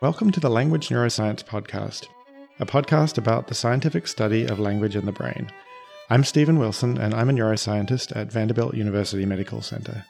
Welcome 0.00 0.30
to 0.30 0.38
the 0.38 0.48
Language 0.48 0.90
Neuroscience 0.90 1.42
Podcast, 1.42 2.06
a 2.60 2.66
podcast 2.66 3.18
about 3.18 3.48
the 3.48 3.54
scientific 3.56 4.06
study 4.06 4.44
of 4.44 4.60
language 4.60 4.94
in 4.94 5.06
the 5.06 5.10
brain. 5.10 5.50
I'm 6.08 6.22
Stephen 6.22 6.60
Wilson, 6.60 6.96
and 6.98 7.12
I'm 7.12 7.28
a 7.28 7.32
neuroscientist 7.32 8.14
at 8.14 8.30
Vanderbilt 8.30 8.76
University 8.76 9.26
Medical 9.26 9.60
Center. 9.60 10.04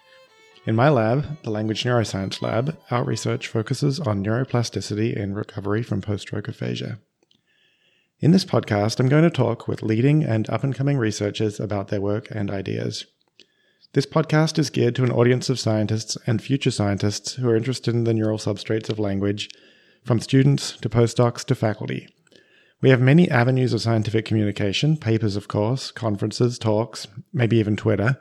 In 0.66 0.77
my 0.77 0.91
lab, 0.91 1.43
the 1.43 1.51
Language 1.51 1.85
Neuroscience 1.85 2.43
Lab, 2.43 2.77
our 2.91 3.03
research 3.03 3.48
focuses 3.48 3.98
on 3.98 4.23
neuroplasticity 4.23 5.16
in 5.16 5.32
recovery 5.32 5.82
from 5.82 6.02
post 6.02 6.25
stroke 6.25 6.48
aphasia. 6.48 6.98
In 8.20 8.32
this 8.32 8.45
podcast, 8.45 9.00
I'm 9.00 9.09
going 9.09 9.25
to 9.25 9.30
talk 9.30 9.66
with 9.66 9.82
leading 9.82 10.23
and 10.23 10.50
up 10.50 10.64
and 10.64 10.75
coming 10.75 10.98
researchers 10.98 11.59
about 11.59 11.89
their 11.89 12.02
work 12.02 12.29
and 12.30 12.50
ideas. 12.50 13.07
This 13.95 14.05
podcast 14.05 14.59
is 14.59 14.68
geared 14.68 14.96
to 14.96 15.05
an 15.05 15.12
audience 15.12 15.48
of 15.48 15.59
scientists 15.59 16.18
and 16.27 16.43
future 16.43 16.71
scientists 16.71 17.36
who 17.36 17.49
are 17.49 17.57
interested 17.57 17.95
in 17.95 18.05
the 18.05 18.13
neural 18.13 18.36
substrates 18.36 18.91
of 18.91 18.99
language 18.99 19.49
from 20.08 20.18
students 20.18 20.75
to 20.79 20.89
postdocs 20.89 21.44
to 21.44 21.54
faculty. 21.54 22.08
We 22.80 22.89
have 22.89 23.00
many 23.00 23.30
avenues 23.30 23.75
of 23.75 23.82
scientific 23.82 24.25
communication 24.25 24.96
papers, 24.96 25.36
of 25.36 25.49
course, 25.49 25.90
conferences, 25.90 26.58
talks, 26.58 27.07
maybe 27.30 27.58
even 27.58 27.76
Twitter. 27.76 28.18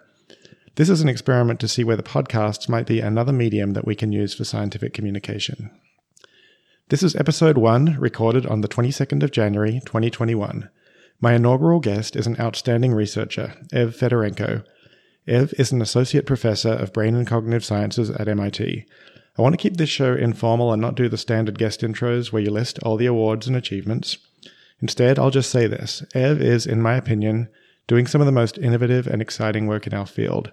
This 0.76 0.90
is 0.90 1.00
an 1.00 1.08
experiment 1.08 1.62
to 1.62 1.68
see 1.70 1.86
whether 1.86 2.04
podcasts 2.04 2.68
might 2.68 2.88
be 2.88 3.00
another 3.00 3.32
medium 3.32 3.72
that 3.72 3.88
we 3.88 3.96
can 3.96 4.12
use 4.12 4.34
for 4.34 4.44
scientific 4.44 4.94
communication. 4.94 5.72
This 6.90 7.04
is 7.04 7.16
episode 7.16 7.58
one, 7.58 7.96
recorded 7.98 8.46
on 8.46 8.60
the 8.60 8.68
22nd 8.68 9.24
of 9.24 9.32
January, 9.32 9.80
2021. 9.86 10.70
My 11.22 11.36
inaugural 11.36 11.80
guest 11.80 12.18
is 12.18 12.28
an 12.28 12.38
outstanding 12.38 12.94
researcher, 12.94 13.54
Ev 13.72 13.96
Fedorenko. 13.96 14.66
Ev 15.26 15.54
is 15.58 15.72
an 15.72 15.82
associate 15.82 16.26
professor 16.26 16.72
of 16.72 16.92
brain 16.92 17.16
and 17.16 17.26
cognitive 17.26 17.64
sciences 17.64 18.10
at 18.10 18.28
MIT. 18.28 18.86
I 19.38 19.44
want 19.44 19.54
to 19.54 19.62
keep 19.62 19.78
this 19.78 19.90
show 19.90 20.16
informal 20.16 20.74
and 20.74 20.82
not 20.82 20.96
do 20.96 21.08
the 21.08 21.18
standard 21.18 21.60
guest 21.60 21.82
intros 21.82 22.32
where 22.32 22.42
you 22.42 22.50
list 22.50 22.80
all 22.80 22.98
the 22.98 23.06
awards 23.06 23.46
and 23.46 23.56
achievements. 23.56 24.18
Instead, 24.82 25.20
I'll 25.20 25.30
just 25.30 25.52
say 25.52 25.68
this 25.68 26.04
Ev 26.16 26.42
is, 26.42 26.66
in 26.66 26.82
my 26.82 26.96
opinion, 26.96 27.50
doing 27.88 28.08
some 28.08 28.20
of 28.20 28.26
the 28.26 28.32
most 28.32 28.58
innovative 28.58 29.06
and 29.06 29.22
exciting 29.22 29.68
work 29.68 29.86
in 29.86 29.94
our 29.94 30.08
field. 30.08 30.52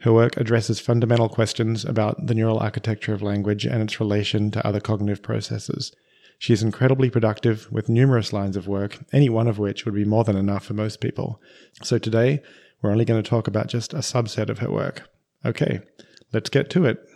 Her 0.00 0.12
work 0.12 0.36
addresses 0.36 0.80
fundamental 0.80 1.28
questions 1.28 1.84
about 1.84 2.26
the 2.26 2.34
neural 2.34 2.58
architecture 2.58 3.12
of 3.14 3.22
language 3.22 3.64
and 3.66 3.82
its 3.82 4.00
relation 4.00 4.50
to 4.50 4.66
other 4.66 4.80
cognitive 4.80 5.22
processes. 5.22 5.92
She 6.38 6.54
is 6.54 6.62
incredibly 6.62 7.10
productive 7.10 7.70
with 7.70 7.90
numerous 7.90 8.32
lines 8.32 8.56
of 8.56 8.66
work, 8.66 8.98
any 9.12 9.28
one 9.28 9.46
of 9.46 9.58
which 9.58 9.84
would 9.84 9.94
be 9.94 10.06
more 10.06 10.24
than 10.24 10.36
enough 10.36 10.64
for 10.64 10.74
most 10.74 11.00
people. 11.00 11.40
So 11.82 11.98
today, 11.98 12.42
we're 12.80 12.92
only 12.92 13.04
going 13.04 13.22
to 13.22 13.28
talk 13.28 13.46
about 13.46 13.66
just 13.66 13.92
a 13.92 13.98
subset 13.98 14.48
of 14.48 14.60
her 14.60 14.70
work. 14.70 15.10
Okay, 15.44 15.80
let's 16.32 16.48
get 16.48 16.70
to 16.70 16.86
it. 16.86 17.06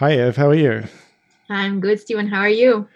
Hi, 0.00 0.12
Ev. 0.12 0.36
How 0.36 0.48
are 0.48 0.54
you? 0.54 0.84
I'm 1.50 1.78
good, 1.78 2.00
Stephen. 2.00 2.26
How 2.26 2.40
are 2.40 2.48
you? 2.48 2.88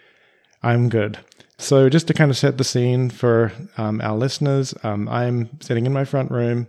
I'm 0.63 0.89
good. 0.89 1.19
So, 1.59 1.87
just 1.87 2.07
to 2.07 2.15
kind 2.15 2.31
of 2.31 2.37
set 2.37 2.57
the 2.57 2.63
scene 2.63 3.11
for 3.11 3.51
um, 3.77 4.01
our 4.01 4.17
listeners, 4.17 4.73
um, 4.81 5.07
I'm 5.07 5.61
sitting 5.61 5.85
in 5.85 5.93
my 5.93 6.03
front 6.03 6.31
room 6.31 6.65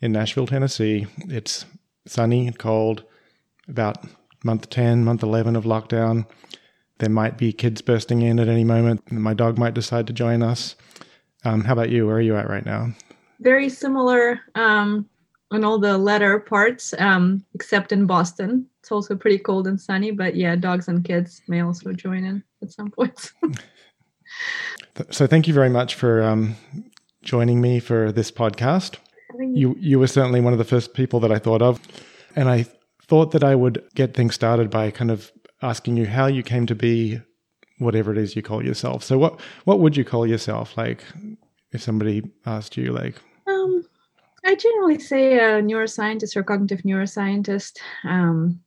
in 0.00 0.10
Nashville, 0.10 0.48
Tennessee. 0.48 1.06
It's 1.28 1.64
sunny 2.08 2.48
and 2.48 2.58
cold, 2.58 3.04
about 3.68 4.04
month 4.42 4.68
10, 4.68 5.04
month 5.04 5.22
11 5.22 5.54
of 5.54 5.62
lockdown. 5.62 6.26
There 6.98 7.08
might 7.08 7.38
be 7.38 7.52
kids 7.52 7.80
bursting 7.80 8.20
in 8.20 8.40
at 8.40 8.48
any 8.48 8.64
moment. 8.64 9.12
My 9.12 9.32
dog 9.32 9.58
might 9.58 9.74
decide 9.74 10.08
to 10.08 10.12
join 10.12 10.42
us. 10.42 10.74
Um, 11.44 11.62
how 11.62 11.74
about 11.74 11.90
you? 11.90 12.04
Where 12.04 12.16
are 12.16 12.20
you 12.20 12.34
at 12.34 12.50
right 12.50 12.66
now? 12.66 12.94
Very 13.38 13.68
similar 13.68 14.40
um, 14.56 15.08
on 15.50 15.64
all 15.64 15.78
the 15.78 15.96
letter 15.96 16.40
parts, 16.40 16.94
um, 16.98 17.44
except 17.54 17.92
in 17.92 18.06
Boston. 18.06 18.66
It's 18.80 18.92
also 18.92 19.16
pretty 19.16 19.38
cold 19.38 19.66
and 19.66 19.80
sunny, 19.80 20.10
but 20.10 20.36
yeah, 20.36 20.56
dogs 20.56 20.88
and 20.88 21.04
kids 21.04 21.42
may 21.48 21.60
also 21.60 21.92
join 21.92 22.24
in 22.24 22.42
at 22.62 22.70
some 22.70 22.90
points. 22.90 23.32
so 25.10 25.26
thank 25.26 25.48
you 25.48 25.54
very 25.54 25.70
much 25.70 25.94
for 25.94 26.22
um, 26.22 26.56
joining 27.22 27.60
me 27.60 27.80
for 27.80 28.12
this 28.12 28.30
podcast. 28.30 28.96
You 29.38 29.76
you 29.78 29.98
were 29.98 30.06
certainly 30.06 30.40
one 30.40 30.52
of 30.52 30.58
the 30.58 30.64
first 30.64 30.94
people 30.94 31.20
that 31.20 31.30
I 31.30 31.38
thought 31.38 31.62
of, 31.62 31.80
and 32.34 32.48
I 32.48 32.66
thought 33.06 33.30
that 33.32 33.44
I 33.44 33.54
would 33.54 33.82
get 33.94 34.14
things 34.14 34.34
started 34.34 34.70
by 34.70 34.90
kind 34.90 35.10
of 35.10 35.30
asking 35.62 35.96
you 35.96 36.06
how 36.06 36.26
you 36.26 36.42
came 36.42 36.66
to 36.66 36.74
be 36.74 37.20
whatever 37.78 38.10
it 38.12 38.18
is 38.18 38.36
you 38.36 38.42
call 38.42 38.64
yourself. 38.64 39.04
So 39.04 39.18
what 39.18 39.40
what 39.64 39.80
would 39.80 39.96
you 39.96 40.04
call 40.04 40.26
yourself? 40.26 40.76
Like 40.76 41.04
if 41.72 41.82
somebody 41.82 42.22
asked 42.46 42.76
you 42.76 42.92
like 42.92 43.16
I 44.44 44.54
generally 44.54 44.98
say 44.98 45.34
a 45.34 45.62
neuroscientist 45.62 46.36
or 46.36 46.42
cognitive 46.42 46.82
neuroscientist. 46.82 47.78
Um, 48.04 48.60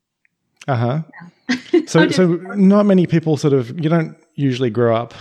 uh 0.67 0.75
huh. 0.75 1.01
Yeah. 1.49 1.81
so, 1.87 2.09
so 2.09 2.27
not 2.27 2.85
many 2.85 3.07
people 3.07 3.37
sort 3.37 3.53
of 3.53 3.69
you 3.79 3.89
don't 3.89 4.15
usually 4.35 4.69
grow 4.69 4.95
up, 4.95 5.13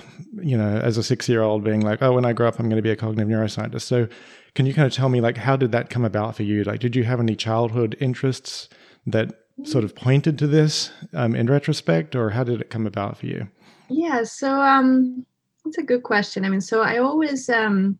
you 0.43 0.57
know, 0.57 0.79
as 0.79 0.97
a 0.97 1.03
six 1.03 1.29
year 1.29 1.43
old 1.43 1.65
being 1.65 1.81
like, 1.81 2.03
oh, 2.03 2.13
when 2.13 2.25
I 2.25 2.33
grow 2.33 2.49
up, 2.49 2.59
I'm 2.59 2.69
going 2.69 2.77
to 2.77 2.83
be 2.83 2.91
a 2.91 2.97
cognitive 2.97 3.29
neuroscientist. 3.29 3.83
So, 3.83 4.09
can 4.55 4.67
you 4.67 4.75
kind 4.75 4.87
of 4.87 4.93
tell 4.93 5.09
me 5.09 5.21
like 5.21 5.37
how 5.37 5.57
did 5.57 5.73
that 5.73 5.91
come 5.91 6.05
about 6.05 6.37
for 6.37 6.43
you? 6.43 6.65
Like, 6.65 6.81
did 6.81 6.97
you 6.97 7.05
have 7.05 7.21
any 7.21 7.37
childhood 7.37 7.97
interests 8.01 8.69
that 9.07 9.35
sort 9.65 9.85
of 9.85 9.95
pointed 9.95 10.39
to 10.39 10.47
this 10.47 10.91
um, 11.13 11.35
in 11.35 11.47
retrospect, 11.47 12.15
or 12.15 12.31
how 12.31 12.45
did 12.45 12.61
it 12.61 12.71
come 12.71 12.87
about 12.87 13.19
for 13.19 13.27
you? 13.27 13.49
Yeah, 13.89 14.23
so 14.25 14.61
um, 14.61 15.25
that's 15.65 15.79
a 15.79 15.83
good 15.83 16.03
question. 16.03 16.45
I 16.45 16.49
mean, 16.49 16.61
so 16.61 16.83
I 16.83 16.99
always 16.99 17.49
um, 17.49 17.99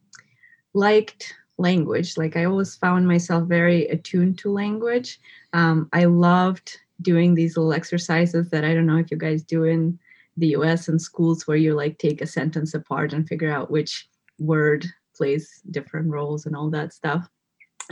liked 0.75 1.35
language. 1.61 2.17
Like 2.17 2.37
I 2.37 2.45
always 2.45 2.75
found 2.75 3.07
myself 3.07 3.49
very 3.49 3.87
attuned 3.89 4.39
to 4.39 4.53
language. 4.53 5.21
Um, 5.53 5.89
I 5.93 6.05
loved 6.05 6.79
doing 7.03 7.35
these 7.35 7.57
little 7.57 7.73
exercises 7.73 8.51
that 8.51 8.65
I 8.65 8.75
don't 8.75 8.87
know 8.87 8.99
if 8.99 9.11
you 9.11 9.17
guys 9.17 9.43
do 9.43 9.65
in 9.65 9.99
the 10.37 10.49
US 10.49 10.89
and 10.89 11.01
schools 11.01 11.47
where 11.47 11.57
you 11.57 11.75
like 11.75 11.99
take 11.99 12.21
a 12.21 12.27
sentence 12.27 12.75
apart 12.75 13.13
and 13.13 13.29
figure 13.29 13.53
out 13.53 13.71
which 13.71 14.09
word 14.39 14.87
plays 15.17 15.61
different 15.71 16.09
roles 16.09 16.47
and 16.47 16.57
all 16.57 16.71
that 16.71 16.93
stuff. 16.93 17.29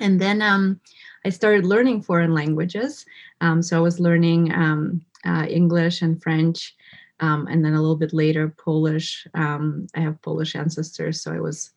And 0.00 0.20
then 0.20 0.40
um, 0.42 0.80
I 1.24 1.30
started 1.30 1.66
learning 1.66 2.02
foreign 2.02 2.32
languages. 2.32 3.04
Um, 3.40 3.62
so 3.62 3.76
I 3.76 3.80
was 3.80 4.00
learning 4.00 4.52
um, 4.52 5.02
uh, 5.26 5.46
English 5.48 6.02
and 6.02 6.22
French. 6.22 6.74
Um, 7.20 7.48
and 7.48 7.64
then 7.64 7.74
a 7.74 7.80
little 7.80 7.96
bit 7.96 8.12
later, 8.12 8.48
Polish. 8.48 9.26
Um, 9.34 9.88
I 9.94 10.00
have 10.00 10.22
Polish 10.22 10.54
ancestors, 10.54 11.20
so 11.20 11.32
I 11.32 11.40
was 11.40 11.72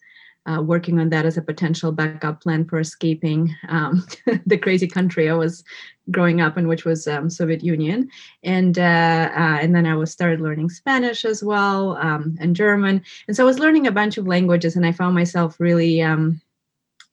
uh, 0.45 0.61
working 0.61 0.99
on 0.99 1.09
that 1.09 1.25
as 1.25 1.37
a 1.37 1.41
potential 1.41 1.91
backup 1.91 2.41
plan 2.41 2.65
for 2.65 2.79
escaping 2.79 3.55
um, 3.69 4.05
the 4.45 4.57
crazy 4.57 4.87
country 4.87 5.29
I 5.29 5.33
was 5.33 5.63
growing 6.09 6.41
up 6.41 6.57
in, 6.57 6.67
which 6.67 6.83
was 6.83 7.07
um, 7.07 7.29
Soviet 7.29 7.63
Union, 7.63 8.09
and 8.43 8.77
uh, 8.79 9.29
uh, 9.33 9.57
and 9.61 9.75
then 9.75 9.85
I 9.85 9.95
was 9.95 10.11
started 10.11 10.41
learning 10.41 10.69
Spanish 10.69 11.25
as 11.25 11.43
well 11.43 11.97
um, 11.97 12.37
and 12.39 12.55
German, 12.55 13.03
and 13.27 13.37
so 13.37 13.43
I 13.43 13.45
was 13.45 13.59
learning 13.59 13.87
a 13.87 13.91
bunch 13.91 14.17
of 14.17 14.27
languages, 14.27 14.75
and 14.75 14.85
I 14.85 14.91
found 14.91 15.13
myself 15.13 15.59
really 15.59 16.01
um, 16.01 16.41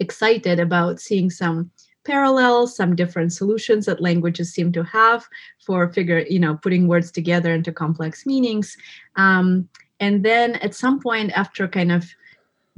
excited 0.01 0.59
about 0.59 1.01
seeing 1.01 1.31
some 1.31 1.71
parallels 2.05 2.75
some 2.75 2.97
different 2.97 3.35
solutions 3.35 3.85
that 3.85 4.01
languages 4.01 4.51
seem 4.51 4.73
to 4.73 4.83
have 4.83 5.27
for 5.67 5.93
figure 5.93 6.21
you 6.31 6.39
know 6.39 6.57
putting 6.63 6.89
words 6.89 7.11
together 7.11 7.53
into 7.53 7.71
complex 7.71 8.25
meanings. 8.25 8.77
Um, 9.17 9.69
and 10.01 10.25
then 10.25 10.55
at 10.57 10.75
some 10.75 11.01
point 11.01 11.33
after 11.33 11.69
kind 11.69 11.93
of 11.93 12.15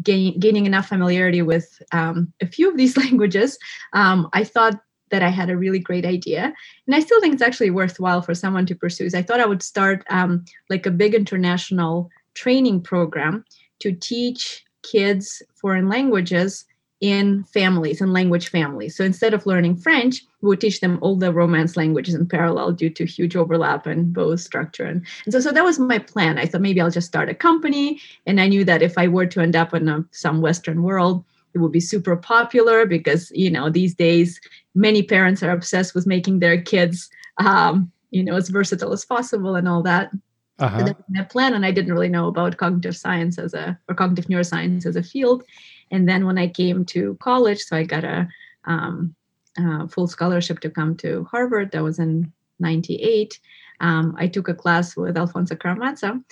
gain, 0.02 0.38
gaining 0.38 0.66
enough 0.66 0.88
familiarity 0.88 1.42
with 1.42 1.82
um, 1.92 2.32
a 2.40 2.46
few 2.46 2.70
of 2.70 2.76
these 2.76 2.96
languages, 3.04 3.58
um, 3.92 4.28
I 4.32 4.44
thought 4.44 4.80
that 5.10 5.22
I 5.22 5.28
had 5.28 5.50
a 5.50 5.56
really 5.56 5.80
great 5.80 6.06
idea. 6.06 6.52
And 6.86 6.94
I 6.94 7.00
still 7.00 7.20
think 7.20 7.34
it's 7.34 7.42
actually 7.42 7.70
worthwhile 7.70 8.22
for 8.22 8.34
someone 8.34 8.66
to 8.66 8.74
pursue. 8.74 9.04
Is 9.04 9.14
I 9.14 9.22
thought 9.22 9.40
I 9.40 9.46
would 9.46 9.62
start 9.62 10.04
um, 10.08 10.44
like 10.68 10.86
a 10.86 10.90
big 10.90 11.14
international 11.14 12.08
training 12.34 12.82
program 12.82 13.44
to 13.80 13.92
teach 13.92 14.64
kids 14.82 15.42
foreign 15.54 15.88
languages 15.88 16.64
in 17.00 17.44
families 17.44 18.00
and 18.00 18.12
language 18.12 18.50
families. 18.50 18.94
So 18.94 19.04
instead 19.04 19.32
of 19.32 19.46
learning 19.46 19.76
French, 19.76 20.22
we 20.42 20.48
would 20.48 20.60
teach 20.60 20.80
them 20.80 20.98
all 21.00 21.16
the 21.16 21.32
Romance 21.32 21.76
languages 21.76 22.14
in 22.14 22.26
parallel 22.26 22.72
due 22.72 22.90
to 22.90 23.06
huge 23.06 23.36
overlap 23.36 23.86
in 23.86 24.12
both 24.12 24.40
structure. 24.40 24.84
And, 24.84 25.06
and 25.24 25.32
so, 25.32 25.40
so 25.40 25.50
that 25.50 25.64
was 25.64 25.78
my 25.78 25.98
plan. 25.98 26.38
I 26.38 26.44
thought 26.44 26.60
maybe 26.60 26.80
I'll 26.80 26.90
just 26.90 27.06
start 27.06 27.30
a 27.30 27.34
company. 27.34 28.00
And 28.26 28.38
I 28.38 28.48
knew 28.48 28.64
that 28.64 28.82
if 28.82 28.98
I 28.98 29.08
were 29.08 29.26
to 29.26 29.40
end 29.40 29.56
up 29.56 29.72
in 29.72 29.88
a, 29.88 30.04
some 30.10 30.42
Western 30.42 30.82
world, 30.82 31.24
it 31.54 31.58
would 31.58 31.72
be 31.72 31.80
super 31.80 32.16
popular 32.16 32.84
because, 32.84 33.32
you 33.34 33.50
know, 33.50 33.70
these 33.70 33.94
days, 33.94 34.38
many 34.74 35.02
parents 35.02 35.42
are 35.42 35.50
obsessed 35.50 35.94
with 35.94 36.06
making 36.06 36.40
their 36.40 36.60
kids, 36.60 37.10
um, 37.38 37.90
you 38.10 38.22
know, 38.22 38.36
as 38.36 38.50
versatile 38.50 38.92
as 38.92 39.04
possible 39.06 39.56
and 39.56 39.66
all 39.66 39.82
that. 39.82 40.10
Uh-huh. 40.58 40.78
So 40.78 40.84
that 40.84 40.96
was 40.98 41.06
my 41.08 41.24
plan. 41.24 41.54
And 41.54 41.64
I 41.64 41.70
didn't 41.70 41.92
really 41.92 42.10
know 42.10 42.28
about 42.28 42.58
cognitive 42.58 42.96
science 42.96 43.38
as 43.38 43.54
a, 43.54 43.78
or 43.88 43.94
cognitive 43.94 44.26
neuroscience 44.26 44.84
as 44.84 44.96
a 44.96 45.02
field. 45.02 45.44
And 45.90 46.08
then 46.08 46.26
when 46.26 46.38
I 46.38 46.48
came 46.48 46.84
to 46.86 47.16
college, 47.20 47.60
so 47.60 47.76
I 47.76 47.84
got 47.84 48.04
a, 48.04 48.28
um, 48.64 49.14
a 49.58 49.88
full 49.88 50.06
scholarship 50.06 50.60
to 50.60 50.70
come 50.70 50.96
to 50.98 51.24
Harvard. 51.24 51.72
That 51.72 51.82
was 51.82 51.98
in 51.98 52.32
'98. 52.58 53.40
Um, 53.80 54.14
I 54.18 54.26
took 54.28 54.48
a 54.48 54.54
class 54.54 54.96
with 54.96 55.16
Alfonso 55.16 55.54
Caramazza, 55.54 56.22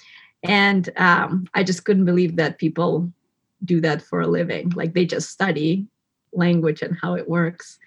and 0.42 0.90
um, 0.96 1.46
I 1.54 1.64
just 1.64 1.84
couldn't 1.84 2.04
believe 2.04 2.36
that 2.36 2.58
people 2.58 3.10
do 3.64 3.80
that 3.80 4.02
for 4.02 4.20
a 4.20 4.26
living. 4.26 4.70
Like 4.70 4.94
they 4.94 5.04
just 5.04 5.30
study 5.30 5.86
language 6.32 6.82
and 6.82 6.96
how 7.00 7.14
it 7.14 7.28
works. 7.28 7.78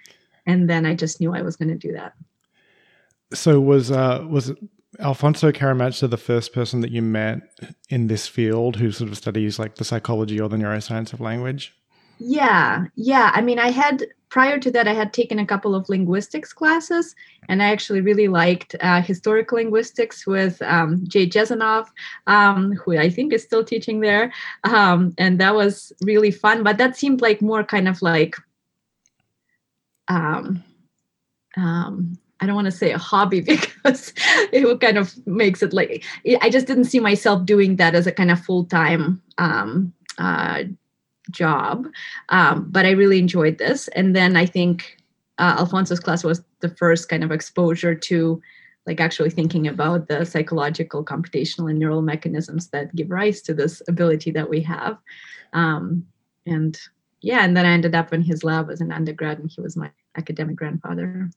And 0.45 0.69
then 0.69 0.85
I 0.85 0.95
just 0.95 1.19
knew 1.19 1.33
I 1.33 1.41
was 1.41 1.55
going 1.55 1.69
to 1.69 1.75
do 1.75 1.93
that. 1.93 2.13
So 3.33 3.61
was 3.61 3.91
uh, 3.91 4.25
was 4.27 4.51
Alfonso 4.99 5.51
Caramazza 5.51 6.09
the 6.09 6.17
first 6.17 6.53
person 6.53 6.81
that 6.81 6.91
you 6.91 7.01
met 7.01 7.41
in 7.89 8.07
this 8.07 8.27
field 8.27 8.75
who 8.75 8.91
sort 8.91 9.09
of 9.09 9.17
studies 9.17 9.57
like 9.57 9.75
the 9.75 9.85
psychology 9.85 10.39
or 10.39 10.49
the 10.49 10.57
neuroscience 10.57 11.13
of 11.13 11.21
language? 11.21 11.73
Yeah, 12.19 12.85
yeah. 12.95 13.31
I 13.33 13.41
mean, 13.41 13.57
I 13.57 13.71
had 13.71 14.05
prior 14.29 14.57
to 14.59 14.71
that, 14.71 14.87
I 14.87 14.93
had 14.93 15.11
taken 15.11 15.39
a 15.39 15.45
couple 15.45 15.75
of 15.75 15.89
linguistics 15.89 16.53
classes, 16.53 17.15
and 17.49 17.61
I 17.61 17.71
actually 17.71 18.01
really 18.01 18.27
liked 18.27 18.75
uh, 18.79 19.01
historical 19.01 19.57
linguistics 19.57 20.25
with 20.25 20.61
um, 20.61 21.03
Jay 21.07 21.27
Jasanoff, 21.27 21.87
um, 22.27 22.73
who 22.73 22.97
I 22.97 23.09
think 23.09 23.33
is 23.33 23.43
still 23.43 23.63
teaching 23.63 23.99
there, 23.99 24.31
um, 24.63 25.13
and 25.17 25.39
that 25.39 25.53
was 25.53 25.91
really 26.01 26.31
fun. 26.31 26.63
But 26.63 26.77
that 26.77 26.95
seemed 26.95 27.21
like 27.21 27.41
more 27.41 27.63
kind 27.63 27.87
of 27.87 28.01
like, 28.01 28.35
um, 30.07 30.63
um, 31.57 32.17
I 32.41 32.47
don't 32.47 32.55
want 32.55 32.65
to 32.65 32.71
say 32.71 32.91
a 32.91 32.97
hobby 32.97 33.41
because 33.85 34.13
it 34.51 34.79
kind 34.81 34.97
of 34.97 35.15
makes 35.27 35.61
it 35.61 35.73
like 35.73 36.03
I 36.41 36.49
just 36.49 36.67
didn't 36.67 36.85
see 36.85 36.99
myself 36.99 37.45
doing 37.45 37.75
that 37.77 37.95
as 37.95 38.07
a 38.07 38.11
kind 38.11 38.31
of 38.31 38.43
full 38.43 38.65
time 38.65 39.21
um, 39.37 39.93
uh, 40.17 40.63
job. 41.29 41.87
Um, 42.29 42.67
but 42.69 42.85
I 42.85 42.91
really 42.91 43.19
enjoyed 43.19 43.57
this. 43.57 43.87
And 43.89 44.15
then 44.15 44.35
I 44.35 44.45
think 44.45 44.97
uh, 45.37 45.55
Alfonso's 45.59 45.99
class 45.99 46.23
was 46.23 46.43
the 46.59 46.69
first 46.69 47.09
kind 47.09 47.23
of 47.23 47.31
exposure 47.31 47.95
to 47.95 48.41
like 48.87 48.99
actually 48.99 49.29
thinking 49.29 49.67
about 49.67 50.07
the 50.07 50.25
psychological, 50.25 51.05
computational, 51.05 51.69
and 51.69 51.77
neural 51.77 52.01
mechanisms 52.01 52.69
that 52.69 52.95
give 52.95 53.11
rise 53.11 53.41
to 53.43 53.53
this 53.53 53.81
ability 53.87 54.31
that 54.31 54.49
we 54.49 54.61
have. 54.61 54.97
Um, 55.53 56.05
and 56.47 56.79
yeah, 57.21 57.45
and 57.45 57.55
then 57.55 57.65
I 57.65 57.71
ended 57.71 57.93
up 57.93 58.11
in 58.11 58.23
his 58.23 58.43
lab 58.43 58.71
as 58.71 58.81
an 58.81 58.91
undergrad, 58.91 59.37
and 59.37 59.51
he 59.51 59.61
was 59.61 59.77
my 59.77 59.91
academic 60.17 60.55
grandfather. 60.55 61.29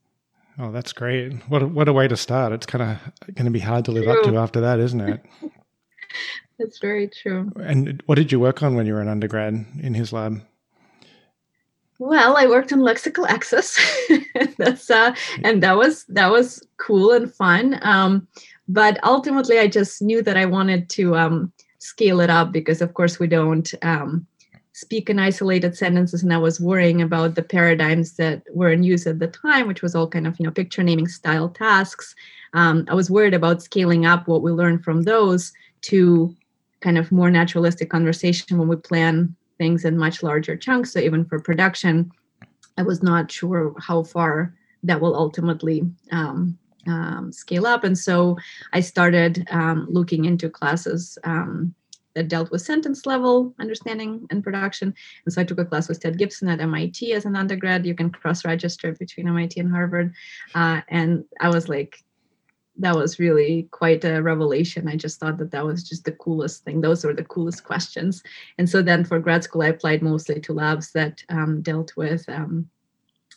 Oh, 0.59 0.71
that's 0.71 0.93
great! 0.93 1.33
What 1.49 1.62
a, 1.62 1.67
what 1.67 1.89
a 1.89 1.93
way 1.93 2.06
to 2.06 2.17
start. 2.17 2.53
It's 2.53 2.67
kind 2.67 2.83
of 2.83 3.35
going 3.35 3.47
to 3.47 3.51
be 3.51 3.61
hard 3.61 3.85
to 3.87 3.93
live 3.93 4.05
True. 4.05 4.12
up 4.12 4.25
to 4.25 4.37
after 4.37 4.61
that, 4.61 4.79
isn't 4.79 5.01
it? 5.01 5.25
That's 6.59 6.79
very 6.79 7.09
true. 7.09 7.51
And 7.61 8.03
what 8.06 8.15
did 8.15 8.31
you 8.31 8.39
work 8.39 8.62
on 8.62 8.77
when 8.77 8.87
you 8.87 8.95
were 8.95 9.01
an 9.01 9.09
undergrad 9.09 9.67
in 9.81 9.95
his 9.95 10.12
lab? 10.12 10.41
Well, 11.99 12.37
I 12.37 12.47
worked 12.47 12.73
on 12.73 12.81
lexical 12.81 13.27
access. 13.29 13.79
That's 14.59 14.91
uh, 14.91 15.15
and 15.43 15.62
that 15.62 15.77
was 15.77 16.05
that 16.06 16.31
was 16.31 16.65
cool 16.77 17.12
and 17.12 17.33
fun. 17.33 17.79
Um, 17.83 18.29
but 18.69 19.03
ultimately, 19.05 19.59
I 19.59 19.69
just 19.69 20.03
knew 20.03 20.23
that 20.23 20.37
I 20.37 20.45
wanted 20.47 20.89
to 20.91 21.17
um, 21.17 21.53
scale 21.79 22.21
it 22.21 22.31
up 22.31 22.53
because, 22.53 22.81
of 22.81 22.95
course, 22.95 23.19
we 23.19 23.27
don't 23.27 23.73
um, 23.83 24.27
speak 24.75 25.09
in 25.09 25.21
isolated 25.21 25.76
sentences, 25.76 26.23
and 26.23 26.32
I 26.32 26.38
was 26.38 26.61
worrying 26.61 27.00
about 27.00 27.37
the 27.37 27.43
paradigms 27.43 28.17
that 28.17 28.43
were 28.53 28.73
in 28.73 28.82
use 28.82 29.06
at 29.06 29.21
the 29.21 29.29
time, 29.29 29.69
which 29.69 29.82
was 29.82 29.94
all 29.94 30.09
kind 30.09 30.26
of 30.26 30.38
you 30.38 30.44
know 30.44 30.50
picture 30.50 30.82
naming 30.82 31.09
style 31.09 31.49
tasks. 31.49 32.15
Um, 32.53 32.85
I 32.88 32.94
was 32.94 33.11
worried 33.11 33.35
about 33.35 33.62
scaling 33.62 34.05
up 34.05 34.26
what 34.29 34.43
we 34.43 34.50
learned 34.50 34.85
from 34.85 35.03
those 35.03 35.53
to 35.82 36.35
kind 36.81 36.99
of 36.99 37.12
more 37.12 37.31
naturalistic 37.31 37.88
conversation 37.88 38.59
when 38.59 38.69
we 38.69 38.76
plan 38.76 39.35
things 39.59 39.85
in 39.85 39.97
much 39.97 40.23
larger 40.23 40.56
chunks. 40.56 40.93
So 40.93 40.99
even 40.99 41.25
for 41.25 41.38
production, 41.38 42.11
I 42.77 42.82
was 42.82 43.03
not 43.03 43.31
sure 43.31 43.75
how 43.79 44.03
far 44.03 44.55
that 44.82 45.00
will 45.00 45.15
ultimately 45.15 45.82
um, 46.11 46.59
um, 46.87 47.31
scale 47.32 47.67
up. 47.67 47.85
And 47.85 47.97
so 47.97 48.37
I 48.73 48.81
started 48.81 49.47
um, 49.50 49.87
looking 49.88 50.25
into 50.25 50.50
classes 50.50 51.17
um, 51.25 51.75
that 52.14 52.28
dealt 52.28 52.50
with 52.50 52.62
sentence 52.62 53.06
level 53.06 53.55
understanding 53.58 54.26
and 54.31 54.43
production. 54.43 54.94
And 55.25 55.32
so 55.32 55.40
I 55.40 55.44
took 55.44 55.58
a 55.58 55.64
class 55.64 55.88
with 55.88 56.00
Ted 56.00 56.19
Gibson 56.19 56.49
at 56.49 56.61
MIT 56.61 57.12
as 57.12 57.25
an 57.25 57.37
undergrad. 57.37 57.87
You 57.87 57.94
can 57.94 58.11
cross 58.11 58.44
register 58.44 58.93
between 58.93 59.28
MIT 59.28 59.58
and 59.61 59.70
Harvard. 59.70 60.14
Uh, 60.55 60.81
and 60.88 61.25
I 61.40 61.49
was 61.49 61.69
like, 61.69 62.02
that 62.76 62.94
was 62.94 63.19
really 63.19 63.69
quite 63.70 64.05
a 64.05 64.20
revelation. 64.20 64.88
I 64.88 64.96
just 64.96 65.20
thought 65.20 65.38
that 65.38 65.52
that 65.52 65.64
was 65.64 65.84
just 65.84 66.05
the 66.05 66.12
coolest 66.12 66.64
thing. 66.64 66.81
Those 66.81 67.05
were 67.05 67.14
the 67.14 67.25
coolest 67.25 67.62
questions. 67.62 68.22
And 68.58 68.69
so 68.69 68.82
then 68.82 69.05
for 69.05 69.20
grad 69.20 69.44
school, 69.44 69.62
I 69.62 69.69
applied 69.69 70.02
mostly 70.02 70.40
to 70.40 70.52
labs 70.52 70.90
that 70.93 71.22
um, 71.28 71.62
dealt 71.62 71.96
with 71.96 72.28
um, 72.28 72.69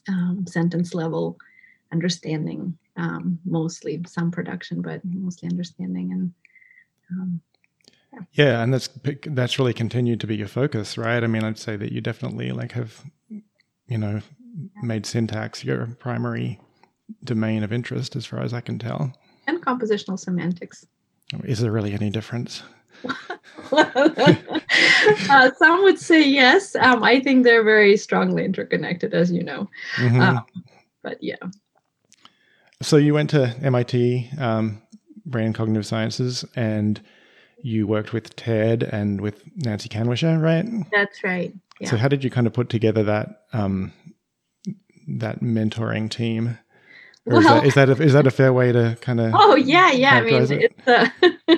um, 0.10 0.46
sentence 0.48 0.96
level 0.96 1.38
understanding, 1.92 2.78
um, 2.96 3.40
mostly 3.46 4.02
some 4.08 4.32
production, 4.32 4.82
but 4.82 5.02
mostly 5.06 5.50
understanding. 5.50 6.12
And 6.12 6.34
um, 7.12 7.42
yeah. 8.34 8.64
and 8.64 8.74
that's 8.74 8.90
that's 9.26 9.60
really 9.60 9.74
continued 9.74 10.20
to 10.22 10.28
be 10.28 10.36
your 10.36 10.48
focus, 10.48 10.98
right? 10.98 11.24
I 11.24 11.28
mean, 11.28 11.44
I'd 11.44 11.58
say 11.58 11.76
that 11.76 11.92
you 11.92 12.02
definitely 12.02 12.52
like 12.52 12.74
have, 12.74 13.04
you 13.30 13.98
know, 13.98 14.22
made 14.82 15.06
syntax 15.06 15.64
your 15.64 15.88
primary 16.00 16.60
domain 17.24 17.64
of 17.64 17.72
interest, 17.72 18.16
as 18.16 18.26
far 18.26 18.42
as 18.42 18.54
I 18.54 18.62
can 18.62 18.80
tell 18.80 19.14
and 19.48 19.62
compositional 19.62 20.20
semantics. 20.20 20.86
Is 21.44 21.60
there 21.60 21.72
really 21.72 21.94
any 21.94 22.10
difference? 22.10 22.64
uh, 23.72 25.52
some 25.58 25.84
would 25.84 26.00
say 26.00 26.28
yes. 26.28 26.76
Um, 26.76 27.04
I 27.04 27.20
think 27.20 27.44
they're 27.44 27.64
very 27.64 27.98
strongly 27.98 28.46
interconnected, 28.46 29.14
as 29.14 29.32
you 29.32 29.44
know. 29.44 29.70
Mm-hmm. 29.96 30.22
Um, 30.22 30.46
but 31.02 31.22
yeah. 31.22 31.36
So 32.82 32.98
you 32.98 33.14
went 33.14 33.30
to 33.32 33.56
MIT, 33.62 34.30
um, 34.38 34.82
Brain 35.26 35.48
and 35.48 35.56
Cognitive 35.56 35.86
Sciences, 35.86 36.46
and 36.56 37.02
you 37.62 37.88
worked 37.88 38.14
with 38.14 38.36
Ted 38.36 38.84
and 38.84 39.22
with 39.22 39.44
Nancy 39.58 39.90
Kanwisher, 39.90 40.42
right? 40.42 40.66
That's 40.92 41.24
right. 41.24 41.54
Yeah. 41.80 41.90
So 41.90 41.98
how 41.98 42.08
did 42.08 42.24
you 42.24 42.30
kind 42.30 42.48
of 42.48 42.54
put 42.54 42.70
together 42.70 43.04
that 43.04 43.44
um, 43.54 43.94
that 45.08 45.42
mentoring 45.42 46.10
team? 46.10 46.58
Well, 47.26 47.40
is 47.40 47.46
that 47.46 47.66
is 47.66 47.74
that 47.76 47.90
a, 47.90 48.04
is 48.04 48.14
that 48.14 48.28
a 48.28 48.32
fair 48.32 48.54
way 48.54 48.72
to 48.72 48.98
kind 49.02 49.20
of? 49.20 49.34
Oh 49.36 49.56
yeah, 49.56 49.92
yeah. 49.92 50.16
I 50.16 50.22
mean, 50.22 50.44
it? 50.44 50.74
it's 50.78 50.88
uh, 50.88 51.10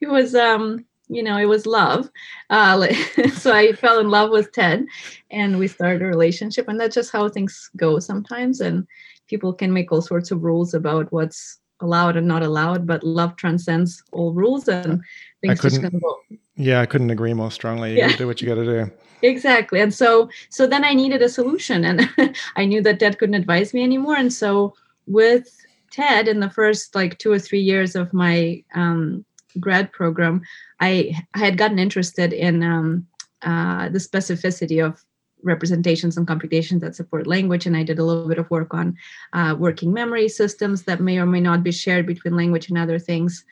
it 0.00 0.08
was 0.08 0.34
um 0.34 0.84
you 1.08 1.22
know 1.22 1.36
it 1.36 1.46
was 1.46 1.66
love, 1.66 2.08
uh, 2.50 2.86
so 3.34 3.52
I 3.52 3.72
fell 3.72 3.98
in 4.00 4.08
love 4.08 4.30
with 4.30 4.52
Ted, 4.52 4.86
and 5.30 5.58
we 5.58 5.68
started 5.68 6.02
a 6.02 6.06
relationship, 6.06 6.66
and 6.68 6.80
that's 6.80 6.94
just 6.94 7.12
how 7.12 7.28
things 7.28 7.70
go 7.76 7.98
sometimes, 7.98 8.60
and 8.60 8.86
people 9.28 9.52
can 9.52 9.72
make 9.72 9.92
all 9.92 10.02
sorts 10.02 10.30
of 10.30 10.42
rules 10.42 10.72
about 10.72 11.12
what's 11.12 11.58
allowed 11.82 12.16
and 12.16 12.26
not 12.26 12.42
allowed, 12.42 12.86
but 12.86 13.02
love 13.04 13.36
transcends 13.36 14.02
all 14.12 14.32
rules, 14.32 14.68
and 14.68 15.02
things 15.42 15.60
just 15.60 15.82
of 15.82 16.00
go. 16.00 16.20
Yeah, 16.56 16.80
I 16.80 16.86
couldn't 16.86 17.10
agree 17.10 17.34
more 17.34 17.50
strongly. 17.50 17.92
You 17.92 17.98
yeah. 17.98 18.16
do 18.16 18.26
what 18.26 18.40
you 18.40 18.48
got 18.48 18.56
to 18.56 18.64
do 18.64 18.90
exactly 19.24 19.80
and 19.80 19.94
so 19.94 20.28
so 20.48 20.66
then 20.66 20.84
i 20.84 20.92
needed 20.92 21.22
a 21.22 21.28
solution 21.28 21.84
and 21.84 22.10
i 22.56 22.64
knew 22.64 22.82
that 22.82 22.98
ted 22.98 23.16
couldn't 23.20 23.36
advise 23.36 23.72
me 23.72 23.80
anymore 23.84 24.16
and 24.16 24.32
so 24.32 24.74
with 25.06 25.62
Ted 25.92 26.26
in 26.26 26.40
the 26.40 26.50
first 26.50 26.94
like 26.94 27.18
two 27.18 27.30
or 27.30 27.38
three 27.38 27.60
years 27.60 27.94
of 27.94 28.12
my 28.12 28.64
um, 28.74 29.24
grad 29.60 29.92
program, 29.92 30.42
I, 30.80 31.14
I 31.34 31.38
had 31.38 31.58
gotten 31.58 31.78
interested 31.78 32.32
in 32.32 32.62
um, 32.62 33.06
uh, 33.42 33.90
the 33.90 33.98
specificity 33.98 34.84
of 34.84 35.04
representations 35.42 36.16
and 36.16 36.26
computations 36.26 36.80
that 36.80 36.94
support 36.94 37.26
language 37.26 37.66
and 37.66 37.76
i 37.76 37.82
did 37.82 37.98
a 37.98 38.04
little 38.04 38.28
bit 38.28 38.38
of 38.38 38.50
work 38.50 38.74
on 38.74 38.96
uh, 39.32 39.54
working 39.58 39.92
memory 39.92 40.28
systems 40.28 40.82
that 40.82 41.00
may 41.00 41.18
or 41.18 41.26
may 41.26 41.40
not 41.40 41.62
be 41.62 41.72
shared 41.72 42.06
between 42.06 42.36
language 42.36 42.68
and 42.68 42.78
other 42.78 42.98
things 42.98 43.44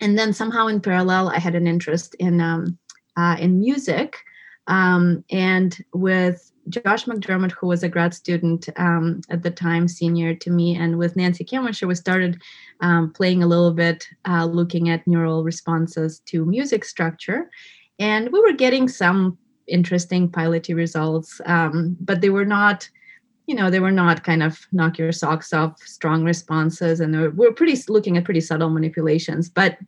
and 0.00 0.18
then 0.18 0.32
somehow 0.32 0.66
in 0.66 0.80
parallel 0.80 1.28
i 1.28 1.38
had 1.38 1.54
an 1.54 1.66
interest 1.66 2.14
in 2.18 2.40
um, 2.40 2.78
uh, 3.16 3.36
in 3.38 3.58
music 3.60 4.16
um, 4.68 5.24
and 5.30 5.84
with 5.92 6.52
Josh 6.68 7.06
McDermott, 7.06 7.52
who 7.52 7.66
was 7.66 7.82
a 7.82 7.88
grad 7.88 8.14
student 8.14 8.68
um, 8.76 9.20
at 9.30 9.42
the 9.42 9.50
time, 9.50 9.88
senior 9.88 10.34
to 10.36 10.50
me, 10.50 10.76
and 10.76 10.98
with 10.98 11.16
Nancy 11.16 11.44
Kanwisher, 11.44 11.88
we 11.88 11.94
started 11.94 12.40
um, 12.80 13.12
playing 13.12 13.42
a 13.42 13.46
little 13.46 13.72
bit, 13.72 14.06
uh, 14.28 14.44
looking 14.44 14.88
at 14.88 15.06
neural 15.06 15.42
responses 15.42 16.20
to 16.26 16.44
music 16.44 16.84
structure. 16.84 17.50
And 17.98 18.30
we 18.32 18.40
were 18.40 18.52
getting 18.52 18.88
some 18.88 19.38
interesting 19.72 20.28
piloty 20.28 20.74
results, 20.74 21.40
um, 21.46 21.96
but 22.00 22.20
they 22.20 22.30
were 22.30 22.44
not, 22.44 22.88
you 23.46 23.54
know, 23.54 23.70
they 23.70 23.80
were 23.80 23.90
not 23.90 24.24
kind 24.24 24.42
of 24.42 24.66
knock 24.72 24.98
your 24.98 25.12
socks 25.12 25.52
off 25.52 25.80
strong 25.80 26.24
responses. 26.24 27.00
And 27.00 27.18
we 27.20 27.28
we're 27.28 27.52
pretty 27.52 27.80
looking 27.88 28.16
at 28.16 28.24
pretty 28.24 28.40
subtle 28.40 28.70
manipulations. 28.70 29.48
But 29.48 29.78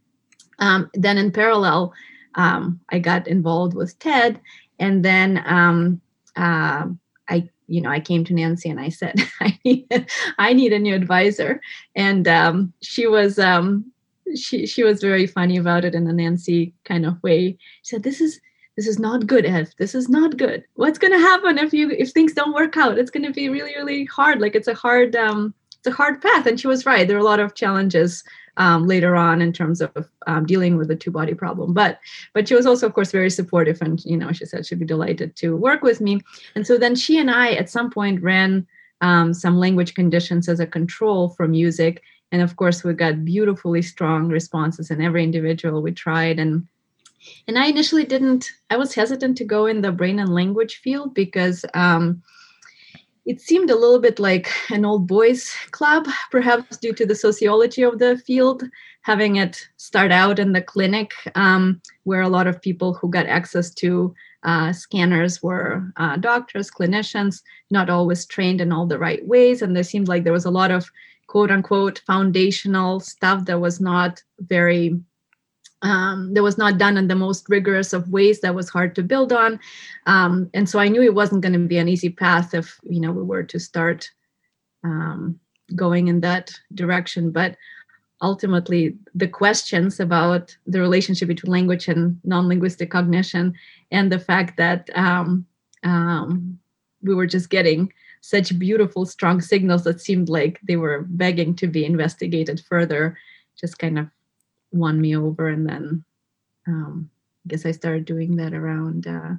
um, 0.59 0.91
then 0.95 1.19
in 1.19 1.31
parallel, 1.31 1.93
um, 2.35 2.81
I 2.91 2.99
got 2.99 3.29
involved 3.29 3.75
with 3.75 3.99
Ted. 3.99 4.41
And 4.79 5.05
then 5.05 5.43
um, 5.47 6.01
uh, 6.37 6.87
I 7.29 7.49
you 7.67 7.81
know 7.81 7.91
I 7.91 8.01
came 8.01 8.25
to 8.25 8.35
Nancy 8.35 8.69
and 8.69 8.81
I 8.81 8.89
said 8.89 9.15
I 9.41 9.59
need 9.65 10.07
I 10.39 10.53
need 10.53 10.73
a 10.73 10.79
new 10.79 10.95
advisor, 10.95 11.61
and 11.95 12.27
um, 12.29 12.73
she 12.83 13.07
was 13.07 13.39
um, 13.39 13.91
she 14.37 14.67
she 14.67 14.83
was 14.83 15.01
very 15.01 15.27
funny 15.27 15.57
about 15.57 15.85
it 15.85 15.95
in 15.95 16.07
a 16.07 16.13
Nancy 16.13 16.75
kind 16.85 17.07
of 17.07 17.23
way. 17.23 17.57
She 17.83 17.97
said, 17.97 18.03
"This 18.03 18.21
is." 18.21 18.41
This 18.77 18.87
is 18.87 18.99
not 18.99 19.27
good, 19.27 19.45
Ev. 19.45 19.73
This 19.79 19.95
is 19.95 20.09
not 20.09 20.37
good. 20.37 20.65
What's 20.75 20.99
gonna 20.99 21.19
happen 21.19 21.59
if 21.59 21.73
you 21.73 21.91
if 21.91 22.11
things 22.11 22.33
don't 22.33 22.55
work 22.55 22.77
out? 22.77 22.99
It's 22.99 23.11
gonna 23.11 23.31
be 23.31 23.49
really, 23.49 23.75
really 23.77 24.05
hard. 24.07 24.41
Like 24.41 24.55
it's 24.55 24.69
a 24.69 24.75
hard 24.75 25.15
um 25.17 25.55
it's 25.79 25.87
a 25.87 25.93
hard 25.93 26.21
path. 26.23 26.47
And 26.47 26.59
she 26.59 26.67
was 26.67 26.87
right. 26.87 27.07
There 27.07 27.17
are 27.17 27.21
a 27.21 27.25
lot 27.25 27.41
of 27.41 27.55
challenges 27.55 28.25
um, 28.57 28.87
later 28.87 29.17
on 29.17 29.43
in 29.43 29.53
terms 29.53 29.81
of 29.81 30.09
um, 30.27 30.47
dealing 30.47 30.77
with 30.77 30.89
the 30.89 30.97
two 30.97 31.11
body 31.11 31.35
problem. 31.35 31.73
But 31.75 31.99
but 32.33 32.49
she 32.49 32.55
was 32.55 32.67
also, 32.67 32.87
of 32.87 32.95
course, 32.95 33.13
very 33.13 33.31
supportive, 33.31 33.83
and 33.83 34.03
you 34.05 34.17
know, 34.17 34.33
she 34.33 34.47
said 34.47 34.65
she'd 34.67 34.79
be 34.79 34.87
delighted 34.87 35.37
to 35.37 35.57
work 35.57 35.83
with 35.83 36.01
me. 36.01 36.21
And 36.55 36.67
so 36.67 36.79
then 36.79 36.95
she 36.95 37.19
and 37.19 37.31
I, 37.31 37.53
at 37.53 37.71
some 37.71 37.91
point, 37.91 38.23
ran 38.23 38.67
um, 39.01 39.35
some 39.35 39.59
language 39.59 39.95
conditions 39.95 40.49
as 40.49 40.61
a 40.61 40.67
control 40.67 41.31
for 41.31 41.47
music. 41.47 42.03
and 42.33 42.43
of 42.43 42.57
course 42.57 42.83
we 42.83 42.93
got 42.93 43.25
beautifully 43.25 43.83
strong 43.83 44.29
responses 44.29 44.91
in 44.91 45.01
every 45.01 45.23
individual 45.23 45.83
we 45.83 45.93
tried 45.93 46.39
and 46.39 46.67
and 47.49 47.59
i 47.59 47.67
initially 47.67 48.05
didn't 48.05 48.51
i 48.71 48.77
was 48.77 48.95
hesitant 48.95 49.37
to 49.37 49.45
go 49.45 49.67
in 49.67 49.81
the 49.81 49.93
brain 49.93 50.19
and 50.19 50.35
language 50.35 50.77
field 50.77 51.15
because 51.15 51.65
um, 51.75 52.23
it 53.27 53.41
seemed 53.41 53.71
a 53.71 53.77
little 53.77 54.01
bit 54.01 54.19
like 54.19 54.51
an 54.71 54.85
old 54.85 55.07
boys 55.07 55.55
club 55.71 56.07
perhaps 56.31 56.77
due 56.77 56.93
to 56.93 57.07
the 57.07 57.15
sociology 57.15 57.83
of 57.83 57.99
the 57.99 58.19
field 58.19 58.65
having 59.03 59.37
it 59.37 59.69
start 59.77 60.11
out 60.11 60.39
in 60.39 60.53
the 60.53 60.63
clinic 60.63 61.13
um, 61.35 61.81
where 62.05 62.23
a 62.23 62.29
lot 62.29 62.47
of 62.47 62.61
people 62.61 62.95
who 62.95 63.09
got 63.11 63.27
access 63.27 63.71
to 63.71 64.15
uh, 64.45 64.73
scanners 64.73 65.43
were 65.43 65.91
uh, 65.97 66.17
doctors, 66.17 66.71
clinicians, 66.71 67.43
not 67.71 67.91
always 67.91 68.27
trained 68.27 68.61
in 68.61 68.73
all 68.73 68.87
the 68.87 68.99
right 68.99 69.27
ways. 69.27 69.63
And 69.63 69.75
there 69.75 69.83
seemed 69.83 70.09
like 70.09 70.25
there 70.25 70.33
was 70.33 70.45
a 70.45 70.51
lot 70.51 70.71
of 70.71 70.91
quote 71.27 71.51
unquote 71.51 72.03
foundational 72.07 73.01
stuff 73.01 73.47
that 73.47 73.61
was 73.61 73.81
not 73.81 74.23
very 74.41 75.01
um, 75.85 76.33
that 76.33 76.43
was 76.43 76.59
not 76.59 76.79
done 76.79 76.97
in 76.97 77.09
the 77.09 77.15
most 77.15 77.49
rigorous 77.49 77.93
of 77.93 78.09
ways 78.09 78.41
that 78.41 78.55
was 78.55 78.71
hard 78.71 78.95
to 78.95 79.03
build 79.03 79.33
on. 79.33 79.61
Um, 80.07 80.51
and 80.55 80.69
so 80.69 80.79
i 80.81 80.89
knew 80.89 81.03
it 81.03 81.15
wasn't 81.15 81.43
going 81.43 81.53
to 81.53 81.69
be 81.69 81.79
an 81.79 81.89
easy 81.89 82.11
path 82.11 82.55
if 82.55 82.81
you 82.83 83.01
know 83.01 83.13
we 83.13 83.23
were 83.23 83.45
to 83.45 83.61
start 83.61 84.11
um, 84.83 85.39
going 85.77 86.09
in 86.09 86.21
that 86.21 86.51
direction. 86.75 87.31
But 87.31 87.57
ultimately 88.23 88.97
the 89.15 89.29
questions 89.29 90.01
about 90.01 90.57
the 90.67 90.81
relationship 90.81 91.29
between 91.29 91.53
language 91.53 91.89
and 91.89 92.19
non-linguistic 92.25 92.91
cognition 92.91 93.55
and 93.91 94.11
the 94.11 94.19
fact 94.19 94.57
that 94.57 94.89
um, 94.95 95.47
um, 95.83 96.59
we 97.03 97.15
were 97.15 97.27
just 97.27 97.51
getting 97.51 97.93
such 98.23 98.59
beautiful 98.59 99.05
strong 99.05 99.43
signals 99.43 99.85
that 99.85 100.01
seemed 100.01 100.31
like 100.31 100.59
they 100.63 100.77
were 100.77 101.05
begging 101.09 101.55
to 101.57 101.67
be 101.67 101.85
investigated 101.85 102.61
further 102.61 103.19
just 103.61 103.79
kind 103.79 103.99
of 103.99 104.07
won 104.75 105.01
me 105.01 105.17
over 105.17 105.49
and 105.49 105.69
then 105.69 106.05
um, 106.67 107.11
i 107.45 107.49
guess 107.49 107.67
i 107.67 107.71
started 107.71 108.05
doing 108.05 108.37
that 108.37 108.53
around 108.53 109.07
uh, 109.07 109.35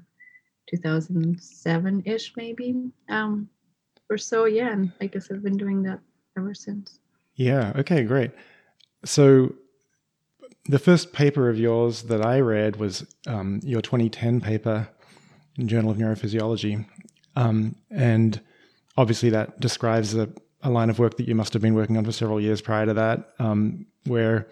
2007-ish 0.73 2.33
maybe 2.35 2.91
um, 3.09 3.47
or 4.09 4.17
so 4.17 4.45
yeah 4.45 4.71
and 4.71 4.91
i 5.01 5.05
guess 5.05 5.29
i've 5.31 5.43
been 5.43 5.57
doing 5.57 5.83
that 5.83 5.99
ever 6.37 6.53
since. 6.53 6.99
Yeah 7.35 7.73
okay 7.75 8.03
great. 8.03 8.31
So, 9.03 9.53
the 10.67 10.79
first 10.79 11.13
paper 11.13 11.47
of 11.47 11.59
yours 11.59 12.03
that 12.03 12.25
I 12.25 12.39
read 12.39 12.77
was 12.77 13.05
um, 13.27 13.59
your 13.63 13.81
2010 13.81 14.41
paper 14.41 14.89
in 15.57 15.67
Journal 15.67 15.91
of 15.91 15.97
Neurophysiology, 15.97 16.85
um, 17.35 17.75
and 17.91 18.41
obviously 18.97 19.29
that 19.29 19.59
describes 19.59 20.15
a, 20.15 20.27
a, 20.63 20.71
line 20.71 20.89
of 20.89 20.97
work 20.97 21.17
that 21.17 21.27
you 21.27 21.35
must 21.35 21.53
have 21.53 21.61
been 21.61 21.75
working 21.75 21.97
on 21.97 22.05
for 22.05 22.11
several 22.11 22.41
years 22.41 22.61
prior 22.61 22.87
to 22.87 22.95
that, 22.95 23.33
um, 23.37 23.85
where 24.05 24.47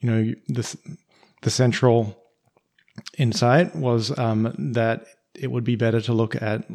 you 0.00 0.10
know 0.10 0.34
this 0.48 0.76
the 1.42 1.50
central 1.50 2.16
insight 3.16 3.74
was 3.76 4.16
um, 4.18 4.54
that 4.72 5.06
it 5.34 5.50
would 5.50 5.64
be 5.64 5.76
better 5.76 6.00
to 6.00 6.12
look 6.12 6.40
at 6.40 6.68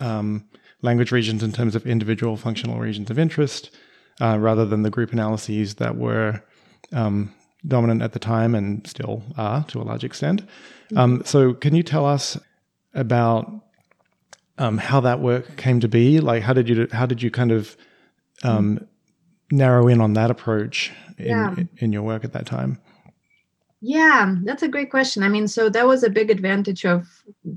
um, 0.00 0.48
language 0.82 1.12
regions 1.12 1.42
in 1.42 1.52
terms 1.52 1.74
of 1.74 1.86
individual 1.86 2.36
functional 2.36 2.78
regions 2.78 3.10
of 3.10 3.18
interest 3.18 3.76
uh, 4.20 4.36
rather 4.38 4.64
than 4.64 4.82
the 4.82 4.90
group 4.90 5.12
analyses 5.12 5.76
that 5.76 5.96
were 5.96 6.42
um, 6.92 7.32
dominant 7.66 8.02
at 8.02 8.12
the 8.12 8.18
time 8.18 8.54
and 8.54 8.86
still 8.86 9.22
are 9.36 9.64
to 9.64 9.80
a 9.80 9.84
large 9.84 10.04
extent. 10.04 10.42
Mm-hmm. 10.42 10.98
Um, 10.98 11.22
so, 11.24 11.54
can 11.54 11.74
you 11.74 11.82
tell 11.82 12.06
us 12.06 12.38
about 12.94 13.50
um, 14.58 14.78
how 14.78 15.00
that 15.00 15.20
work 15.20 15.56
came 15.56 15.80
to 15.80 15.88
be? 15.88 16.20
Like, 16.20 16.42
how 16.42 16.52
did 16.52 16.68
you 16.68 16.88
how 16.92 17.06
did 17.06 17.22
you 17.22 17.30
kind 17.30 17.52
of 17.52 17.76
um, 18.42 18.76
mm-hmm. 18.76 18.84
Narrow 19.50 19.88
in 19.88 20.00
on 20.00 20.14
that 20.14 20.30
approach 20.30 20.92
in, 21.16 21.26
yeah. 21.26 21.54
in 21.78 21.92
your 21.92 22.02
work 22.02 22.24
at 22.24 22.32
that 22.32 22.46
time? 22.46 22.78
Yeah, 23.80 24.34
that's 24.42 24.64
a 24.64 24.68
great 24.68 24.90
question. 24.90 25.22
I 25.22 25.28
mean, 25.28 25.46
so 25.46 25.68
that 25.68 25.86
was 25.86 26.02
a 26.02 26.10
big 26.10 26.30
advantage 26.30 26.84
of 26.84 27.06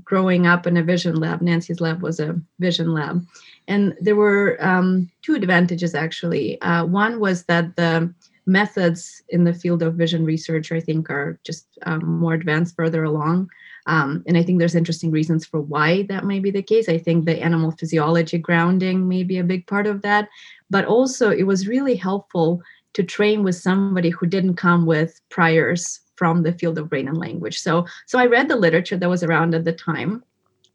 growing 0.04 0.46
up 0.46 0.66
in 0.66 0.76
a 0.76 0.82
vision 0.82 1.16
lab. 1.16 1.42
Nancy's 1.42 1.80
lab 1.80 2.00
was 2.00 2.20
a 2.20 2.40
vision 2.60 2.94
lab. 2.94 3.26
And 3.66 3.94
there 4.00 4.14
were 4.14 4.56
um, 4.64 5.10
two 5.22 5.34
advantages 5.34 5.94
actually. 5.94 6.60
Uh, 6.62 6.84
one 6.84 7.18
was 7.18 7.44
that 7.44 7.74
the 7.74 8.12
methods 8.46 9.22
in 9.28 9.44
the 9.44 9.54
field 9.54 9.82
of 9.82 9.94
vision 9.94 10.24
research, 10.24 10.70
I 10.70 10.80
think, 10.80 11.10
are 11.10 11.38
just 11.44 11.66
um, 11.86 12.04
more 12.20 12.34
advanced 12.34 12.76
further 12.76 13.04
along. 13.04 13.50
Um, 13.86 14.22
and 14.26 14.36
I 14.36 14.42
think 14.44 14.58
there's 14.58 14.76
interesting 14.76 15.10
reasons 15.10 15.44
for 15.44 15.60
why 15.60 16.02
that 16.04 16.24
may 16.24 16.38
be 16.38 16.50
the 16.50 16.62
case. 16.62 16.88
I 16.88 16.98
think 16.98 17.24
the 17.24 17.42
animal 17.42 17.72
physiology 17.72 18.38
grounding 18.38 19.08
may 19.08 19.24
be 19.24 19.38
a 19.38 19.44
big 19.44 19.66
part 19.66 19.86
of 19.88 20.02
that. 20.02 20.28
But 20.72 20.86
also, 20.86 21.30
it 21.30 21.46
was 21.46 21.68
really 21.68 21.94
helpful 21.94 22.62
to 22.94 23.02
train 23.02 23.42
with 23.44 23.56
somebody 23.56 24.08
who 24.08 24.26
didn't 24.26 24.56
come 24.56 24.86
with 24.86 25.20
priors 25.28 26.00
from 26.16 26.42
the 26.42 26.52
field 26.52 26.78
of 26.78 26.88
brain 26.88 27.08
and 27.08 27.18
language. 27.18 27.58
So, 27.58 27.86
so 28.06 28.18
I 28.18 28.24
read 28.24 28.48
the 28.48 28.56
literature 28.56 28.96
that 28.96 29.08
was 29.14 29.22
around 29.22 29.54
at 29.54 29.64
the 29.66 29.72
time. 29.74 30.24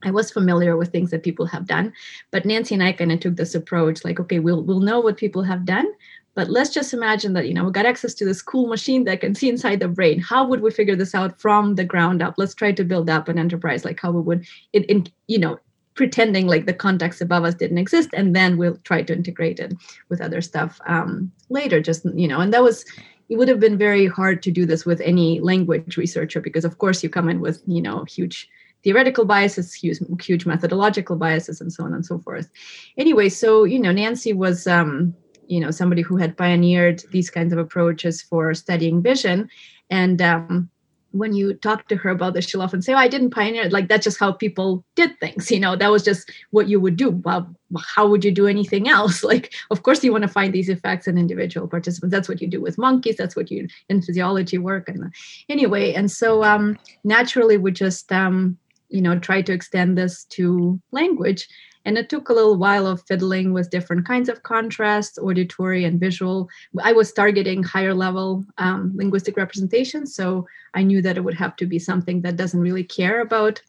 I 0.03 0.11
was 0.11 0.29
familiar 0.29 0.77
with 0.77 0.91
things 0.91 1.09
that 1.09 1.23
people 1.23 1.47
have 1.47 1.65
done, 1.65 1.91
but 2.29 2.45
Nancy 2.45 2.75
and 2.75 2.83
I 2.83 2.91
kind 2.91 3.11
of 3.11 3.19
took 3.19 3.37
this 3.37 3.55
approach 3.55 4.05
like, 4.05 4.19
okay, 4.19 4.37
we'll 4.37 4.63
we'll 4.63 4.81
know 4.89 4.99
what 4.99 5.17
people 5.17 5.41
have 5.41 5.65
done, 5.65 5.87
but 6.35 6.51
let's 6.51 6.69
just 6.69 6.93
imagine 6.93 7.33
that, 7.33 7.47
you 7.47 7.55
know, 7.55 7.65
we 7.65 7.71
got 7.71 7.87
access 7.87 8.13
to 8.13 8.25
this 8.25 8.43
cool 8.43 8.67
machine 8.67 9.05
that 9.05 9.21
can 9.21 9.33
see 9.33 9.49
inside 9.49 9.79
the 9.79 9.87
brain. 9.87 10.19
How 10.19 10.45
would 10.47 10.61
we 10.61 10.69
figure 10.69 10.95
this 10.95 11.15
out 11.15 11.41
from 11.41 11.73
the 11.73 11.83
ground 11.83 12.21
up? 12.21 12.35
Let's 12.37 12.53
try 12.53 12.71
to 12.73 12.83
build 12.83 13.09
up 13.09 13.27
an 13.27 13.39
enterprise 13.39 13.83
like 13.83 13.99
how 13.99 14.11
we 14.11 14.21
would, 14.21 14.45
in, 14.73 14.83
in 14.83 15.07
you 15.25 15.39
know, 15.39 15.57
pretending 15.97 16.47
like 16.47 16.65
the 16.65 16.73
context 16.73 17.21
above 17.21 17.43
us 17.43 17.55
didn't 17.55 17.79
exist 17.79 18.09
and 18.13 18.35
then 18.35 18.55
we'll 18.55 18.77
try 18.83 19.01
to 19.01 19.13
integrate 19.13 19.59
it 19.59 19.73
with 20.09 20.21
other 20.21 20.41
stuff 20.41 20.79
um, 20.87 21.29
later 21.49 21.81
just 21.81 22.05
you 22.15 22.27
know 22.27 22.39
and 22.39 22.53
that 22.53 22.63
was 22.63 22.85
it 23.29 23.37
would 23.37 23.49
have 23.49 23.59
been 23.59 23.77
very 23.77 24.07
hard 24.07 24.41
to 24.43 24.51
do 24.51 24.65
this 24.65 24.85
with 24.85 25.01
any 25.01 25.41
language 25.41 25.97
researcher 25.97 26.39
because 26.39 26.63
of 26.63 26.77
course 26.77 27.03
you 27.03 27.09
come 27.09 27.27
in 27.27 27.41
with 27.41 27.61
you 27.65 27.81
know 27.81 28.05
huge 28.05 28.47
theoretical 28.83 29.25
biases 29.25 29.73
huge, 29.73 29.97
huge 30.21 30.45
methodological 30.45 31.15
biases 31.17 31.59
and 31.59 31.73
so 31.73 31.83
on 31.83 31.93
and 31.93 32.05
so 32.05 32.19
forth. 32.19 32.49
Anyway 32.97 33.27
so 33.27 33.63
you 33.63 33.79
know 33.79 33.91
nancy 33.91 34.31
was 34.31 34.67
um, 34.67 35.13
you 35.47 35.59
know 35.59 35.71
somebody 35.71 36.03
who 36.03 36.15
had 36.15 36.37
pioneered 36.37 37.03
these 37.11 37.29
kinds 37.29 37.51
of 37.51 37.59
approaches 37.59 38.21
for 38.21 38.53
studying 38.53 39.01
vision 39.01 39.49
and 39.89 40.21
um, 40.21 40.69
when 41.17 41.33
you 41.33 41.53
talk 41.53 41.87
to 41.87 41.95
her 41.95 42.09
about 42.09 42.33
this 42.33 42.47
she'll 42.47 42.61
often 42.61 42.81
say 42.81 42.93
oh 42.93 42.97
i 42.97 43.07
didn't 43.07 43.31
pioneer 43.31 43.63
it. 43.63 43.71
Like 43.71 43.87
that's 43.87 44.03
just 44.03 44.19
how 44.19 44.31
people 44.31 44.83
did 44.95 45.19
things 45.19 45.51
you 45.51 45.59
know? 45.59 45.75
That 45.75 45.91
was 45.91 46.03
just 46.03 46.31
what 46.51 46.67
you 46.67 46.79
would 46.79 46.97
do. 46.97 47.09
Well 47.11 47.49
how 47.79 48.07
would 48.07 48.23
you 48.23 48.31
do 48.31 48.47
anything 48.47 48.87
else? 48.87 49.23
Like 49.27 49.53
of 49.71 49.83
course 49.83 50.03
you 50.03 50.11
want 50.11 50.23
to 50.23 50.29
find 50.29 50.53
these 50.53 50.69
effects 50.69 51.07
in 51.07 51.17
individual 51.17 51.67
participants. 51.67 52.11
That's 52.13 52.29
what 52.29 52.41
you 52.41 52.47
do 52.47 52.61
with 52.61 52.77
monkeys. 52.77 53.17
That's 53.17 53.35
what 53.35 53.51
you 53.51 53.67
in 53.89 54.01
physiology 54.01 54.57
work 54.57 54.87
and 54.87 55.11
anyway 55.49 55.93
and 55.93 56.09
so 56.09 56.43
um, 56.43 56.77
naturally 57.03 57.57
we 57.57 57.71
just 57.71 58.11
um, 58.11 58.57
you 58.89 59.01
know 59.01 59.19
try 59.19 59.41
to 59.41 59.53
extend 59.53 59.97
this 59.97 60.23
to 60.25 60.79
language 60.91 61.47
and 61.87 61.97
it 61.97 62.09
took 62.09 62.27
a 62.27 62.33
little 62.33 62.57
while 62.57 62.85
of 62.85 63.01
fiddling 63.07 63.53
with 63.53 63.69
different 63.69 64.05
kinds 64.05 64.27
of 64.27 64.43
contrast, 64.43 65.17
auditory 65.17 65.85
and 65.85 66.01
visual. 66.01 66.49
I 66.83 66.91
was 66.91 67.13
targeting 67.13 67.63
higher 67.63 67.93
level 67.93 68.45
um, 68.57 68.91
linguistic 68.93 69.37
representation. 69.37 70.05
So 70.05 70.45
I 70.73 70.83
knew 70.83 71.01
that 71.01 71.15
it 71.15 71.23
would 71.23 71.35
have 71.35 71.55
to 71.55 71.65
be 71.65 71.79
something 71.79 72.21
that 72.23 72.35
doesn't 72.35 72.59
really 72.59 72.83
care 72.83 73.21
about 73.21 73.61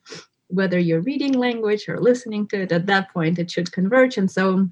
whether 0.49 0.81
you're 0.81 1.01
reading 1.01 1.33
language 1.33 1.89
or 1.89 2.01
listening 2.01 2.49
to 2.49 2.63
it. 2.63 2.73
At 2.73 2.87
that 2.87 3.13
point, 3.13 3.39
it 3.39 3.53
should 3.53 3.71
converge. 3.71 4.19
And 4.19 4.29
so 4.29 4.69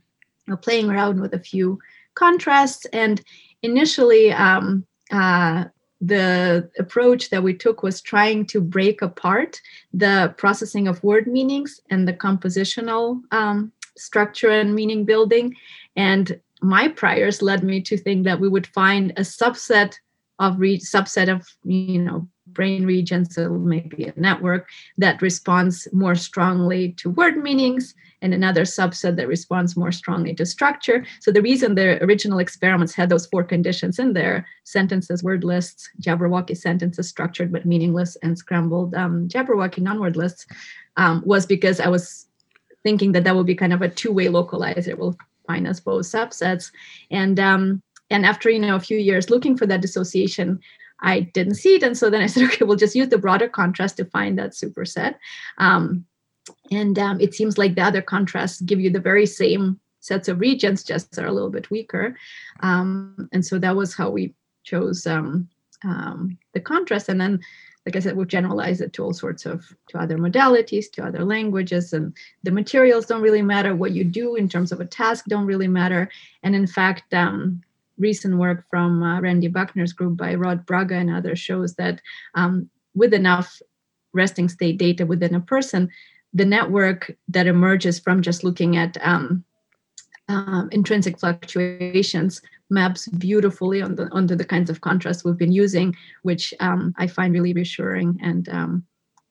know, 0.48 0.56
playing 0.56 0.90
around 0.90 1.20
with 1.20 1.34
a 1.34 1.38
few 1.38 1.78
contrasts. 2.14 2.84
And 2.86 3.22
initially, 3.62 4.32
um, 4.32 4.84
uh, 5.12 5.66
the 6.00 6.70
approach 6.78 7.30
that 7.30 7.42
we 7.42 7.54
took 7.54 7.82
was 7.82 8.00
trying 8.00 8.44
to 8.46 8.60
break 8.60 9.02
apart 9.02 9.60
the 9.92 10.34
processing 10.36 10.88
of 10.88 11.02
word 11.02 11.26
meanings 11.26 11.80
and 11.90 12.06
the 12.06 12.12
compositional 12.12 13.20
um, 13.32 13.72
structure 13.96 14.50
and 14.50 14.74
meaning 14.74 15.04
building. 15.04 15.54
And 15.96 16.38
my 16.60 16.88
priors 16.88 17.42
led 17.42 17.64
me 17.64 17.80
to 17.82 17.96
think 17.96 18.24
that 18.24 18.40
we 18.40 18.48
would 18.48 18.66
find 18.66 19.12
a 19.12 19.22
subset 19.22 19.94
of 20.38 20.58
re- 20.58 20.78
subset 20.78 21.32
of 21.32 21.46
you 21.64 21.98
know 21.98 22.28
brain 22.56 22.86
regions, 22.86 23.34
so 23.34 23.50
maybe 23.50 24.04
a 24.04 24.20
network 24.28 24.68
that 24.98 25.22
responds 25.22 25.86
more 25.92 26.14
strongly 26.14 26.92
to 26.92 27.10
word 27.10 27.36
meanings 27.36 27.94
and 28.22 28.32
another 28.32 28.62
subset 28.62 29.16
that 29.16 29.28
responds 29.28 29.76
more 29.76 29.92
strongly 29.92 30.34
to 30.34 30.46
structure. 30.46 31.04
So 31.20 31.30
the 31.30 31.42
reason 31.42 31.74
the 31.74 32.02
original 32.02 32.38
experiments 32.38 32.94
had 32.94 33.10
those 33.10 33.26
four 33.26 33.44
conditions 33.44 33.98
in 33.98 34.14
there, 34.14 34.46
sentences, 34.64 35.22
word 35.22 35.44
lists, 35.44 35.88
Jabberwocky 36.00 36.56
sentences, 36.56 37.08
structured 37.08 37.52
but 37.52 37.66
meaningless, 37.66 38.16
and 38.22 38.36
scrambled 38.36 38.94
um, 38.94 39.28
Jabberwocky 39.28 39.80
non-word 39.80 40.16
lists, 40.16 40.46
um, 40.96 41.22
was 41.26 41.46
because 41.46 41.78
I 41.78 41.88
was 41.88 42.26
thinking 42.82 43.12
that 43.12 43.24
that 43.24 43.36
would 43.36 43.46
be 43.46 43.54
kind 43.54 43.74
of 43.74 43.82
a 43.82 43.88
two-way 43.88 44.26
localizer. 44.26 44.96
We'll 44.96 45.16
find 45.46 45.66
us 45.68 45.80
both 45.80 46.06
subsets. 46.06 46.72
And 47.10 47.38
um, 47.38 47.82
and 48.10 48.24
after 48.24 48.48
you 48.50 48.60
know 48.60 48.76
a 48.76 48.80
few 48.80 48.98
years 48.98 49.30
looking 49.30 49.56
for 49.56 49.66
that 49.66 49.82
dissociation, 49.82 50.60
I 51.00 51.20
didn't 51.20 51.56
see 51.56 51.74
it. 51.74 51.82
And 51.82 51.96
so 51.96 52.10
then 52.10 52.22
I 52.22 52.26
said, 52.26 52.44
okay, 52.50 52.64
we'll 52.64 52.76
just 52.76 52.96
use 52.96 53.08
the 53.08 53.18
broader 53.18 53.48
contrast 53.48 53.96
to 53.98 54.04
find 54.04 54.38
that 54.38 54.52
superset. 54.52 55.16
Um, 55.58 56.04
and 56.70 56.98
um, 56.98 57.20
it 57.20 57.34
seems 57.34 57.58
like 57.58 57.74
the 57.74 57.82
other 57.82 58.02
contrasts 58.02 58.60
give 58.60 58.80
you 58.80 58.90
the 58.90 59.00
very 59.00 59.26
same 59.26 59.80
sets 60.00 60.28
of 60.28 60.40
regions 60.40 60.84
just 60.84 61.18
are 61.18 61.26
a 61.26 61.32
little 61.32 61.50
bit 61.50 61.70
weaker. 61.70 62.16
Um, 62.60 63.28
and 63.32 63.44
so 63.44 63.58
that 63.58 63.76
was 63.76 63.94
how 63.94 64.10
we 64.10 64.34
chose 64.62 65.06
um, 65.06 65.48
um, 65.84 66.38
the 66.54 66.60
contrast. 66.60 67.08
And 67.08 67.20
then, 67.20 67.40
like 67.84 67.96
I 67.96 68.00
said, 68.00 68.16
we've 68.16 68.28
generalized 68.28 68.80
it 68.80 68.92
to 68.94 69.04
all 69.04 69.12
sorts 69.12 69.46
of 69.46 69.64
to 69.88 69.98
other 69.98 70.18
modalities, 70.18 70.90
to 70.92 71.04
other 71.04 71.24
languages, 71.24 71.92
and 71.92 72.16
the 72.44 72.50
materials 72.50 73.06
don't 73.06 73.22
really 73.22 73.42
matter. 73.42 73.74
What 73.74 73.92
you 73.92 74.04
do 74.04 74.36
in 74.36 74.48
terms 74.48 74.72
of 74.72 74.80
a 74.80 74.86
task 74.86 75.24
don't 75.26 75.46
really 75.46 75.68
matter. 75.68 76.08
And 76.42 76.54
in 76.54 76.66
fact, 76.66 77.12
um, 77.14 77.62
recent 77.98 78.36
work 78.36 78.64
from 78.68 79.02
uh, 79.02 79.20
Randy 79.20 79.48
Buckner's 79.48 79.92
group 79.92 80.16
by 80.16 80.34
Rod 80.34 80.66
Braga 80.66 80.96
and 80.96 81.10
others 81.10 81.38
shows 81.38 81.74
that 81.74 82.00
um, 82.34 82.68
with 82.94 83.14
enough 83.14 83.60
resting 84.12 84.48
state 84.48 84.78
data 84.78 85.06
within 85.06 85.34
a 85.34 85.40
person, 85.40 85.90
the 86.32 86.44
network 86.44 87.14
that 87.28 87.46
emerges 87.46 87.98
from 87.98 88.22
just 88.22 88.44
looking 88.44 88.76
at 88.76 88.96
um, 89.00 89.44
um, 90.28 90.68
intrinsic 90.72 91.18
fluctuations 91.18 92.42
maps 92.68 93.06
beautifully 93.08 93.80
on 93.80 93.94
the 93.94 94.08
onto 94.10 94.34
the 94.34 94.44
kinds 94.44 94.68
of 94.68 94.80
contrast 94.80 95.24
we've 95.24 95.36
been 95.36 95.52
using, 95.52 95.94
which 96.22 96.52
um, 96.60 96.92
I 96.98 97.06
find 97.06 97.32
really 97.32 97.52
reassuring 97.52 98.18
and 98.20 98.48
um, 98.48 98.86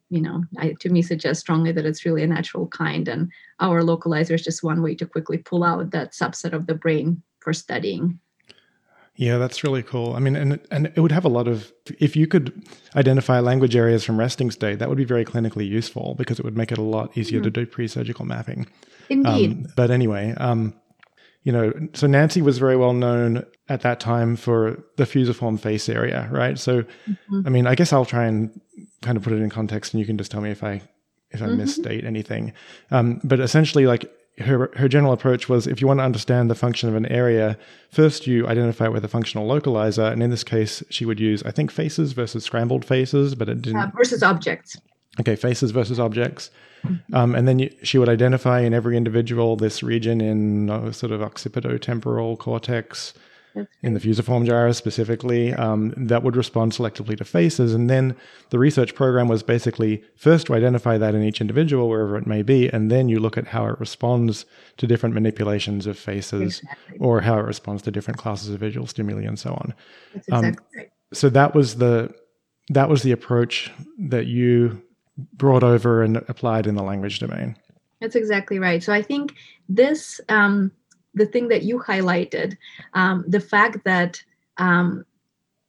you 0.09 0.21
know, 0.21 0.43
I, 0.57 0.75
to 0.79 0.89
me 0.89 1.01
suggests 1.01 1.41
strongly 1.41 1.71
that 1.71 1.85
it's 1.85 2.05
really 2.05 2.23
a 2.23 2.27
natural 2.27 2.67
kind, 2.67 3.07
and 3.07 3.31
our 3.59 3.81
localizer 3.81 4.35
is 4.35 4.43
just 4.43 4.63
one 4.63 4.81
way 4.81 4.95
to 4.95 5.05
quickly 5.05 5.37
pull 5.37 5.63
out 5.63 5.91
that 5.91 6.13
subset 6.13 6.53
of 6.53 6.67
the 6.67 6.75
brain 6.75 7.23
for 7.39 7.53
studying. 7.53 8.19
Yeah, 9.17 9.37
that's 9.37 9.63
really 9.63 9.81
cool. 9.81 10.13
I 10.13 10.19
mean, 10.19 10.35
and 10.35 10.59
and 10.71 10.87
it 10.87 10.99
would 10.99 11.11
have 11.11 11.23
a 11.23 11.29
lot 11.29 11.47
of 11.47 11.71
if 11.99 12.15
you 12.15 12.27
could 12.27 12.51
identify 12.95 13.39
language 13.39 13.75
areas 13.75 14.03
from 14.03 14.19
resting 14.19 14.51
state, 14.51 14.79
that 14.79 14.89
would 14.89 14.97
be 14.97 15.05
very 15.05 15.23
clinically 15.23 15.67
useful 15.67 16.15
because 16.17 16.37
it 16.37 16.43
would 16.43 16.57
make 16.57 16.71
it 16.71 16.77
a 16.77 16.83
lot 16.83 17.17
easier 17.17 17.39
mm-hmm. 17.39 17.45
to 17.45 17.49
do 17.51 17.65
pre-surgical 17.65 18.25
mapping. 18.25 18.67
Indeed. 19.09 19.51
Um, 19.51 19.67
but 19.75 19.89
anyway, 19.89 20.33
um, 20.37 20.73
you 21.43 21.51
know, 21.51 21.71
so 21.93 22.07
Nancy 22.07 22.41
was 22.41 22.57
very 22.57 22.75
well 22.75 22.93
known 22.93 23.45
at 23.69 23.81
that 23.81 23.99
time 23.99 24.35
for 24.35 24.83
the 24.97 25.05
fusiform 25.05 25.57
face 25.57 25.87
area, 25.87 26.27
right? 26.31 26.59
So, 26.59 26.81
mm-hmm. 26.81 27.41
I 27.45 27.49
mean, 27.49 27.67
I 27.67 27.75
guess 27.75 27.93
I'll 27.93 28.05
try 28.05 28.25
and 28.25 28.59
kind 29.01 29.15
of 29.15 29.23
put 29.23 29.31
it 29.31 29.41
in 29.41 29.49
context, 29.49 29.93
and 29.93 30.01
you 30.01 30.05
can 30.05 30.17
just 30.17 30.31
tell 30.31 30.41
me 30.41 30.51
if 30.51 30.63
I 30.63 30.81
if 31.31 31.41
I 31.41 31.45
mm-hmm. 31.45 31.57
misstate 31.57 32.03
anything. 32.03 32.51
Um, 32.91 33.21
but 33.23 33.39
essentially, 33.39 33.85
like 33.85 34.11
her, 34.39 34.69
her 34.75 34.87
general 34.87 35.13
approach 35.13 35.47
was 35.47 35.65
if 35.65 35.79
you 35.79 35.87
want 35.87 35.99
to 35.99 36.03
understand 36.03 36.49
the 36.49 36.55
function 36.55 36.89
of 36.89 36.95
an 36.95 37.05
area, 37.05 37.57
first 37.89 38.27
you 38.27 38.47
identify 38.47 38.85
it 38.85 38.91
with 38.91 39.05
a 39.05 39.07
functional 39.07 39.47
localizer. 39.47 40.11
And 40.11 40.21
in 40.21 40.29
this 40.29 40.43
case, 40.43 40.83
she 40.89 41.05
would 41.05 41.19
use, 41.19 41.41
I 41.43 41.51
think, 41.51 41.71
faces 41.71 42.11
versus 42.11 42.43
scrambled 42.43 42.83
faces, 42.83 43.35
but 43.35 43.47
it 43.47 43.61
didn't. 43.61 43.79
Uh, 43.79 43.91
versus 43.95 44.23
objects. 44.23 44.77
Okay, 45.19 45.35
faces 45.35 45.71
versus 45.71 45.99
objects. 45.99 46.51
Um, 47.13 47.33
and 47.33 47.47
then 47.47 47.59
you, 47.59 47.73
she 47.83 47.97
would 47.97 48.09
identify 48.09 48.59
in 48.59 48.73
every 48.73 48.97
individual 48.97 49.55
this 49.55 49.81
region 49.81 50.21
in 50.21 50.69
uh, 50.69 50.91
sort 50.91 51.11
of 51.11 51.21
occipitotemporal 51.21 52.37
cortex, 52.37 53.13
in 53.81 53.93
the 53.93 53.99
fusiform 53.99 54.45
gyrus 54.45 54.77
specifically, 54.77 55.53
um, 55.53 55.93
that 55.97 56.23
would 56.23 56.35
respond 56.35 56.71
selectively 56.71 57.17
to 57.17 57.23
faces. 57.23 57.73
And 57.73 57.89
then 57.89 58.15
the 58.49 58.59
research 58.59 58.95
program 58.95 59.27
was 59.27 59.43
basically 59.43 60.03
first 60.15 60.47
to 60.47 60.55
identify 60.55 60.97
that 60.97 61.15
in 61.15 61.23
each 61.23 61.41
individual, 61.41 61.89
wherever 61.89 62.17
it 62.17 62.27
may 62.27 62.41
be, 62.41 62.69
and 62.69 62.91
then 62.91 63.09
you 63.09 63.19
look 63.19 63.37
at 63.37 63.47
how 63.47 63.65
it 63.67 63.79
responds 63.79 64.45
to 64.77 64.87
different 64.87 65.15
manipulations 65.15 65.87
of 65.87 65.97
faces 65.97 66.59
exactly. 66.59 66.97
or 66.99 67.21
how 67.21 67.37
it 67.37 67.45
responds 67.45 67.81
to 67.83 67.91
different 67.91 68.19
classes 68.19 68.49
of 68.49 68.59
visual 68.59 68.87
stimuli 68.87 69.23
and 69.23 69.39
so 69.39 69.51
on. 69.53 69.73
That's 70.13 70.27
exactly 70.27 70.49
um, 70.49 70.57
right. 70.75 70.91
So 71.13 71.29
that 71.29 71.55
was 71.55 71.75
the 71.75 72.13
that 72.69 72.89
was 72.89 73.03
the 73.03 73.11
approach 73.11 73.71
that 73.99 74.25
you 74.25 74.81
brought 75.33 75.63
over 75.63 76.01
and 76.01 76.17
applied 76.27 76.67
in 76.67 76.75
the 76.75 76.83
language 76.83 77.19
domain. 77.19 77.55
That's 78.01 78.15
exactly 78.15 78.59
right. 78.59 78.83
So 78.83 78.91
I 78.91 79.01
think 79.01 79.35
this 79.69 80.19
um, 80.29 80.71
the 81.15 81.25
thing 81.25 81.47
that 81.47 81.63
you 81.63 81.79
highlighted, 81.79 82.57
um, 82.93 83.23
the 83.27 83.39
fact 83.39 83.83
that 83.85 84.21
um, 84.57 85.05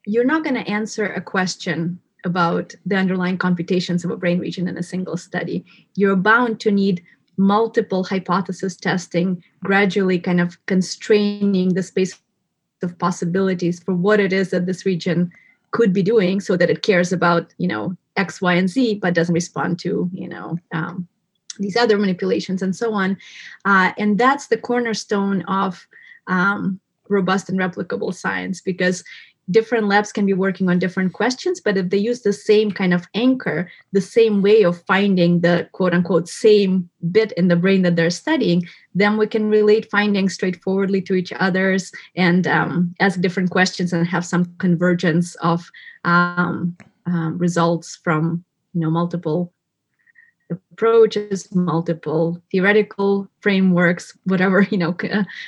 you're 0.05 0.25
not 0.25 0.45
going 0.45 0.55
to 0.55 0.71
answer 0.71 1.07
a 1.07 1.21
question 1.21 1.99
about 2.25 2.75
the 2.85 2.97
underlying 2.97 3.39
computations 3.39 4.05
of 4.05 4.11
a 4.11 4.17
brain 4.17 4.39
region 4.39 4.69
in 4.69 4.77
a 4.77 4.83
single 4.83 5.17
study. 5.17 5.65
You're 5.95 6.17
bound 6.17 6.61
to 6.61 6.71
need 6.71 7.03
multiple 7.37 8.05
hypothesis 8.05 8.77
testing, 8.77 9.43
gradually 9.63 10.19
kind 10.19 10.41
of 10.41 10.59
constraining 10.67 11.75
the 11.75 11.83
space 11.83 12.19
of 12.83 12.99
possibilities 12.99 13.81
for 13.83 13.95
what 13.95 14.21
it 14.21 14.33
is 14.33 14.51
that 14.51 14.67
this 14.67 14.85
region 14.85 15.31
could 15.71 15.93
be 15.93 16.03
doing 16.03 16.41
so 16.41 16.57
that 16.57 16.71
it 16.71 16.83
cares 16.83 17.13
about, 17.13 17.55
you 17.59 17.69
know, 17.69 17.97
X, 18.17 18.41
Y, 18.41 18.55
and 18.55 18.69
Z, 18.69 18.99
but 19.03 19.15
doesn't 19.15 19.35
respond 19.35 19.79
to, 19.81 20.11
you 20.13 20.29
know, 20.29 20.59
um, 20.73 21.07
these 21.59 21.77
other 21.77 21.99
manipulations 21.99 22.63
and 22.63 22.75
so 22.75 22.93
on. 22.93 23.17
Uh, 23.65 23.93
and 23.99 24.19
that's 24.19 24.49
the 24.49 24.57
cornerstone 24.57 25.43
of 25.43 25.87
um, 26.27 26.81
robust 27.09 27.49
and 27.49 27.59
replicable 27.59 28.15
science 28.15 28.61
because 28.61 29.05
different 29.51 29.87
labs 29.87 30.13
can 30.13 30.27
be 30.27 30.33
working 30.33 30.69
on 30.69 30.79
different 30.79 31.13
questions, 31.13 31.61
but 31.61 31.77
if 31.77 31.91
they 31.91 31.99
use 31.99 32.23
the 32.23 32.33
same 32.33 32.71
kind 32.71 32.93
of 32.93 33.07
anchor, 33.15 33.71
the 33.93 34.01
same 34.01 34.43
way 34.43 34.65
of 34.65 34.83
finding 34.85 35.41
the 35.41 35.69
quote 35.73 35.95
unquote 35.95 36.29
same 36.29 36.89
bit 37.13 37.33
in 37.33 37.49
the 37.49 37.57
brain 37.57 37.83
that 37.83 37.97
they're 37.97 38.11
studying, 38.11 38.67
then 38.95 39.17
we 39.17 39.27
can 39.27 39.49
relate 39.49 39.91
findings 39.91 40.35
straightforwardly 40.35 41.01
to 41.03 41.15
each 41.15 41.33
other's 41.33 41.93
and 42.17 42.47
um, 42.47 42.95
ask 42.99 43.21
different 43.21 43.51
questions 43.51 43.93
and 43.93 44.07
have 44.07 44.25
some 44.25 44.47
convergence 44.59 45.37
of 45.37 45.71
um, 46.05 46.77
um, 47.07 47.39
results 47.39 47.97
from 48.03 48.45
you 48.75 48.81
know 48.81 48.91
multiple 48.91 49.53
approaches, 50.51 51.53
multiple 51.55 52.41
theoretical 52.51 53.29
frameworks, 53.41 54.17
whatever 54.25 54.63
you 54.71 54.79
know 54.79 54.97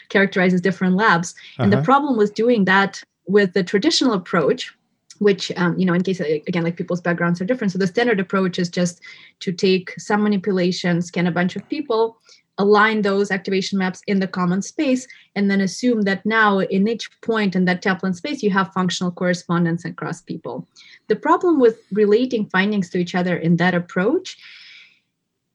characterizes 0.08 0.60
different 0.60 0.96
labs. 0.96 1.32
Uh-huh. 1.32 1.64
And 1.64 1.72
the 1.72 1.78
uh-huh. 1.78 1.84
problem 1.84 2.16
with 2.16 2.34
doing 2.34 2.64
that 2.66 3.02
with 3.26 3.52
the 3.52 3.62
traditional 3.62 4.14
approach, 4.14 4.74
which 5.18 5.52
um, 5.56 5.78
you 5.78 5.84
know, 5.84 5.94
in 5.94 6.02
case 6.02 6.20
again, 6.20 6.64
like 6.64 6.76
people's 6.76 7.00
backgrounds 7.00 7.40
are 7.40 7.44
different. 7.44 7.72
So 7.72 7.78
the 7.78 7.86
standard 7.86 8.20
approach 8.20 8.58
is 8.58 8.68
just 8.68 9.00
to 9.40 9.52
take 9.52 9.98
some 9.98 10.22
manipulation, 10.22 11.02
scan 11.02 11.26
a 11.26 11.32
bunch 11.32 11.56
of 11.56 11.68
people, 11.68 12.18
align 12.58 13.02
those 13.02 13.30
activation 13.30 13.78
maps 13.78 14.02
in 14.06 14.18
the 14.18 14.26
common 14.26 14.60
space 14.62 15.06
and 15.36 15.50
then 15.50 15.60
assume 15.60 16.02
that 16.02 16.26
now 16.26 16.58
in 16.58 16.88
each 16.88 17.08
point 17.20 17.54
in 17.54 17.64
that 17.64 17.82
Taplin 17.82 18.14
space 18.14 18.42
you 18.42 18.50
have 18.50 18.72
functional 18.72 19.12
correspondence 19.12 19.84
across 19.84 20.20
people. 20.20 20.66
The 21.06 21.16
problem 21.16 21.60
with 21.60 21.80
relating 21.92 22.46
findings 22.46 22.90
to 22.90 22.98
each 22.98 23.14
other 23.14 23.36
in 23.36 23.56
that 23.56 23.74
approach 23.74 24.36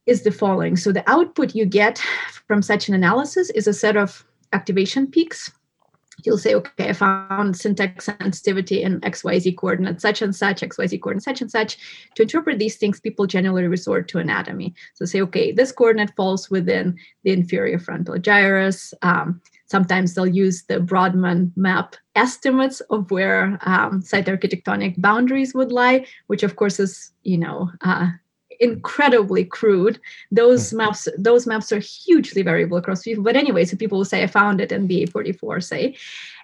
is 0.06 0.24
the 0.24 0.32
following. 0.32 0.76
So 0.76 0.92
the 0.92 1.10
output 1.10 1.56
you 1.56 1.66
get 1.66 1.98
from 2.48 2.62
such 2.62 2.90
an 2.90 2.96
analysis 2.96 3.50
is 3.52 3.68
a 3.68 3.74
set 3.74 3.96
of 3.96 4.26
activation 4.52 5.08
peaks. 5.08 5.52
You'll 6.24 6.38
say, 6.38 6.54
okay, 6.54 6.90
I 6.90 6.94
found 6.94 7.58
syntax 7.58 8.06
sensitivity 8.06 8.84
in 8.84 9.02
XYZ 9.02 9.58
coordinate 9.58 10.00
such 10.00 10.22
and 10.22 10.36
such, 10.36 10.62
XYZ 10.62 11.02
coordinate 11.02 11.24
such 11.24 11.42
and 11.42 11.52
such. 11.52 11.78
To 12.16 12.22
interpret 12.22 12.60
these 12.60 12.78
things, 12.78 13.00
people 13.00 13.26
generally 13.26 13.68
resort 13.68 14.08
to 14.10 14.20
anatomy. 14.20 14.74
So 14.94 15.06
say, 15.06 15.22
okay, 15.22 15.52
this 15.52 15.72
coordinate 15.72 16.16
falls 16.16 16.50
within 16.50 16.98
the 17.24 17.32
inferior 17.32 17.80
frontal 17.80 18.20
gyrus. 18.20 18.94
Um, 19.02 19.42
sometimes 19.66 20.14
they'll 20.14 20.28
use 20.28 20.64
the 20.64 20.80
Brodmann 20.80 21.52
map 21.56 21.96
estimates 22.16 22.80
of 22.92 23.10
where 23.10 23.58
um, 23.66 24.02
cytoarchitectonic 24.02 25.02
boundaries 25.02 25.56
would 25.56 25.72
lie, 25.72 26.06
which 26.28 26.44
of 26.44 26.56
course 26.56 26.80
is, 26.80 27.12
you 27.24 27.40
know, 27.40 27.72
uh, 27.82 28.10
incredibly 28.64 29.46
crude. 29.46 30.00
Those 30.32 30.68
mm-hmm. 30.68 30.78
maps, 30.78 31.08
those 31.18 31.46
maps 31.46 31.72
are 31.72 31.80
hugely 31.80 32.42
variable 32.42 32.78
across 32.78 33.04
people. 33.04 33.24
But 33.24 33.36
anyway, 33.36 33.66
so 33.66 33.78
people 33.78 33.98
will 34.00 34.06
say, 34.06 34.24
I 34.24 34.28
found 34.28 34.62
it 34.62 34.72
in 34.72 34.88
BA44, 34.88 35.64
say. 35.64 35.96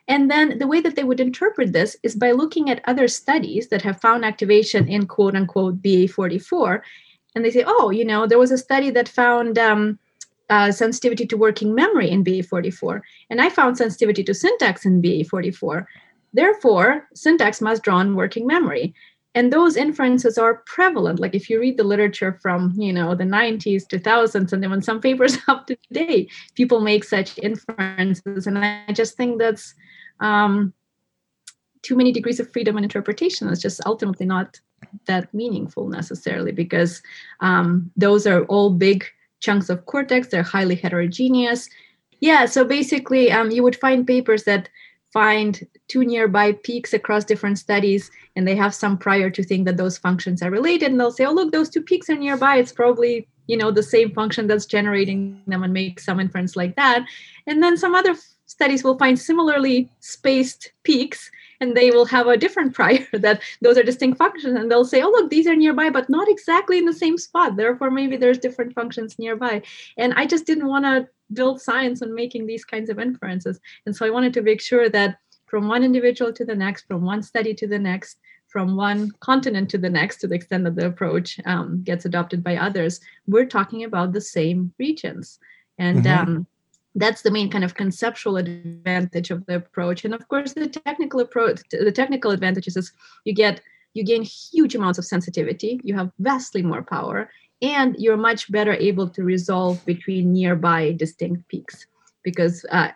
And 0.08 0.30
then 0.30 0.58
the 0.58 0.68
way 0.68 0.82
that 0.82 0.96
they 0.96 1.04
would 1.04 1.20
interpret 1.20 1.72
this 1.72 1.96
is 2.02 2.16
by 2.16 2.32
looking 2.32 2.70
at 2.70 2.82
other 2.88 3.08
studies 3.08 3.70
that 3.70 3.84
have 3.84 4.02
found 4.02 4.26
activation 4.26 4.88
in 4.88 5.06
quote 5.06 5.36
unquote 5.36 5.82
BA44. 5.82 6.82
And 7.36 7.46
they 7.46 7.52
say, 7.52 7.64
oh, 7.66 7.92
you 7.92 8.04
know, 8.04 8.26
there 8.26 8.40
was 8.40 8.52
a 8.52 8.58
study 8.58 8.90
that 8.90 9.08
found 9.08 9.60
um, 9.60 10.00
uh, 10.50 10.72
sensitivity 10.72 11.28
to 11.28 11.38
working 11.38 11.76
memory 11.76 12.10
in 12.10 12.24
BA44. 12.24 13.02
And 13.30 13.40
I 13.40 13.50
found 13.50 13.78
sensitivity 13.78 14.24
to 14.24 14.34
syntax 14.34 14.84
in 14.84 15.02
BA44. 15.02 15.86
Therefore, 16.34 17.08
syntax 17.14 17.62
must 17.62 17.84
draw 17.84 17.98
on 17.98 18.16
working 18.16 18.48
memory 18.48 18.94
and 19.40 19.54
those 19.54 19.78
inferences 19.78 20.38
are 20.38 20.56
prevalent. 20.66 21.18
Like 21.22 21.34
if 21.34 21.50
you 21.50 21.62
read 21.62 21.78
the 21.78 21.86
literature 21.86 22.38
from 22.42 22.74
you 22.78 22.92
know 22.92 23.16
the 23.16 23.24
90s 23.24 23.88
2000s 23.88 24.52
and 24.52 24.70
when 24.70 24.82
some 24.82 25.00
papers 25.08 25.38
up 25.48 25.66
to 25.68 25.78
today 25.88 26.28
people 26.56 26.82
make 26.82 27.06
such 27.06 27.40
inferences. 27.40 28.48
And 28.48 28.58
i 28.60 28.92
just 28.92 29.16
think 29.16 29.40
that's 29.40 29.74
um, 30.20 30.74
too 31.82 31.96
many 31.96 32.12
degrees 32.12 32.42
of 32.42 32.52
freedom 32.52 32.76
and 32.76 32.84
interpretation 32.84 33.48
it's 33.48 33.62
just 33.62 33.80
ultimately 33.86 34.26
not 34.26 34.60
that 35.06 35.34
meaningful 35.34 35.88
necessarily 35.88 36.52
because 36.52 37.02
um, 37.40 37.90
those 37.96 38.28
are 38.28 38.44
all 38.46 38.70
big 38.72 39.06
chunks 39.40 39.70
of 39.70 39.86
cortex. 39.86 40.28
They're 40.28 40.54
highly 40.56 40.76
heterogeneous. 40.76 41.70
Yeah 42.20 42.46
so 42.46 42.66
basically 42.66 43.32
um, 43.32 43.52
you 43.52 43.64
would 43.64 43.78
find 43.86 44.06
papers 44.06 44.44
that 44.44 44.68
find 45.12 45.66
two 45.88 46.04
nearby 46.04 46.52
peaks 46.52 46.94
across 46.94 47.26
different 47.26 47.58
studies 47.58 48.12
and 48.36 48.48
they 48.48 48.56
have 48.56 48.76
some 48.76 48.98
prior 48.98 49.30
to 49.30 49.44
think 49.44 49.66
that 49.66 49.78
those 49.78 49.98
functions 49.98 50.42
are 50.42 50.52
related 50.52 50.92
and 50.92 51.00
they'll 51.00 51.12
say 51.12 51.26
oh 51.26 51.34
look 51.34 51.52
those 51.52 51.70
two 51.70 51.82
peaks 51.82 52.10
are 52.10 52.16
nearby. 52.16 52.58
It's 52.58 52.72
probably 52.72 53.28
you 53.48 53.58
know 53.58 53.72
the 53.72 53.84
same 53.84 54.12
function 54.12 54.48
that's 54.48 54.66
generating 54.66 55.42
them 55.48 55.64
and 55.64 55.74
make 55.74 56.00
some 56.00 56.20
inference 56.20 56.56
like 56.56 56.76
that. 56.76 57.06
And 57.48 57.64
then 57.64 57.78
some 57.78 57.96
other 57.96 58.16
studies 58.46 58.84
will 58.84 58.98
find 58.98 59.18
similarly 59.18 59.90
spaced 60.00 60.72
peaks 60.84 61.32
and 61.62 61.76
they 61.76 61.92
will 61.92 62.06
have 62.06 62.28
a 62.28 62.38
different 62.38 62.74
prior 62.80 63.06
that 63.14 63.42
those 63.62 63.78
are 63.78 63.84
distinct 63.84 64.18
functions 64.18 64.56
and 64.56 64.72
they'll 64.72 64.86
say 64.86 65.02
oh 65.02 65.10
look 65.10 65.30
these 65.30 65.48
are 65.48 65.56
nearby 65.56 65.90
but 65.90 66.10
not 66.10 66.30
exactly 66.30 66.78
in 66.78 66.86
the 66.86 66.94
same 66.94 67.18
spot. 67.18 67.56
Therefore 67.56 67.90
maybe 67.90 68.16
there's 68.16 68.38
different 68.38 68.76
functions 68.76 69.18
nearby. 69.18 69.64
And 69.98 70.14
i 70.14 70.28
just 70.28 70.46
didn't 70.46 70.68
want 70.68 70.86
to 70.86 71.08
build 71.34 71.62
science 71.62 72.02
on 72.02 72.14
making 72.14 72.46
these 72.46 72.66
kinds 72.66 72.90
of 72.90 73.00
inferences. 73.00 73.60
And 73.86 73.96
so 73.96 74.06
i 74.06 74.10
wanted 74.10 74.34
to 74.34 74.42
make 74.42 74.62
sure 74.62 74.90
that 74.90 75.18
from 75.46 75.68
one 75.68 75.84
individual 75.84 76.32
to 76.34 76.46
the 76.46 76.56
next 76.56 76.88
from 76.88 77.02
one 77.04 77.24
study 77.24 77.54
to 77.56 77.68
the 77.68 77.80
next 77.80 78.20
from 78.48 78.76
one 78.76 79.12
continent 79.20 79.70
to 79.70 79.78
the 79.78 79.90
next 79.90 80.18
to 80.18 80.28
the 80.28 80.36
extent 80.36 80.64
that 80.64 80.76
the 80.76 80.88
approach 80.88 81.40
um, 81.46 81.82
gets 81.84 82.06
adopted 82.06 82.44
by 82.44 82.56
others 82.56 83.00
we're 83.28 83.46
talking 83.46 83.84
about 83.84 84.14
the 84.14 84.22
same 84.22 84.74
regions. 84.80 85.40
And 85.78 86.04
mm-hmm. 86.04 86.30
um, 86.30 86.48
that's 86.96 87.22
the 87.22 87.32
main 87.32 87.50
kind 87.50 87.64
of 87.64 87.76
conceptual 87.76 88.38
advantage 88.38 89.32
of 89.32 89.46
the 89.46 89.56
approach. 89.56 90.04
And 90.06 90.14
of 90.14 90.28
course 90.28 90.54
the 90.54 90.68
technical 90.68 91.20
approach 91.20 91.62
the 91.72 91.92
technical 91.92 92.32
advantages 92.32 92.76
is 92.78 92.92
you 93.26 93.34
get 93.34 93.62
you 93.96 94.04
gain 94.04 94.24
huge 94.24 94.76
amounts 94.76 95.00
of 95.00 95.06
sensitivity. 95.06 95.82
You 95.84 95.96
have 95.96 96.12
vastly 96.20 96.62
more 96.62 96.84
power 96.84 97.30
and 97.62 97.96
you're 97.98 98.18
much 98.18 98.52
better 98.52 98.74
able 98.74 99.10
to 99.10 99.24
resolve 99.24 99.84
between 99.86 100.32
nearby 100.34 100.94
distinct 100.94 101.48
peaks 101.48 101.88
because 102.24 102.66
uh, 102.72 102.90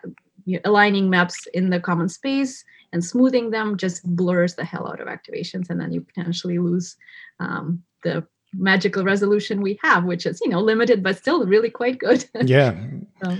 aligning 0.64 1.10
maps 1.10 1.46
in 1.54 1.70
the 1.70 1.80
common 1.80 2.08
space 2.08 2.64
and 2.92 3.04
smoothing 3.04 3.50
them 3.50 3.76
just 3.76 4.04
blurs 4.16 4.54
the 4.54 4.64
hell 4.64 4.88
out 4.88 5.00
of 5.00 5.08
activations 5.08 5.68
and 5.70 5.80
then 5.80 5.92
you 5.92 6.00
potentially 6.00 6.58
lose 6.58 6.96
um, 7.40 7.82
the 8.02 8.26
magical 8.56 9.02
resolution 9.02 9.60
we 9.60 9.78
have 9.82 10.04
which 10.04 10.26
is 10.26 10.40
you 10.42 10.48
know 10.48 10.60
limited 10.60 11.02
but 11.02 11.16
still 11.16 11.44
really 11.44 11.70
quite 11.70 11.98
good. 11.98 12.24
Yeah. 12.44 12.74
So. 13.22 13.36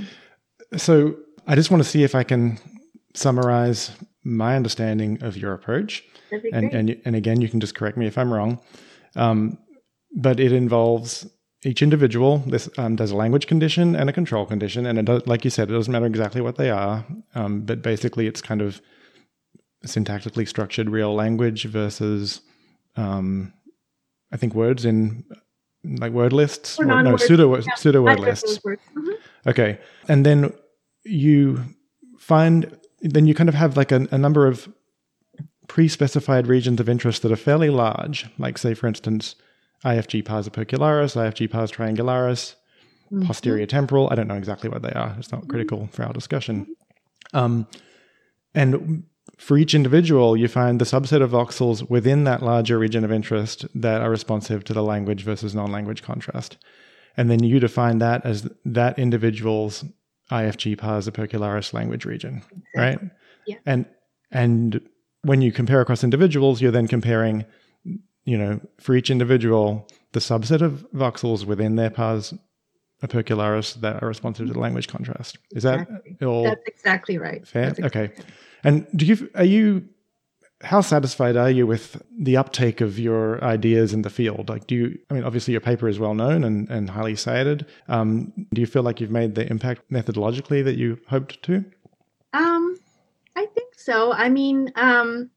so 0.77 1.17
i 1.47 1.55
just 1.55 1.71
want 1.71 1.83
to 1.83 1.89
see 1.89 2.03
if 2.03 2.15
i 2.17 2.25
can 2.25 2.59
summarize 3.15 3.93
my 4.25 4.57
understanding 4.57 5.23
of 5.23 5.37
your 5.37 5.53
approach. 5.53 6.03
And, 6.33 6.75
and 6.75 7.01
and 7.05 7.15
again 7.15 7.41
you 7.41 7.49
can 7.49 7.61
just 7.61 7.75
correct 7.75 7.97
me 7.97 8.07
if 8.07 8.19
i'm 8.19 8.33
wrong. 8.33 8.61
Um, 9.17 9.59
but 10.15 10.41
it 10.41 10.53
involves 10.53 11.27
each 11.65 11.83
individual. 11.83 12.39
This 12.47 12.69
um, 12.79 12.97
does 12.97 13.11
a 13.11 13.17
language 13.17 13.47
condition 13.47 13.97
and 13.97 14.09
a 14.11 14.13
control 14.13 14.47
condition 14.47 14.87
and 14.87 14.99
it 14.99 15.05
does, 15.07 15.27
like 15.27 15.45
you 15.45 15.51
said 15.51 15.71
it 15.71 15.73
doesn't 15.73 15.93
matter 15.93 16.07
exactly 16.07 16.41
what 16.41 16.57
they 16.57 16.71
are 16.71 17.05
um, 17.35 17.63
but 17.63 17.81
basically 17.81 18.27
it's 18.27 18.43
kind 18.43 18.61
of 18.61 18.83
syntactically 19.87 20.47
structured 20.47 20.91
real 20.91 21.15
language 21.15 21.65
versus 21.65 22.43
um, 22.97 23.53
i 24.31 24.37
think 24.37 24.55
words 24.55 24.85
in 24.85 25.25
like 25.85 26.13
word 26.13 26.33
lists? 26.33 26.79
Or, 26.79 26.91
or 26.91 27.03
no 27.03 27.17
pseudo 27.17 27.55
yeah, 27.57 27.75
pseudo 27.77 28.03
word 28.03 28.21
lists. 28.21 28.59
mm-hmm. 28.59 29.11
okay. 29.47 29.79
And 30.09 30.25
then 30.25 30.53
you 31.05 31.63
find 32.19 32.79
then 33.01 33.27
you 33.27 33.35
kind 33.35 33.49
of 33.49 33.55
have 33.55 33.77
like 33.77 33.93
a, 33.93 34.09
a 34.11 34.19
number 34.19 34.47
of 34.47 34.69
pre-specified 35.69 36.47
regions 36.47 36.81
of 36.81 36.89
interest 36.89 37.23
that 37.23 37.33
are 37.33 37.37
fairly 37.37 37.71
large. 37.71 38.27
Like 38.39 38.59
say 38.59 38.75
for 38.75 38.87
instance 38.87 39.37
IFG 39.85 40.25
pars 40.25 40.49
opercularis, 40.49 41.17
IFG 41.17 41.51
pars 41.51 41.71
triangularis, 41.71 42.55
mm-hmm. 43.13 43.27
posterior 43.27 43.67
temporal. 43.67 44.09
I 44.11 44.15
don't 44.15 44.29
know 44.29 44.35
exactly 44.35 44.71
what 44.71 44.83
they 44.83 44.93
are. 44.93 45.15
It's 45.19 45.33
not 45.33 45.49
critical 45.49 45.89
for 45.93 46.05
our 46.05 46.13
discussion. 46.13 46.67
Um, 47.33 47.67
and 48.55 49.05
for 49.39 49.59
each 49.59 49.75
individual, 49.75 50.37
you 50.37 50.49
find 50.49 50.81
the 50.81 50.85
subset 50.85 51.23
of 51.23 51.31
voxels 51.31 51.89
within 51.91 52.25
that 52.25 52.43
larger 52.43 52.79
region 52.79 53.05
of 53.05 53.13
interest 53.13 53.67
that 53.75 54.01
are 54.01 54.11
responsive 54.11 54.65
to 54.65 54.73
the 54.73 54.83
language 54.83 55.23
versus 55.23 55.55
non 55.55 55.73
language 55.73 56.03
contrast. 56.03 56.57
And 57.17 57.31
then 57.31 57.43
you 57.43 57.61
define 57.61 57.99
that 57.99 58.25
as 58.25 58.49
that 58.65 58.99
individual's 58.99 59.85
IFG 60.31 60.79
pars 60.79 61.09
opercularis 61.09 61.73
language 61.73 62.05
region, 62.05 62.43
right? 62.77 62.99
Yeah. 63.47 63.57
And 63.67 63.87
and 64.31 64.81
when 65.23 65.43
you 65.43 65.53
compare 65.53 65.81
across 65.81 66.05
individuals, 66.05 66.61
you're 66.61 66.73
then 66.73 66.89
comparing 66.89 67.45
you 68.25 68.39
know, 68.39 68.61
for 68.81 68.95
each 68.95 69.11
individual, 69.11 69.89
the 70.13 70.21
subset 70.21 70.61
of 70.61 70.87
voxels 70.95 71.45
within 71.45 71.77
their 71.77 71.91
pars 71.91 72.35
opercularis 73.03 73.75
that 73.81 74.03
are 74.03 74.09
responsive 74.09 74.47
to 74.47 74.53
the 74.53 74.59
language 74.59 74.89
contrast. 74.89 75.39
Is 75.53 75.65
that 75.65 75.87
all? 76.23 76.45
That's 76.45 76.67
exactly 76.67 77.19
right. 77.19 77.47
Fair. 77.47 77.69
Exactly 77.69 77.85
okay. 77.85 78.15
And 78.63 78.87
do 78.97 79.05
you 79.05 79.31
are 79.35 79.45
you 79.45 79.89
how 80.63 80.81
satisfied 80.81 81.37
are 81.37 81.51
you 81.51 81.67
with 81.67 82.03
the 82.19 82.37
uptake 82.37 82.81
of 82.81 82.99
your 82.99 83.43
ideas 83.45 83.93
in 83.93 84.03
the 84.03 84.11
field? 84.11 84.49
Like, 84.49 84.67
do 84.67 84.75
you, 84.75 84.99
I 85.11 85.15
mean, 85.15 85.25
obviously 85.25 85.53
your 85.53 85.61
paper 85.61 85.89
is 85.89 85.99
well 85.99 86.15
known 86.15 86.43
and, 86.43 86.69
and 86.71 86.89
highly 86.89 87.17
cited. 87.17 87.67
Um, 87.89 88.33
do 88.53 88.61
you 88.61 88.67
feel 88.67 88.83
like 88.83 89.01
you've 89.01 89.11
made 89.11 89.35
the 89.35 89.47
impact 89.51 89.83
methodologically 89.91 90.65
that 90.65 90.77
you 90.77 90.99
hoped 91.09 91.43
to? 91.43 91.65
Um, 92.33 92.79
I 93.37 93.47
think 93.47 93.75
so. 93.77 94.13
I 94.13 94.29
mean, 94.29 94.73
um, 94.77 95.31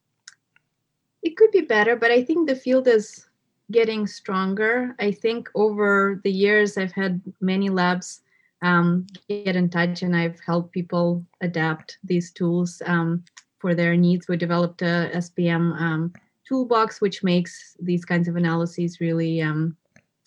it 1.27 1.35
could 1.35 1.51
be 1.51 1.61
better, 1.61 1.97
but 1.97 2.09
I 2.09 2.23
think 2.23 2.47
the 2.47 2.55
field 2.55 2.87
is 2.87 3.27
getting 3.69 4.07
stronger. 4.07 4.95
I 4.97 5.11
think 5.11 5.49
over 5.55 6.21
the 6.23 6.31
years, 6.31 6.77
I've 6.77 6.93
had 6.93 7.21
many 7.41 7.69
labs 7.69 8.21
um, 8.61 9.05
get 9.27 9.57
in 9.57 9.69
touch 9.69 10.03
and 10.03 10.15
I've 10.15 10.39
helped 10.39 10.71
people 10.71 11.25
adapt 11.41 11.97
these 12.01 12.31
tools 12.31 12.81
um, 12.85 13.25
for 13.59 13.75
their 13.75 13.97
needs. 13.97 14.29
We 14.29 14.37
developed 14.37 14.81
a 14.81 15.11
SPM 15.15 15.77
um, 15.81 16.13
toolbox, 16.47 17.01
which 17.01 17.23
makes 17.23 17.75
these 17.81 18.05
kinds 18.05 18.29
of 18.29 18.37
analyses 18.37 19.01
really 19.01 19.41
um, 19.41 19.75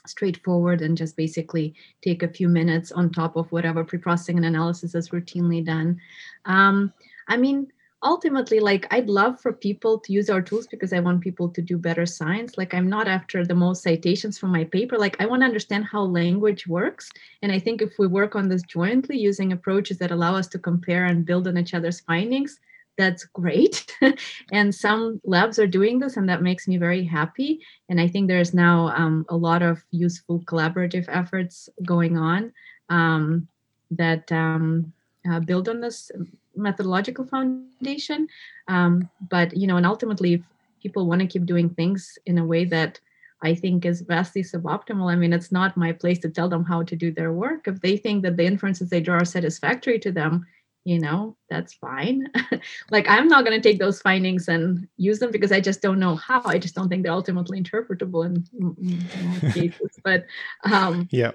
straightforward 0.06 0.82
and 0.82 0.98
just 0.98 1.16
basically 1.16 1.74
take 2.02 2.22
a 2.22 2.28
few 2.28 2.48
minutes 2.48 2.92
on 2.92 3.10
top 3.10 3.36
of 3.36 3.50
whatever 3.52 3.84
pre-processing 3.84 4.36
and 4.36 4.44
analysis 4.44 4.94
is 4.94 5.08
routinely 5.08 5.64
done. 5.64 5.98
Um, 6.44 6.92
I 7.26 7.38
mean, 7.38 7.72
ultimately 8.02 8.60
like 8.60 8.86
i'd 8.92 9.10
love 9.10 9.38
for 9.40 9.52
people 9.52 9.98
to 9.98 10.12
use 10.12 10.30
our 10.30 10.40
tools 10.40 10.66
because 10.66 10.92
i 10.92 11.00
want 11.00 11.20
people 11.20 11.48
to 11.48 11.60
do 11.60 11.76
better 11.76 12.06
science. 12.06 12.56
Like 12.56 12.72
i'm 12.72 12.88
not 12.88 13.08
after 13.08 13.44
the 13.44 13.54
most 13.54 13.82
citations 13.82 14.38
from 14.38 14.50
my 14.50 14.64
paper. 14.64 14.96
Like 14.96 15.16
i 15.20 15.26
want 15.26 15.42
to 15.42 15.46
understand 15.46 15.84
how 15.84 16.02
language 16.02 16.66
works. 16.66 17.10
And 17.42 17.52
i 17.52 17.58
think 17.58 17.82
if 17.82 17.98
we 17.98 18.06
work 18.06 18.34
on 18.34 18.48
this 18.48 18.62
jointly 18.62 19.18
using 19.18 19.52
approaches 19.52 19.98
that 19.98 20.10
allow 20.10 20.34
us 20.34 20.48
to 20.48 20.58
compare 20.58 21.04
and 21.04 21.26
build 21.26 21.46
on 21.46 21.58
each 21.58 21.74
other's 21.74 22.00
findings 22.00 22.58
that's 22.98 23.24
great. 23.24 23.96
And 24.52 24.74
some 24.74 25.22
labs 25.24 25.58
are 25.58 25.66
doing 25.66 26.00
this 26.00 26.18
and 26.18 26.28
that 26.28 26.42
makes 26.42 26.68
me 26.68 26.76
very 26.76 27.04
happy. 27.04 27.60
And 27.88 28.00
i 28.00 28.08
think 28.08 28.28
there's 28.28 28.54
now 28.54 28.88
um, 28.88 29.26
a 29.28 29.36
lot 29.36 29.62
of 29.62 29.84
useful 29.90 30.40
collaborative 30.40 31.06
efforts 31.08 31.68
going 31.84 32.16
on 32.18 32.52
um, 32.88 33.48
that 33.90 34.30
um, 34.32 34.92
uh, 35.30 35.40
build 35.40 35.68
on 35.68 35.80
this 35.80 36.10
methodological 36.56 37.24
foundation. 37.26 38.28
Um, 38.68 39.08
but 39.28 39.56
you 39.56 39.66
know 39.66 39.76
and 39.76 39.86
ultimately 39.86 40.34
if 40.34 40.42
people 40.82 41.06
want 41.06 41.20
to 41.20 41.26
keep 41.26 41.44
doing 41.46 41.68
things 41.70 42.18
in 42.26 42.38
a 42.38 42.44
way 42.44 42.64
that 42.64 42.98
i 43.42 43.54
think 43.54 43.84
is 43.84 44.00
vastly 44.00 44.42
suboptimal 44.42 45.12
i 45.12 45.16
mean 45.16 45.32
it's 45.32 45.52
not 45.52 45.76
my 45.76 45.92
place 45.92 46.18
to 46.20 46.28
tell 46.28 46.48
them 46.48 46.64
how 46.64 46.82
to 46.82 46.96
do 46.96 47.10
their 47.10 47.32
work. 47.32 47.66
If 47.66 47.80
they 47.80 47.96
think 47.96 48.22
that 48.22 48.36
the 48.36 48.44
inferences 48.44 48.90
they 48.90 49.00
draw 49.00 49.18
are 49.18 49.24
satisfactory 49.24 49.98
to 50.00 50.12
them 50.12 50.46
you 50.84 50.98
know 50.98 51.36
that's 51.50 51.74
fine. 51.74 52.26
Like 52.90 53.06
i'm 53.08 53.28
not 53.28 53.44
going 53.44 53.60
to 53.60 53.68
take 53.68 53.78
those 53.78 54.00
findings 54.00 54.48
and 54.48 54.86
use 54.96 55.18
them 55.18 55.30
because 55.30 55.52
i 55.52 55.60
just 55.60 55.80
don't 55.80 55.98
know 55.98 56.16
how. 56.16 56.42
I 56.44 56.58
just 56.58 56.74
don't 56.74 56.88
think 56.88 57.02
they're 57.02 57.12
ultimately 57.12 57.60
interpretable 57.60 58.26
in, 58.26 58.44
in 58.60 59.52
cases. 59.52 59.98
But 60.04 60.26
um 60.64 61.08
yeah. 61.10 61.32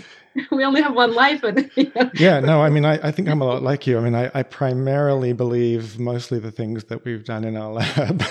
we 0.52 0.64
only 0.64 0.82
have 0.82 0.94
one 0.94 1.14
life 1.14 1.42
and 1.42 1.70
know. 1.76 2.10
yeah 2.14 2.38
no 2.40 2.62
i 2.62 2.68
mean 2.68 2.84
I, 2.84 3.08
I 3.08 3.10
think 3.10 3.28
i'm 3.28 3.40
a 3.40 3.44
lot 3.44 3.62
like 3.62 3.86
you. 3.86 3.98
I 3.98 4.00
mean 4.02 4.14
I, 4.14 4.30
I 4.34 4.42
primarily 4.42 5.32
believe 5.32 5.98
mostly 5.98 6.38
the 6.38 6.52
things 6.52 6.84
that 6.84 7.04
we've 7.04 7.24
done 7.24 7.44
in 7.44 7.56
our 7.56 7.72
lab. 7.72 8.22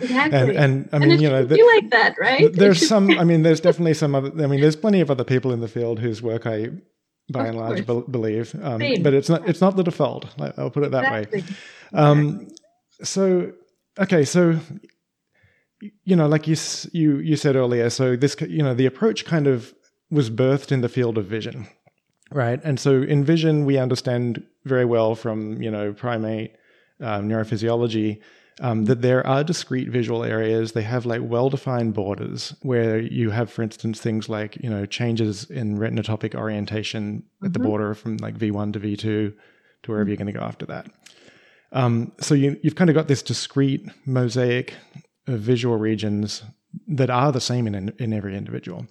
Exactly. 0.00 0.38
and, 0.38 0.50
and 0.50 0.88
i 0.92 0.98
mean 0.98 1.12
and 1.12 1.22
you 1.22 1.28
know 1.28 1.44
the, 1.44 1.56
like 1.74 1.90
that 1.90 2.14
right? 2.18 2.52
There's 2.52 2.86
some 2.86 3.10
i 3.18 3.24
mean 3.24 3.42
there's 3.42 3.60
definitely 3.60 3.94
some 3.94 4.14
other 4.14 4.30
i 4.42 4.46
mean 4.46 4.60
there's 4.60 4.76
plenty 4.76 5.00
of 5.00 5.10
other 5.10 5.24
people 5.24 5.52
in 5.52 5.60
the 5.60 5.68
field 5.68 5.98
whose 5.98 6.22
work 6.22 6.46
i 6.46 6.70
by 7.32 7.40
of 7.40 7.46
and 7.48 7.58
large 7.58 7.86
be- 7.86 8.10
believe. 8.10 8.54
Um, 8.62 8.78
but 9.02 9.14
it's 9.14 9.28
not 9.28 9.48
it's 9.48 9.60
not 9.60 9.76
the 9.76 9.82
default 9.82 10.26
i'll 10.56 10.70
put 10.70 10.84
it 10.84 10.90
that 10.90 11.04
exactly. 11.04 11.40
way 11.40 11.46
um, 11.92 12.48
so 13.02 13.52
okay 13.98 14.24
so 14.24 14.58
you 16.04 16.14
know 16.14 16.28
like 16.28 16.46
you 16.46 16.56
you 16.92 17.18
you 17.18 17.36
said 17.36 17.56
earlier 17.56 17.90
so 17.90 18.14
this 18.14 18.36
you 18.40 18.62
know 18.62 18.74
the 18.74 18.86
approach 18.86 19.24
kind 19.24 19.46
of 19.46 19.74
was 20.10 20.30
birthed 20.30 20.70
in 20.70 20.82
the 20.82 20.88
field 20.88 21.18
of 21.18 21.24
vision 21.26 21.66
right? 22.34 22.60
And 22.64 22.78
so 22.78 23.02
in 23.02 23.24
vision 23.24 23.64
we 23.64 23.78
understand 23.78 24.42
very 24.64 24.84
well 24.84 25.14
from 25.14 25.60
you 25.62 25.70
know 25.70 25.92
primate 25.92 26.52
um, 27.00 27.28
neurophysiology 27.28 28.20
um, 28.60 28.84
that 28.84 29.02
there 29.02 29.26
are 29.26 29.42
discrete 29.42 29.88
visual 29.88 30.24
areas. 30.24 30.72
They 30.72 30.82
have 30.82 31.06
like 31.06 31.20
well-defined 31.22 31.94
borders 31.94 32.54
where 32.62 33.00
you 33.00 33.30
have, 33.30 33.50
for 33.50 33.62
instance, 33.62 34.00
things 34.00 34.28
like 34.28 34.56
you 34.62 34.70
know 34.70 34.86
changes 34.86 35.44
in 35.50 35.78
retinotopic 35.78 36.34
orientation 36.34 37.22
mm-hmm. 37.22 37.46
at 37.46 37.52
the 37.52 37.58
mm-hmm. 37.58 37.68
border 37.68 37.94
from 37.94 38.18
like 38.18 38.36
V1 38.36 38.72
to 38.74 38.80
V2 38.80 38.98
to 38.98 39.34
wherever 39.86 40.04
mm-hmm. 40.04 40.08
you're 40.08 40.16
going 40.16 40.32
to 40.32 40.38
go 40.38 40.44
after 40.44 40.66
that. 40.66 40.90
Um, 41.72 42.12
so 42.20 42.34
you, 42.34 42.58
you've 42.62 42.74
kind 42.74 42.90
of 42.90 42.94
got 42.94 43.08
this 43.08 43.22
discrete 43.22 43.88
mosaic 44.04 44.74
of 45.26 45.40
visual 45.40 45.78
regions 45.78 46.42
that 46.86 47.08
are 47.08 47.32
the 47.32 47.40
same 47.40 47.66
in 47.66 47.94
in 47.98 48.12
every 48.12 48.36
individual. 48.36 48.86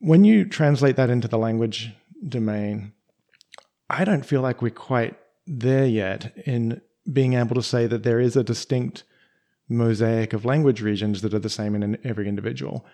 when 0.00 0.24
you 0.24 0.44
translate 0.44 0.96
that 0.96 1.10
into 1.10 1.26
the 1.26 1.38
language 1.38 1.90
domain, 2.28 2.92
I 3.90 4.04
don't 4.04 4.24
feel 4.24 4.42
like 4.42 4.62
we're 4.62 4.70
quite 4.70 5.16
there 5.46 5.86
yet 5.86 6.32
in 6.46 6.80
being 7.12 7.34
able 7.34 7.54
to 7.54 7.62
say 7.62 7.86
that 7.86 8.02
there 8.02 8.20
is 8.20 8.36
a 8.36 8.44
distinct 8.44 9.04
mosaic 9.68 10.32
of 10.32 10.44
language 10.44 10.80
regions 10.80 11.22
that 11.22 11.34
are 11.34 11.38
the 11.38 11.50
same 11.50 11.74
in 11.74 11.98
every 12.04 12.28
individual. 12.28 12.86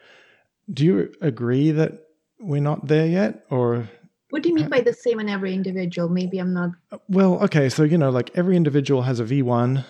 Do 0.72 0.84
you 0.84 1.12
agree 1.20 1.70
that 1.70 2.06
we're 2.40 2.60
not 2.60 2.86
there 2.88 3.06
yet, 3.06 3.44
or 3.50 3.88
what 4.30 4.42
do 4.42 4.48
you 4.48 4.54
mean 4.56 4.68
by 4.68 4.80
the 4.80 4.92
same 4.92 5.20
in 5.20 5.28
every 5.28 5.54
individual? 5.54 6.08
Maybe 6.08 6.38
I'm 6.38 6.52
not. 6.52 6.70
Well, 7.08 7.42
okay, 7.44 7.68
so 7.68 7.84
you 7.84 7.96
know, 7.96 8.10
like 8.10 8.30
every 8.34 8.56
individual 8.56 9.02
has 9.02 9.20
a 9.20 9.24
V1 9.24 9.84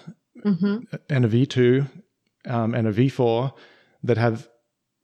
mm-hmm. 0.44 0.96
and 1.08 1.24
a 1.24 1.28
V2 1.28 1.88
um, 2.46 2.74
and 2.74 2.86
a 2.86 2.92
V4 2.92 3.52
that 4.02 4.18
have, 4.18 4.46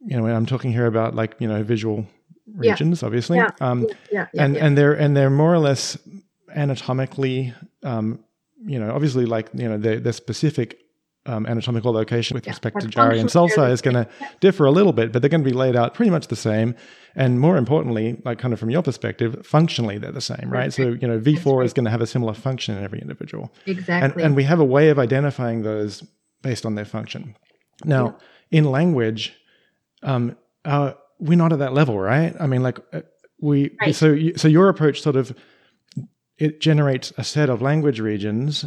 you 0.05 0.15
know, 0.15 0.27
I'm 0.27 0.45
talking 0.45 0.71
here 0.71 0.85
about 0.85 1.15
like 1.15 1.35
you 1.39 1.47
know 1.47 1.63
visual 1.63 2.05
regions, 2.53 3.01
yeah. 3.01 3.05
obviously. 3.05 3.37
Yeah. 3.37 3.49
Um, 3.59 3.87
yeah. 4.11 4.27
yeah. 4.33 4.43
and 4.43 4.57
and 4.57 4.77
they're 4.77 4.93
and 4.93 5.17
they're 5.17 5.29
more 5.29 5.53
or 5.53 5.59
less 5.59 5.97
anatomically, 6.53 7.53
um, 7.83 8.23
you 8.65 8.79
know, 8.79 8.93
obviously 8.93 9.25
like 9.25 9.49
you 9.53 9.67
know 9.67 9.77
they're, 9.77 9.99
they're 9.99 10.13
specific 10.13 10.79
um, 11.25 11.45
anatomical 11.45 11.91
location 11.91 12.33
with 12.35 12.45
Yeah, 12.45 12.51
respect 12.51 12.79
to 12.81 12.87
gyri 12.87 13.19
and 13.19 13.29
sulci 13.29 13.71
is 13.71 13.81
going 13.81 13.93
to 13.93 14.07
differ 14.39 14.65
a 14.65 14.71
little 14.71 14.91
bit, 14.93 15.11
but 15.11 15.21
they're 15.21 15.29
going 15.29 15.43
to 15.43 15.49
be 15.49 15.55
laid 15.55 15.75
out 15.75 15.93
pretty 15.93 16.09
much 16.09 16.27
the 16.27 16.35
same. 16.35 16.75
And 17.15 17.39
more 17.39 17.57
importantly, 17.57 18.19
like 18.25 18.39
kind 18.39 18.53
of 18.53 18.59
from 18.59 18.69
your 18.69 18.81
perspective, 18.81 19.45
functionally 19.45 19.97
they're 19.97 20.11
the 20.11 20.21
same, 20.21 20.49
right? 20.49 20.73
So 20.73 20.89
you 20.89 21.07
know, 21.07 21.19
V4 21.19 21.57
right. 21.57 21.65
is 21.65 21.73
going 21.73 21.85
to 21.85 21.91
have 21.91 22.01
a 22.01 22.07
similar 22.07 22.33
function 22.33 22.77
in 22.77 22.83
every 22.83 22.99
individual, 22.99 23.53
Exactly. 23.65 24.23
and 24.23 24.35
we 24.35 24.43
have 24.43 24.59
a 24.59 24.65
way 24.65 24.89
of 24.89 24.97
identifying 24.97 25.61
those 25.63 26.03
based 26.41 26.65
on 26.65 26.75
their 26.75 26.85
function. 26.85 27.35
Now, 27.83 28.17
in 28.49 28.65
language, 28.65 29.33
um, 30.03 30.37
uh, 30.65 30.93
we're 31.19 31.37
not 31.37 31.53
at 31.53 31.59
that 31.59 31.73
level, 31.73 31.99
right? 31.99 32.35
I 32.39 32.47
mean, 32.47 32.63
like 32.63 32.79
uh, 32.93 33.01
we 33.39 33.75
Right. 33.79 33.95
so 33.95 34.11
you, 34.11 34.37
so 34.37 34.47
your 34.47 34.69
approach 34.69 35.01
sort 35.01 35.15
of 35.15 35.35
it 36.41 36.59
generates 36.59 37.13
a 37.17 37.23
set 37.23 37.51
of 37.51 37.61
language 37.61 37.99
regions, 37.99 38.65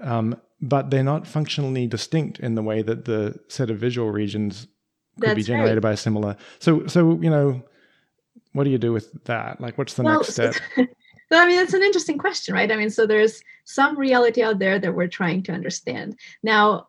um, 0.00 0.40
but 0.60 0.90
they're 0.90 1.02
not 1.02 1.26
functionally 1.26 1.88
distinct 1.88 2.38
in 2.38 2.54
the 2.54 2.62
way 2.62 2.82
that 2.82 3.04
the 3.04 3.36
set 3.48 3.68
of 3.68 3.78
visual 3.78 4.12
regions 4.12 4.68
could 5.20 5.34
be 5.34 5.42
generated 5.42 5.82
right. 5.82 5.90
by 5.90 5.92
a 5.92 5.96
similar. 5.96 6.36
So 6.60 6.86
so 6.86 7.18
you 7.20 7.28
know, 7.28 7.64
what 8.52 8.62
do 8.62 8.70
you 8.70 8.78
do 8.78 8.92
with 8.92 9.24
that? 9.24 9.60
Like, 9.60 9.76
what's 9.76 9.94
the 9.94 10.04
well, 10.04 10.20
next 10.20 10.34
step? 10.34 10.54
so 10.76 10.84
I 11.32 11.46
mean, 11.46 11.58
it's 11.58 11.74
an 11.74 11.82
interesting 11.82 12.16
question, 12.16 12.54
right? 12.54 12.70
I 12.70 12.76
mean, 12.76 12.90
so 12.90 13.06
there's 13.06 13.42
some 13.64 13.98
reality 13.98 14.44
out 14.44 14.60
there 14.60 14.78
that 14.78 14.94
we're 14.94 15.08
trying 15.08 15.42
to 15.44 15.52
understand. 15.52 16.16
Now, 16.44 16.86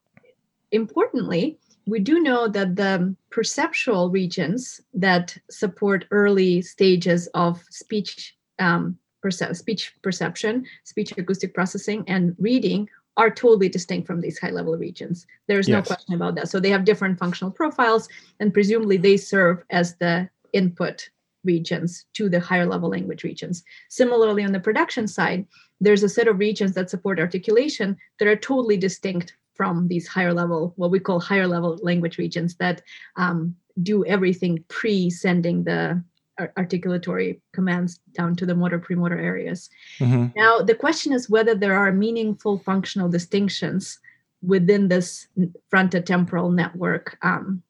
importantly, 0.71 1.57
we 1.87 1.99
do 1.99 2.19
know 2.19 2.47
that 2.47 2.75
the 2.75 3.15
perceptual 3.31 4.11
regions 4.11 4.81
that 4.93 5.35
support 5.49 6.05
early 6.11 6.61
stages 6.61 7.25
of 7.33 7.63
speech 7.71 8.35
um, 8.59 8.99
perce- 9.27 9.57
speech 9.57 9.93
perception, 10.01 10.65
speech 10.83 11.11
acoustic 11.17 11.53
processing, 11.53 12.03
and 12.07 12.35
reading 12.39 12.89
are 13.17 13.31
totally 13.31 13.67
distinct 13.67 14.05
from 14.05 14.21
these 14.21 14.39
high 14.39 14.51
level 14.51 14.77
regions. 14.77 15.25
There's 15.47 15.67
no 15.67 15.81
question 15.81 16.13
about 16.13 16.35
that. 16.35 16.49
So 16.49 16.59
they 16.59 16.69
have 16.69 16.85
different 16.85 17.17
functional 17.17 17.51
profiles, 17.51 18.07
and 18.39 18.53
presumably 18.53 18.97
they 18.97 19.17
serve 19.17 19.63
as 19.69 19.95
the 19.95 20.29
input 20.53 21.09
regions 21.43 22.05
to 22.13 22.29
the 22.29 22.39
higher 22.39 22.65
level 22.65 22.89
language 22.89 23.23
regions. 23.23 23.63
Similarly, 23.89 24.43
on 24.43 24.51
the 24.51 24.59
production 24.59 25.07
side, 25.07 25.45
there's 25.81 26.03
a 26.03 26.09
set 26.09 26.27
of 26.27 26.39
regions 26.39 26.73
that 26.73 26.89
support 26.89 27.19
articulation 27.19 27.97
that 28.19 28.27
are 28.27 28.35
totally 28.35 28.77
distinct 28.77 29.35
from 29.55 29.87
these 29.87 30.07
higher 30.07 30.33
level, 30.33 30.73
what 30.75 30.91
we 30.91 30.99
call 30.99 31.19
higher 31.19 31.47
level 31.47 31.79
language 31.81 32.19
regions 32.19 32.55
that 32.57 32.83
um, 33.15 33.55
do 33.81 34.05
everything 34.05 34.63
pre 34.67 35.09
sending 35.09 35.63
the 35.63 36.01
articulatory 36.39 37.39
commands 37.53 37.99
down 38.13 38.35
to 38.35 38.45
the 38.45 38.55
motor 38.55 38.79
premotor 38.79 39.17
areas. 39.17 39.69
Mhm. 39.99 40.35
Now, 40.35 40.59
the 40.59 40.75
question 40.75 41.13
is 41.13 41.29
whether 41.29 41.55
there 41.55 41.75
are 41.75 41.91
meaningful 41.91 42.59
functional 42.59 43.09
distinctions 43.09 43.99
within 44.41 44.87
this 44.87 45.27
frontotemporal 45.71 46.53
network 46.53 47.17
um, 47.23 47.63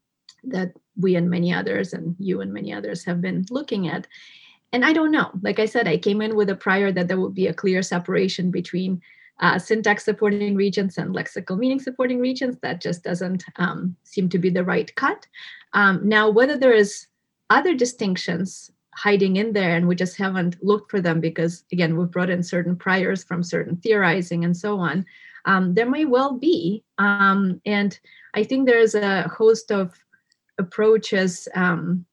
that 0.43 0.73
we 0.97 1.15
and 1.15 1.29
many 1.29 1.53
others, 1.53 1.93
and 1.93 2.15
you 2.19 2.41
and 2.41 2.53
many 2.53 2.73
others, 2.73 3.05
have 3.05 3.21
been 3.21 3.45
looking 3.49 3.87
at. 3.87 4.07
And 4.73 4.83
I 4.83 4.93
don't 4.93 5.11
know. 5.11 5.31
Like 5.41 5.59
I 5.59 5.65
said, 5.65 5.87
I 5.87 5.97
came 5.97 6.21
in 6.21 6.35
with 6.35 6.49
a 6.49 6.55
prior 6.55 6.91
that 6.91 7.07
there 7.07 7.19
would 7.19 7.33
be 7.33 7.47
a 7.47 7.53
clear 7.53 7.81
separation 7.81 8.51
between 8.51 9.01
uh, 9.39 9.59
syntax 9.59 10.03
supporting 10.03 10.55
regions 10.55 10.97
and 10.97 11.15
lexical 11.15 11.57
meaning 11.57 11.79
supporting 11.79 12.19
regions. 12.19 12.57
That 12.61 12.81
just 12.81 13.03
doesn't 13.03 13.45
um, 13.57 13.95
seem 14.03 14.29
to 14.29 14.39
be 14.39 14.49
the 14.49 14.63
right 14.63 14.93
cut. 14.95 15.27
Um, 15.73 16.07
now, 16.07 16.29
whether 16.29 16.57
there 16.57 16.73
is 16.73 17.07
other 17.49 17.73
distinctions 17.73 18.71
hiding 18.97 19.35
in 19.35 19.53
there 19.53 19.75
and 19.75 19.87
we 19.87 19.95
just 19.95 20.17
haven't 20.17 20.57
looked 20.63 20.89
for 20.89 20.99
them 20.99 21.21
because 21.21 21.63
again 21.71 21.95
we've 21.95 22.11
brought 22.11 22.31
in 22.31 22.41
certain 22.41 22.75
priors 22.75 23.23
from 23.23 23.43
certain 23.43 23.77
theorizing 23.77 24.43
and 24.43 24.57
so 24.57 24.79
on. 24.79 25.05
Um, 25.45 25.75
there 25.75 25.89
may 25.89 26.05
well 26.05 26.33
be 26.33 26.83
um, 26.97 27.61
and 27.65 27.97
i 28.33 28.43
think 28.43 28.65
there's 28.65 28.95
a 28.95 29.27
host 29.29 29.71
of 29.71 29.93
approaches 30.57 31.47
um, 31.53 32.05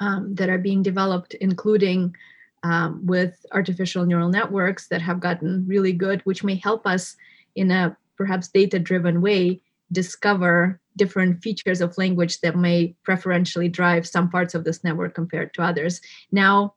um, 0.00 0.34
that 0.36 0.48
are 0.48 0.58
being 0.58 0.82
developed 0.82 1.34
including 1.34 2.14
um, 2.62 3.04
with 3.04 3.44
artificial 3.50 4.06
neural 4.06 4.28
networks 4.28 4.86
that 4.88 5.02
have 5.02 5.20
gotten 5.20 5.66
really 5.66 5.92
good 5.92 6.20
which 6.22 6.44
may 6.44 6.54
help 6.54 6.86
us 6.86 7.16
in 7.56 7.70
a 7.70 7.96
perhaps 8.16 8.48
data 8.48 8.78
driven 8.78 9.20
way 9.20 9.60
discover 9.90 10.80
different 10.96 11.42
features 11.42 11.80
of 11.80 11.96
language 11.98 12.40
that 12.40 12.56
may 12.56 12.94
preferentially 13.02 13.68
drive 13.68 14.06
some 14.06 14.28
parts 14.30 14.54
of 14.54 14.64
this 14.64 14.84
network 14.84 15.14
compared 15.14 15.54
to 15.54 15.62
others. 15.62 16.00
Now, 16.30 16.74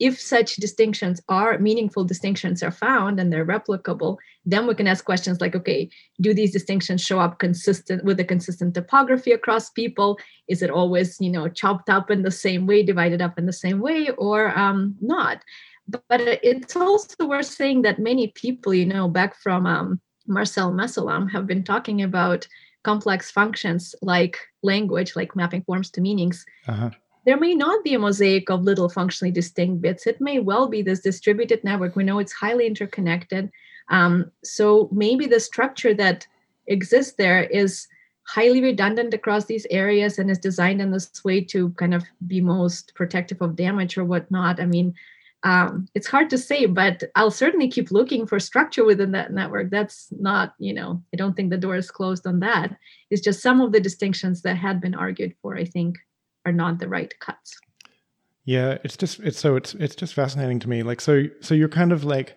if 0.00 0.18
such 0.18 0.56
distinctions 0.56 1.20
are 1.28 1.58
meaningful 1.58 2.04
distinctions 2.04 2.62
are 2.62 2.70
found 2.70 3.20
and 3.20 3.30
they're 3.30 3.44
replicable, 3.44 4.16
then 4.46 4.66
we 4.66 4.74
can 4.74 4.86
ask 4.86 5.04
questions 5.04 5.42
like, 5.42 5.54
okay, 5.54 5.90
do 6.22 6.32
these 6.32 6.52
distinctions 6.52 7.02
show 7.02 7.20
up 7.20 7.38
consistent 7.38 8.02
with 8.02 8.18
a 8.18 8.24
consistent 8.24 8.72
topography 8.74 9.32
across 9.32 9.68
people? 9.68 10.18
Is 10.48 10.62
it 10.62 10.70
always, 10.70 11.20
you 11.20 11.30
know, 11.30 11.48
chopped 11.48 11.90
up 11.90 12.10
in 12.10 12.22
the 12.22 12.30
same 12.30 12.66
way, 12.66 12.82
divided 12.82 13.20
up 13.20 13.38
in 13.38 13.44
the 13.44 13.52
same 13.52 13.80
way, 13.80 14.08
or 14.16 14.58
um, 14.58 14.96
not? 15.02 15.42
But, 15.86 16.22
it's 16.42 16.76
also 16.76 17.26
worth 17.26 17.46
saying 17.46 17.82
that 17.82 17.98
many 17.98 18.28
people, 18.28 18.72
you 18.72 18.86
know, 18.86 19.06
back 19.06 19.36
from 19.36 19.66
um, 19.66 20.00
Marsel 20.26 20.72
Mesulam 20.72 21.30
have 21.30 21.46
been 21.46 21.64
talking 21.64 22.00
about 22.00 22.46
complex 22.82 23.30
functions 23.30 23.94
like 24.02 24.38
language, 24.62 25.16
like 25.16 25.36
mapping 25.36 25.62
forms 25.62 25.90
to 25.90 26.00
meanings. 26.00 26.44
Uh-huh. 26.66 26.90
There 27.26 27.38
may 27.38 27.54
not 27.54 27.84
be 27.84 27.94
a 27.94 27.98
mosaic 27.98 28.50
of 28.50 28.62
little 28.62 28.88
functionally 28.88 29.30
distinct 29.30 29.82
bits. 29.82 30.06
It 30.06 30.20
may 30.20 30.38
well 30.38 30.68
be 30.68 30.80
this 30.80 31.00
distributed 31.00 31.62
network. 31.62 31.94
We 31.94 32.04
know 32.04 32.18
it's 32.18 32.32
highly 32.32 32.66
interconnected. 32.66 33.50
Um, 33.88 34.30
so 34.42 34.88
maybe 34.90 35.26
the 35.26 35.40
structure 35.40 35.92
that 35.94 36.26
exists 36.66 37.14
there 37.18 37.44
is 37.44 37.86
highly 38.22 38.62
redundant 38.62 39.12
across 39.12 39.46
these 39.46 39.66
areas 39.70 40.18
and 40.18 40.30
is 40.30 40.38
designed 40.38 40.80
in 40.80 40.92
this 40.92 41.24
way 41.24 41.40
to 41.40 41.70
kind 41.70 41.92
of 41.92 42.04
be 42.26 42.40
most 42.40 42.94
protective 42.94 43.42
of 43.42 43.56
damage 43.56 43.98
or 43.98 44.04
whatnot. 44.04 44.60
I 44.60 44.66
mean, 44.66 44.94
um, 45.42 45.88
it's 45.94 46.06
hard 46.06 46.28
to 46.30 46.38
say, 46.38 46.66
but 46.66 47.04
I'll 47.14 47.30
certainly 47.30 47.68
keep 47.68 47.90
looking 47.90 48.26
for 48.26 48.38
structure 48.38 48.84
within 48.84 49.12
that 49.12 49.32
network. 49.32 49.70
That's 49.70 50.08
not, 50.18 50.54
you 50.58 50.74
know, 50.74 51.02
I 51.14 51.16
don't 51.16 51.34
think 51.34 51.50
the 51.50 51.56
door 51.56 51.76
is 51.76 51.90
closed 51.90 52.26
on 52.26 52.40
that. 52.40 52.76
It's 53.10 53.22
just 53.22 53.42
some 53.42 53.60
of 53.60 53.72
the 53.72 53.80
distinctions 53.80 54.42
that 54.42 54.56
had 54.56 54.80
been 54.80 54.94
argued 54.94 55.34
for, 55.40 55.56
I 55.56 55.64
think, 55.64 55.96
are 56.44 56.52
not 56.52 56.78
the 56.78 56.88
right 56.88 57.12
cuts. 57.20 57.58
Yeah, 58.44 58.78
it's 58.84 58.96
just 58.96 59.20
it's 59.20 59.38
so 59.38 59.56
it's 59.56 59.74
it's 59.74 59.94
just 59.94 60.14
fascinating 60.14 60.58
to 60.60 60.68
me. 60.68 60.82
Like 60.82 61.00
so 61.00 61.24
so 61.40 61.54
you're 61.54 61.68
kind 61.68 61.92
of 61.92 62.04
like 62.04 62.36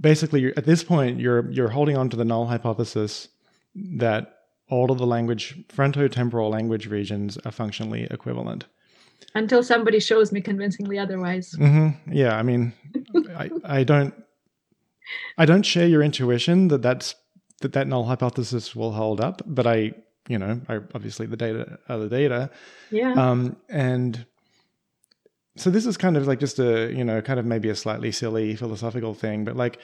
basically 0.00 0.54
at 0.56 0.66
this 0.66 0.82
point 0.84 1.20
you're 1.20 1.50
you're 1.50 1.68
holding 1.70 1.96
on 1.96 2.10
to 2.10 2.16
the 2.16 2.24
null 2.24 2.46
hypothesis 2.46 3.28
that 3.74 4.34
all 4.68 4.90
of 4.90 4.98
the 4.98 5.06
language 5.06 5.56
frontotemporal 5.68 6.50
language 6.50 6.86
regions 6.86 7.38
are 7.44 7.52
functionally 7.52 8.06
equivalent. 8.10 8.66
Until 9.34 9.62
somebody 9.62 10.00
shows 10.00 10.32
me 10.32 10.40
convincingly 10.40 10.98
otherwise. 10.98 11.52
hmm 11.52 11.88
Yeah, 12.10 12.36
I 12.36 12.42
mean, 12.42 12.72
I, 13.36 13.50
I 13.64 13.84
don't, 13.84 14.14
I 15.38 15.44
don't 15.46 15.62
share 15.64 15.86
your 15.86 16.02
intuition 16.02 16.68
that 16.68 16.82
that's 16.82 17.14
that 17.60 17.72
that 17.74 17.86
null 17.86 18.04
hypothesis 18.04 18.74
will 18.74 18.92
hold 18.92 19.20
up, 19.20 19.40
but 19.46 19.66
I, 19.66 19.92
you 20.28 20.38
know, 20.38 20.60
I 20.68 20.76
obviously 20.94 21.26
the 21.26 21.36
data 21.36 21.78
are 21.88 21.98
the 21.98 22.08
data, 22.08 22.50
Yeah. 22.90 23.12
um, 23.12 23.56
and 23.68 24.26
so 25.56 25.70
this 25.70 25.86
is 25.86 25.96
kind 25.96 26.16
of 26.16 26.26
like 26.26 26.40
just 26.40 26.58
a, 26.58 26.90
you 26.92 27.04
know, 27.04 27.20
kind 27.22 27.38
of 27.38 27.46
maybe 27.46 27.68
a 27.68 27.76
slightly 27.76 28.10
silly 28.10 28.56
philosophical 28.56 29.14
thing, 29.14 29.44
but 29.44 29.54
like, 29.56 29.78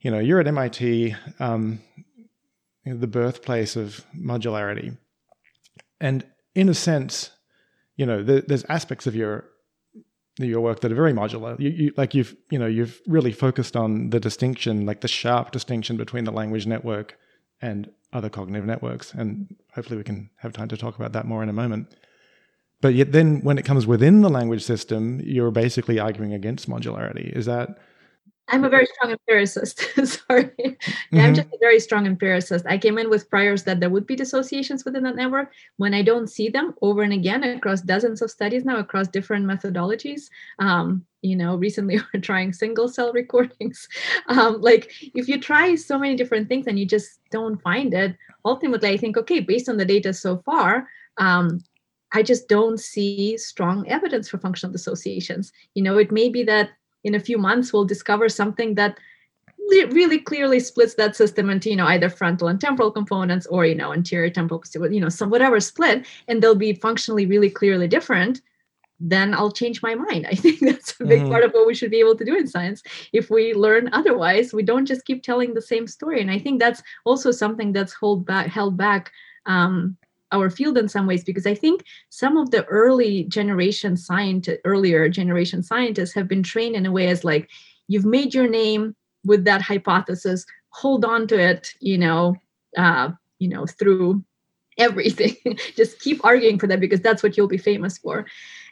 you 0.00 0.10
know, 0.10 0.18
you're 0.18 0.40
at 0.40 0.46
MIT, 0.48 1.14
um, 1.38 1.80
you 2.84 2.92
know, 2.92 2.98
the 2.98 3.06
birthplace 3.06 3.76
of 3.76 4.04
modularity, 4.16 4.96
and 6.00 6.24
in 6.54 6.68
a 6.68 6.74
sense, 6.74 7.30
you 8.02 8.06
know, 8.10 8.20
there, 8.28 8.40
there's 8.48 8.64
aspects 8.78 9.06
of 9.06 9.14
your 9.14 9.34
your 10.38 10.60
work 10.60 10.80
that 10.80 10.90
are 10.90 11.00
very 11.04 11.12
modular. 11.12 11.52
You, 11.64 11.70
you 11.70 11.88
like 11.96 12.14
you've 12.16 12.34
you 12.50 12.58
know 12.58 12.70
you've 12.76 13.00
really 13.06 13.30
focused 13.30 13.76
on 13.76 14.10
the 14.10 14.18
distinction, 14.18 14.74
like 14.90 15.00
the 15.02 15.12
sharp 15.20 15.52
distinction 15.52 15.96
between 15.96 16.24
the 16.24 16.32
language 16.40 16.66
network 16.66 17.16
and 17.68 17.78
other 18.12 18.28
cognitive 18.28 18.66
networks, 18.66 19.14
and 19.14 19.54
hopefully 19.74 19.98
we 19.98 20.02
can 20.10 20.30
have 20.42 20.52
time 20.52 20.70
to 20.74 20.76
talk 20.76 20.96
about 20.96 21.12
that 21.12 21.26
more 21.32 21.44
in 21.44 21.48
a 21.48 21.58
moment. 21.62 21.84
but 22.84 22.92
yet 23.00 23.12
then 23.12 23.28
when 23.48 23.56
it 23.60 23.64
comes 23.70 23.86
within 23.86 24.22
the 24.22 24.32
language 24.38 24.64
system, 24.72 25.20
you're 25.34 25.52
basically 25.64 26.00
arguing 26.06 26.32
against 26.40 26.68
modularity. 26.74 27.26
Is 27.40 27.46
that 27.46 27.66
I'm 28.48 28.64
a 28.64 28.68
very 28.68 28.86
strong 28.86 29.12
empiricist. 29.12 29.80
Sorry. 30.06 30.44
Mm-hmm. 30.44 31.18
I'm 31.18 31.34
just 31.34 31.48
a 31.48 31.58
very 31.60 31.78
strong 31.80 32.06
empiricist. 32.06 32.66
I 32.68 32.76
came 32.76 32.98
in 32.98 33.08
with 33.08 33.30
priors 33.30 33.62
that 33.64 33.80
there 33.80 33.88
would 33.88 34.06
be 34.06 34.16
dissociations 34.16 34.84
within 34.84 35.04
that 35.04 35.16
network. 35.16 35.52
When 35.76 35.94
I 35.94 36.02
don't 36.02 36.28
see 36.28 36.48
them 36.48 36.74
over 36.82 37.02
and 37.02 37.12
again 37.12 37.44
across 37.44 37.80
dozens 37.80 38.20
of 38.20 38.30
studies 38.30 38.64
now, 38.64 38.78
across 38.78 39.08
different 39.08 39.46
methodologies, 39.46 40.22
um, 40.58 41.04
you 41.22 41.36
know, 41.36 41.56
recently 41.56 42.00
we're 42.14 42.20
trying 42.20 42.52
single 42.52 42.88
cell 42.88 43.12
recordings. 43.12 43.88
Um, 44.26 44.60
like 44.60 44.92
if 45.14 45.28
you 45.28 45.40
try 45.40 45.74
so 45.76 45.98
many 45.98 46.16
different 46.16 46.48
things 46.48 46.66
and 46.66 46.78
you 46.78 46.86
just 46.86 47.20
don't 47.30 47.62
find 47.62 47.94
it, 47.94 48.16
ultimately 48.44 48.90
I 48.90 48.96
think, 48.96 49.16
okay, 49.16 49.40
based 49.40 49.68
on 49.68 49.76
the 49.76 49.84
data 49.84 50.12
so 50.12 50.42
far, 50.44 50.88
um, 51.18 51.62
I 52.12 52.22
just 52.22 52.48
don't 52.48 52.78
see 52.78 53.38
strong 53.38 53.88
evidence 53.88 54.28
for 54.28 54.38
functional 54.38 54.72
dissociations. 54.72 55.52
You 55.74 55.82
know, 55.82 55.96
it 55.96 56.12
may 56.12 56.28
be 56.28 56.42
that 56.44 56.70
in 57.04 57.14
a 57.14 57.20
few 57.20 57.38
months 57.38 57.72
we'll 57.72 57.84
discover 57.84 58.28
something 58.28 58.74
that 58.74 58.98
really 59.70 60.18
clearly 60.18 60.60
splits 60.60 60.94
that 60.94 61.16
system 61.16 61.48
into 61.48 61.70
you 61.70 61.76
know 61.76 61.86
either 61.86 62.10
frontal 62.10 62.48
and 62.48 62.60
temporal 62.60 62.90
components 62.90 63.46
or 63.46 63.64
you 63.64 63.74
know 63.74 63.92
anterior 63.92 64.30
temporal 64.30 64.62
you 64.90 65.00
know 65.00 65.08
some 65.08 65.30
whatever 65.30 65.60
split 65.60 66.06
and 66.28 66.42
they'll 66.42 66.54
be 66.54 66.74
functionally 66.74 67.26
really 67.26 67.50
clearly 67.50 67.88
different 67.88 68.40
then 69.04 69.34
i'll 69.34 69.50
change 69.50 69.82
my 69.82 69.94
mind. 69.96 70.26
I 70.30 70.34
think 70.34 70.60
that's 70.60 70.98
a 71.00 71.04
big 71.04 71.20
mm-hmm. 71.20 71.30
part 71.30 71.44
of 71.44 71.52
what 71.52 71.66
we 71.66 71.74
should 71.74 71.90
be 71.90 71.98
able 71.98 72.16
to 72.16 72.24
do 72.24 72.36
in 72.36 72.46
science. 72.46 72.82
If 73.12 73.30
we 73.30 73.52
learn 73.52 73.90
otherwise 73.92 74.52
we 74.52 74.62
don't 74.62 74.86
just 74.86 75.04
keep 75.04 75.22
telling 75.22 75.54
the 75.54 75.62
same 75.62 75.86
story. 75.86 76.20
And 76.20 76.30
i 76.30 76.38
think 76.38 76.60
that's 76.60 76.82
also 77.04 77.30
something 77.30 77.72
that's 77.72 77.92
hold 77.92 78.24
back 78.24 78.46
held 78.46 78.76
back 78.76 79.10
um, 79.46 79.96
our 80.32 80.50
field 80.50 80.78
in 80.78 80.88
some 80.88 81.06
ways 81.06 81.22
because 81.22 81.46
I 81.46 81.54
think 81.54 81.84
some 82.10 82.36
of 82.36 82.50
the 82.50 82.64
early 82.64 83.24
generation 83.24 83.96
scientists, 83.96 84.60
earlier 84.64 85.08
generation 85.08 85.62
scientists 85.62 86.14
have 86.14 86.28
been 86.28 86.42
trained 86.42 86.76
in 86.76 86.86
a 86.86 86.92
way 86.92 87.08
as 87.08 87.24
like 87.24 87.50
you've 87.88 88.04
made 88.04 88.34
your 88.34 88.48
name 88.48 88.96
with 89.24 89.44
that 89.44 89.62
hypothesis, 89.62 90.44
hold 90.70 91.04
on 91.04 91.26
to 91.28 91.38
it, 91.38 91.74
you 91.80 91.98
know, 91.98 92.36
uh, 92.76 93.10
you 93.38 93.48
know, 93.48 93.66
through 93.66 94.24
everything. 94.78 95.36
just 95.76 96.00
keep 96.00 96.24
arguing 96.24 96.58
for 96.58 96.66
that 96.66 96.80
because 96.80 97.00
that's 97.00 97.22
what 97.22 97.36
you'll 97.36 97.48
be 97.48 97.58
famous 97.58 97.98
for. 97.98 98.26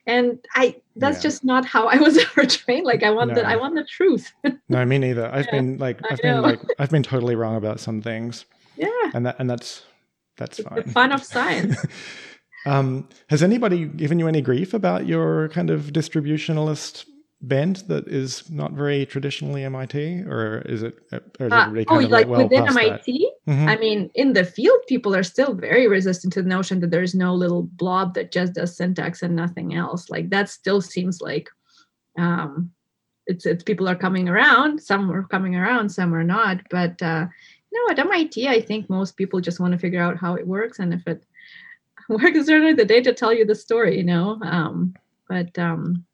And 0.06 0.38
I 0.54 0.80
that's 0.96 1.18
yeah. 1.18 1.22
just 1.22 1.44
not 1.44 1.64
how 1.64 1.86
I 1.94 1.96
was 1.96 2.16
ever 2.18 2.46
trained. 2.46 2.86
Like 2.86 3.02
I 3.02 3.10
want 3.10 3.30
no. 3.30 3.34
the 3.36 3.46
I 3.46 3.56
want 3.56 3.74
the 3.74 3.84
truth. 3.84 4.32
no, 4.68 4.84
me 4.84 4.98
neither. 4.98 5.30
I've 5.32 5.46
yeah. 5.46 5.50
been 5.52 5.78
like 5.78 6.00
I've 6.10 6.18
been 6.18 6.42
like 6.42 6.60
I've 6.78 6.90
been 6.90 7.02
totally 7.02 7.36
wrong 7.36 7.56
about 7.56 7.80
some 7.80 8.00
things. 8.00 8.46
Yeah. 8.76 8.88
And 9.12 9.26
that 9.26 9.36
and 9.38 9.48
that's 9.48 9.82
that's 10.36 10.58
it's 10.58 10.68
fine. 10.68 10.82
The 10.82 10.90
fun 10.90 11.12
of 11.12 11.22
science. 11.22 11.76
um, 12.66 13.08
has 13.28 13.42
anybody 13.42 13.86
given 13.86 14.18
you 14.18 14.28
any 14.28 14.40
grief 14.40 14.74
about 14.74 15.06
your 15.06 15.48
kind 15.50 15.70
of 15.70 15.92
distributionalist 15.92 17.04
bent 17.42 17.88
that 17.88 18.06
is 18.06 18.48
not 18.50 18.72
very 18.72 19.06
traditionally 19.06 19.64
MIT, 19.64 20.22
or 20.22 20.62
is 20.66 20.82
it? 20.82 20.98
Or 21.40 21.46
is 21.46 21.52
uh, 21.52 21.84
oh, 21.88 21.98
like 22.00 22.28
well 22.28 22.42
within 22.42 22.68
MIT? 22.68 23.30
Mm-hmm. 23.48 23.68
I 23.68 23.76
mean, 23.76 24.10
in 24.14 24.34
the 24.34 24.44
field, 24.44 24.80
people 24.88 25.14
are 25.14 25.22
still 25.22 25.54
very 25.54 25.88
resistant 25.88 26.32
to 26.34 26.42
the 26.42 26.48
notion 26.48 26.80
that 26.80 26.90
there's 26.90 27.14
no 27.14 27.34
little 27.34 27.62
blob 27.62 28.14
that 28.14 28.32
just 28.32 28.54
does 28.54 28.76
syntax 28.76 29.22
and 29.22 29.34
nothing 29.34 29.74
else. 29.74 30.10
Like 30.10 30.30
that 30.30 30.48
still 30.48 30.80
seems 30.80 31.20
like 31.20 31.48
um, 32.18 32.70
it's 33.26 33.46
it's 33.46 33.62
people 33.62 33.88
are 33.88 33.96
coming 33.96 34.28
around. 34.28 34.80
Some 34.82 35.10
are 35.10 35.24
coming 35.24 35.56
around, 35.56 35.90
some 35.90 36.14
are 36.14 36.24
not. 36.24 36.60
But 36.70 37.00
uh, 37.02 37.26
no, 37.72 37.80
at 37.90 37.98
MIT, 37.98 38.48
I 38.48 38.60
think 38.60 38.90
most 38.90 39.16
people 39.16 39.40
just 39.40 39.60
want 39.60 39.72
to 39.72 39.78
figure 39.78 40.02
out 40.02 40.16
how 40.16 40.34
it 40.34 40.46
works, 40.46 40.78
and 40.78 40.92
if 40.92 41.06
it 41.06 41.24
works, 42.08 42.46
certainly 42.46 42.74
the 42.74 42.84
data 42.84 43.12
tell 43.12 43.32
you 43.32 43.44
the 43.44 43.54
story, 43.54 43.96
you 43.96 44.04
know. 44.04 44.38
Um, 44.42 44.94
but 45.28 45.56
um, 45.58 46.04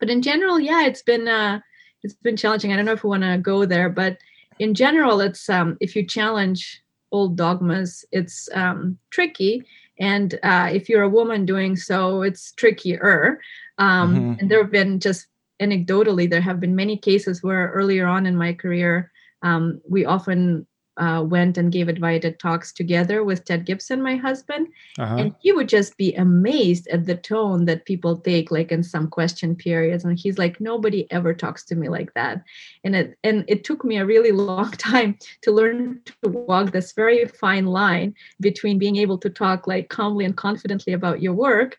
but 0.00 0.10
in 0.10 0.22
general, 0.22 0.58
yeah, 0.58 0.86
it's 0.86 1.02
been 1.02 1.28
uh, 1.28 1.60
it's 2.02 2.14
been 2.14 2.36
challenging. 2.36 2.72
I 2.72 2.76
don't 2.76 2.84
know 2.84 2.92
if 2.92 3.04
we 3.04 3.10
want 3.10 3.22
to 3.22 3.38
go 3.38 3.64
there, 3.64 3.88
but 3.88 4.18
in 4.58 4.74
general, 4.74 5.20
it's 5.20 5.48
um, 5.48 5.76
if 5.80 5.94
you 5.94 6.06
challenge 6.06 6.82
old 7.12 7.36
dogmas, 7.36 8.04
it's 8.10 8.48
um, 8.54 8.98
tricky, 9.10 9.64
and 9.98 10.38
uh, 10.42 10.68
if 10.72 10.88
you're 10.88 11.02
a 11.02 11.08
woman 11.08 11.46
doing 11.46 11.76
so, 11.76 12.22
it's 12.22 12.52
trickier. 12.52 13.40
Um, 13.78 14.14
mm-hmm. 14.14 14.40
And 14.40 14.50
there 14.50 14.62
have 14.62 14.72
been 14.72 15.00
just 15.00 15.26
anecdotally, 15.60 16.28
there 16.28 16.40
have 16.40 16.60
been 16.60 16.76
many 16.76 16.96
cases 16.96 17.42
where 17.42 17.70
earlier 17.70 18.06
on 18.06 18.26
in 18.26 18.36
my 18.36 18.52
career, 18.52 19.10
um, 19.42 19.80
we 19.88 20.04
often 20.04 20.66
uh, 20.96 21.24
went 21.26 21.58
and 21.58 21.72
gave 21.72 21.88
invited 21.88 22.38
talks 22.38 22.72
together 22.72 23.24
with 23.24 23.44
Ted 23.44 23.64
Gibson, 23.64 24.02
my 24.02 24.16
husband, 24.16 24.68
uh-huh. 24.98 25.16
and 25.16 25.34
he 25.40 25.52
would 25.52 25.68
just 25.68 25.96
be 25.96 26.14
amazed 26.14 26.86
at 26.88 27.06
the 27.06 27.16
tone 27.16 27.64
that 27.64 27.84
people 27.84 28.16
take, 28.16 28.50
like 28.50 28.70
in 28.70 28.82
some 28.82 29.08
question 29.08 29.56
periods. 29.56 30.04
And 30.04 30.18
he's 30.18 30.38
like, 30.38 30.60
nobody 30.60 31.10
ever 31.10 31.34
talks 31.34 31.64
to 31.66 31.74
me 31.74 31.88
like 31.88 32.14
that. 32.14 32.44
And 32.84 32.94
it 32.94 33.18
and 33.24 33.44
it 33.48 33.64
took 33.64 33.84
me 33.84 33.96
a 33.96 34.06
really 34.06 34.32
long 34.44 34.70
time 34.72 35.18
to 35.42 35.50
learn 35.50 36.00
to 36.22 36.28
walk 36.28 36.72
this 36.72 36.92
very 36.92 37.24
fine 37.26 37.66
line 37.66 38.14
between 38.40 38.78
being 38.78 38.96
able 38.96 39.18
to 39.18 39.30
talk 39.30 39.66
like 39.66 39.88
calmly 39.88 40.24
and 40.24 40.36
confidently 40.36 40.92
about 40.92 41.22
your 41.22 41.34
work 41.34 41.76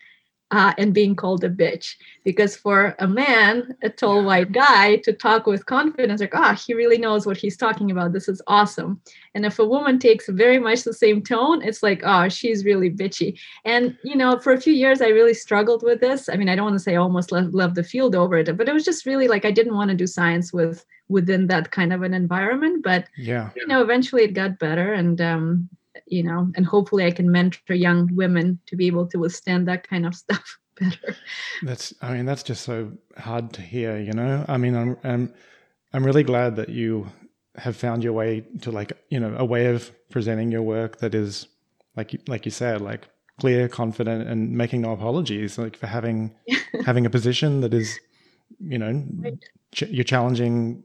uh, 0.52 0.74
and 0.78 0.94
being 0.94 1.16
called 1.16 1.44
a 1.44 1.50
bitch. 1.50 1.96
Because 2.24 2.56
for 2.56 2.96
a 3.00 3.08
man, 3.08 3.76
a 3.82 3.90
tall 3.90 4.24
white 4.24 4.52
guy, 4.52 4.98
to 4.98 5.14
talk 5.14 5.48
with 5.48 5.66
confidence, 5.66 6.22
like, 6.22 6.36
ah, 6.36 6.52
oh, 6.52 6.64
he 6.66 6.74
really 6.74 6.98
knows 6.98 7.26
what 7.26 7.38
he's 7.38 7.58
talking 7.58 7.92
about. 7.92 8.14
This 8.14 8.28
is 8.28 8.42
awesome. 8.48 9.02
And 9.34 9.46
if 9.46 9.60
a 9.60 9.66
woman 9.66 10.00
takes 10.00 10.30
very 10.30 10.60
much 10.60 10.84
the 10.84 10.94
same 10.94 11.22
tone, 11.22 11.62
it's 11.62 11.84
like, 11.84 12.02
oh, 12.04 12.30
she's 12.30 12.66
really 12.66 12.90
bitchy. 12.90 13.40
And, 13.66 13.98
you 14.04 14.16
know, 14.16 14.40
for 14.40 14.54
a 14.54 14.62
few 14.62 14.74
years, 14.74 15.02
I 15.02 15.08
really 15.08 15.34
struggled 15.34 15.84
with 15.84 16.00
this. 16.00 16.30
I 16.30 16.36
mean, 16.36 16.50
I 16.50 16.56
don't 16.56 16.66
want 16.66 16.76
to 16.76 16.84
say 16.84 16.94
I 16.94 16.98
almost 16.98 17.32
left, 17.32 17.54
left 17.54 17.76
the 17.76 17.84
field 17.84 18.16
over 18.16 18.38
it, 18.38 18.58
but 18.58 18.70
it 18.70 18.74
was 18.74 18.86
just 18.86 19.06
really 19.06 19.28
like 19.28 19.46
I 19.46 19.52
didn't 19.52 19.76
want 19.76 19.90
to 19.90 19.98
do 19.98 20.08
science 20.08 20.54
with 20.54 20.86
within 21.08 21.48
that 21.48 21.70
kind 21.72 21.94
of 21.94 22.02
an 22.02 22.14
environment. 22.14 22.84
But, 22.84 23.08
yeah, 23.18 23.50
you 23.56 23.68
know, 23.68 23.82
eventually 23.82 24.24
it 24.24 24.34
got 24.34 24.60
better. 24.60 24.94
And, 24.94 25.20
um, 25.22 25.70
you 26.08 26.24
know 26.24 26.52
and 26.56 26.66
hopefully 26.66 27.06
i 27.06 27.12
can 27.12 27.32
mentor 27.32 27.74
young 27.74 28.10
women 28.16 28.60
to 28.66 28.76
be 28.76 28.88
able 28.88 29.08
to 29.08 29.18
withstand 29.20 29.68
that 29.68 29.88
kind 29.88 30.06
of 30.06 30.16
stuff 30.24 30.58
better. 30.80 31.16
That's 31.64 31.94
i 32.02 32.14
mean 32.14 32.26
that's 32.26 32.44
just 32.44 32.64
so 32.64 32.92
hard 33.18 33.54
to 33.54 33.62
hear 33.62 33.98
you 33.98 34.14
know? 34.14 34.46
I 34.48 34.58
mean 34.58 34.76
i'm 34.76 34.98
i'm, 35.04 35.34
I'm 35.94 36.06
really 36.06 36.24
glad 36.24 36.56
that 36.58 36.70
you 36.70 37.08
have 37.58 37.76
found 37.76 38.04
your 38.04 38.14
way 38.14 38.42
to 38.62 38.72
like 38.72 38.92
you 39.10 39.20
know 39.20 39.36
a 39.38 39.46
way 39.46 39.68
of 39.68 39.92
presenting 40.10 40.52
your 40.52 40.62
work 40.62 41.00
that 41.00 41.16
is 41.16 41.48
like 41.96 42.16
like 42.28 42.46
you 42.46 42.52
said 42.52 42.82
like 42.82 43.08
clear 43.40 43.68
confident 43.68 44.28
and 44.28 44.52
making 44.52 44.82
no 44.82 44.92
apologies 44.92 45.58
like 45.58 45.76
for 45.76 45.88
having 45.88 46.34
having 46.86 47.06
a 47.06 47.10
position 47.10 47.62
that 47.62 47.74
is 47.74 48.00
you 48.60 48.78
know 48.78 49.04
right. 49.20 49.38
ch- 49.74 49.90
you're 49.90 50.04
challenging 50.04 50.84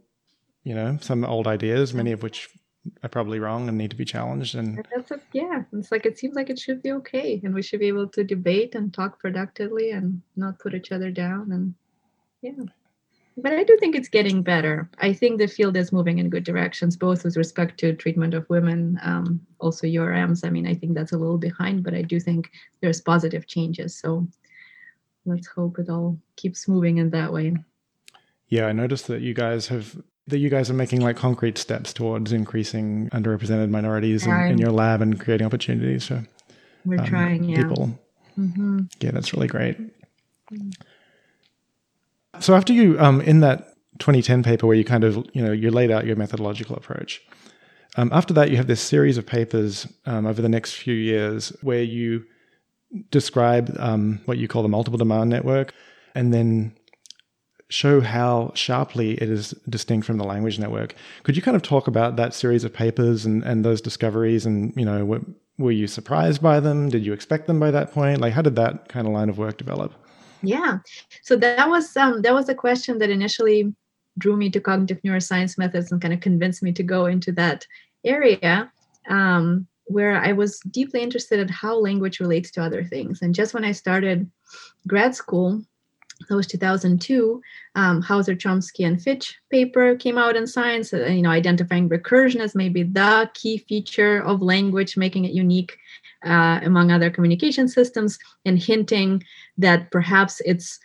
you 0.65 0.75
know 0.75 0.99
some 1.01 1.25
old 1.25 1.47
ideas 1.47 1.95
many 1.95 2.13
of 2.13 2.23
which 2.23 2.49
are 3.03 3.09
probably 3.09 3.39
wrong 3.39 3.69
and 3.69 3.77
need 3.77 3.91
to 3.91 3.97
be 3.97 4.05
challenged 4.05 4.55
and 4.55 4.83
that's 4.95 5.11
a, 5.11 5.21
yeah 5.33 5.63
it's 5.73 5.93
like 5.93 6.07
it 6.07 6.19
seems 6.19 6.35
like 6.35 6.49
it 6.49 6.59
should 6.59 6.83
be 6.83 6.93
okay 6.93 7.41
and 7.45 7.55
we 7.55 7.63
should 7.63 7.81
be 7.81 7.89
able 7.89 8.09
to 8.09 8.25
debate 8.25 8.75
and 8.75 8.95
talk 8.95 9.19
productively 9.19 9.91
and 9.91 10.21
not 10.37 10.59
put 10.59 10.75
each 10.75 10.93
other 10.93 11.11
down 11.11 11.53
and 11.53 11.75
yeah. 12.43 12.65
But 13.37 13.53
i 13.53 13.65
do 13.65 13.77
think 13.79 13.95
it's 13.95 14.09
getting 14.09 14.43
better. 14.43 14.91
I 14.99 15.13
think 15.13 15.39
the 15.39 15.47
field 15.47 15.77
is 15.77 15.93
moving 15.93 16.19
in 16.19 16.31
good 16.31 16.45
directions 16.45 16.97
both 16.97 17.23
with 17.23 17.37
respect 17.37 17.79
to 17.81 17.95
treatment 17.95 18.35
of 18.35 18.49
women 18.49 18.99
um, 19.03 19.41
also 19.61 19.87
urms 19.87 20.45
i 20.45 20.51
mean 20.51 20.67
i 20.67 20.75
think 20.75 20.95
that's 20.95 21.13
a 21.13 21.19
little 21.19 21.39
behind 21.39 21.85
but 21.85 21.95
i 21.95 22.03
do 22.03 22.19
think 22.19 22.51
there's 22.81 23.01
positive 23.01 23.47
changes 23.47 23.95
so 23.95 24.27
let's 25.27 25.49
hope 25.49 25.79
it 25.79 25.91
all 25.91 26.19
keeps 26.37 26.67
moving 26.67 26.97
in 26.97 27.11
that 27.11 27.31
way. 27.31 27.55
Yeah 28.49 28.67
i 28.67 28.73
noticed 28.73 29.07
that 29.09 29.21
you 29.21 29.35
guys 29.35 29.69
have 29.69 30.03
that 30.27 30.39
you 30.39 30.49
guys 30.49 30.71
are 30.71 30.75
making 30.75 31.01
like 31.01 31.17
concrete 31.17 31.59
steps 31.59 31.93
towards 31.93 32.33
increasing 32.33 33.09
underrepresented 33.11 33.71
minorities 33.71 34.27
in, 34.27 34.33
in, 34.33 34.59
your 34.59 34.71
lab 34.71 35.03
and 35.03 35.19
creating 35.19 35.47
opportunities 35.47 36.07
for 36.07 36.25
we're 36.85 37.01
um, 37.01 37.07
trying 37.07 37.45
yeah. 37.45 37.63
people. 37.63 37.99
Mm-hmm. 38.39 38.81
Yeah, 39.01 39.11
that's 39.11 39.33
really 39.33 39.49
great. 39.49 39.79
So 42.39 42.55
after 42.55 42.73
you 42.73 42.99
um, 42.99 43.21
in 43.21 43.41
that 43.41 43.75
2010 43.99 44.43
paper 44.43 44.67
where 44.67 44.77
you 44.77 44.85
kind 44.85 45.05
of 45.05 45.17
you 45.33 45.43
know 45.43 45.53
you 45.53 45.71
laid 45.71 45.91
out 45.91 46.07
your 46.07 46.17
methodological 46.17 46.77
approach. 46.77 47.23
Um, 47.97 48.11
after 48.13 48.33
that, 48.35 48.51
you 48.51 48.57
have 48.57 48.69
this 48.69 48.81
series 48.81 49.19
of 49.19 49.27
papers 49.27 49.87
um, 50.07 50.25
over 50.25 50.41
the 50.41 50.49
next 50.49 50.75
few 50.75 50.95
years 50.95 51.53
where 51.61 51.83
you 51.83 52.25
describe 53.11 53.75
um, 53.81 54.21
what 54.27 54.39
you 54.39 54.47
call 54.47 54.63
the 54.63 54.69
multiple 54.69 54.97
demand 54.97 55.29
network, 55.29 55.75
and 56.15 56.33
then 56.33 56.73
show 57.71 58.01
how 58.01 58.53
sharply 58.55 59.15
it 59.15 59.31
is 59.31 59.51
distinct 59.69 60.07
from 60.07 60.19
the 60.19 60.25
language 60.25 60.59
network. 60.59 60.95
Could 61.23 61.37
you 61.37 61.43
kind 61.43 61.57
of 61.57 61.63
talk 61.63 61.87
about 61.87 62.17
that 62.17 62.35
series 62.35 62.65
of 62.65 62.73
papers 62.73 63.25
and, 63.25 63.43
and 63.45 63.65
those 63.65 63.81
discoveries 63.81 64.45
and, 64.45 64.75
you 64.77 64.85
know, 64.85 65.05
were, 65.05 65.21
were 65.57 65.71
you 65.71 65.87
surprised 65.87 66.43
by 66.43 66.61
them? 66.61 66.89
Did 66.89 67.07
you 67.07 67.13
expect 67.13 67.47
them 67.47 67.59
by 67.59 67.71
that 67.71 67.93
point? 67.93 68.21
Like 68.21 68.35
how 68.35 68.43
did 68.43 68.57
that 68.57 68.89
kind 68.89 69.07
of 69.07 69.13
line 69.13 69.29
of 69.29 69.39
work 69.39 69.57
develop? 69.57 69.95
Yeah. 70.43 70.79
So 71.23 71.37
that 71.37 71.69
was 71.69 71.97
um, 71.97 72.23
that 72.23 72.35
was 72.35 72.49
a 72.49 72.55
question 72.55 72.99
that 72.99 73.11
initially 73.11 73.75
drew 74.19 74.37
me 74.37 74.51
to 74.51 74.61
cognitive 74.61 75.01
neuroscience 75.03 75.57
methods 75.59 75.93
and 75.93 76.01
kind 76.01 76.15
of 76.15 76.21
convinced 76.21 76.63
me 76.63 76.73
to 76.73 76.83
go 76.83 77.07
into 77.07 77.33
that 77.33 77.67
area. 78.05 78.71
Um, 79.09 79.67
where 79.91 80.23
I 80.23 80.33
was 80.33 80.61
deeply 80.71 81.03
interested 81.03 81.41
in 81.41 81.49
how 81.49 81.77
language 81.77 82.21
relates 82.21 82.53
to 82.53 82.63
other 82.63 82.85
things. 82.85 83.23
And 83.23 83.35
just 83.35 83.55
when 83.55 83.65
I 83.65 83.73
started 83.73 84.31
grad 84.87 85.17
school, 85.17 85.63
that 86.31 86.37
was 86.37 86.47
2002 86.47 87.43
um, 87.75 88.01
hauser 88.01 88.35
chomsky 88.35 88.87
and 88.87 89.03
fitch 89.03 89.39
paper 89.51 89.97
came 89.97 90.17
out 90.17 90.37
in 90.37 90.47
science 90.47 90.95
uh, 90.95 91.05
you 91.07 91.21
know 91.21 91.31
identifying 91.31 91.89
recursion 91.89 92.41
as 92.41 92.55
maybe 92.55 92.83
the 92.83 93.29
key 93.35 93.59
feature 93.59 94.23
of 94.23 94.41
language 94.41 94.97
making 94.97 95.25
it 95.25 95.33
unique 95.33 95.77
uh, 96.25 96.61
among 96.63 96.91
other 96.91 97.11
communication 97.11 97.69
systems 97.69 98.19
and 98.45 98.59
hinting 98.59 99.23
that 99.59 99.91
perhaps 99.91 100.41
it's 100.45 100.79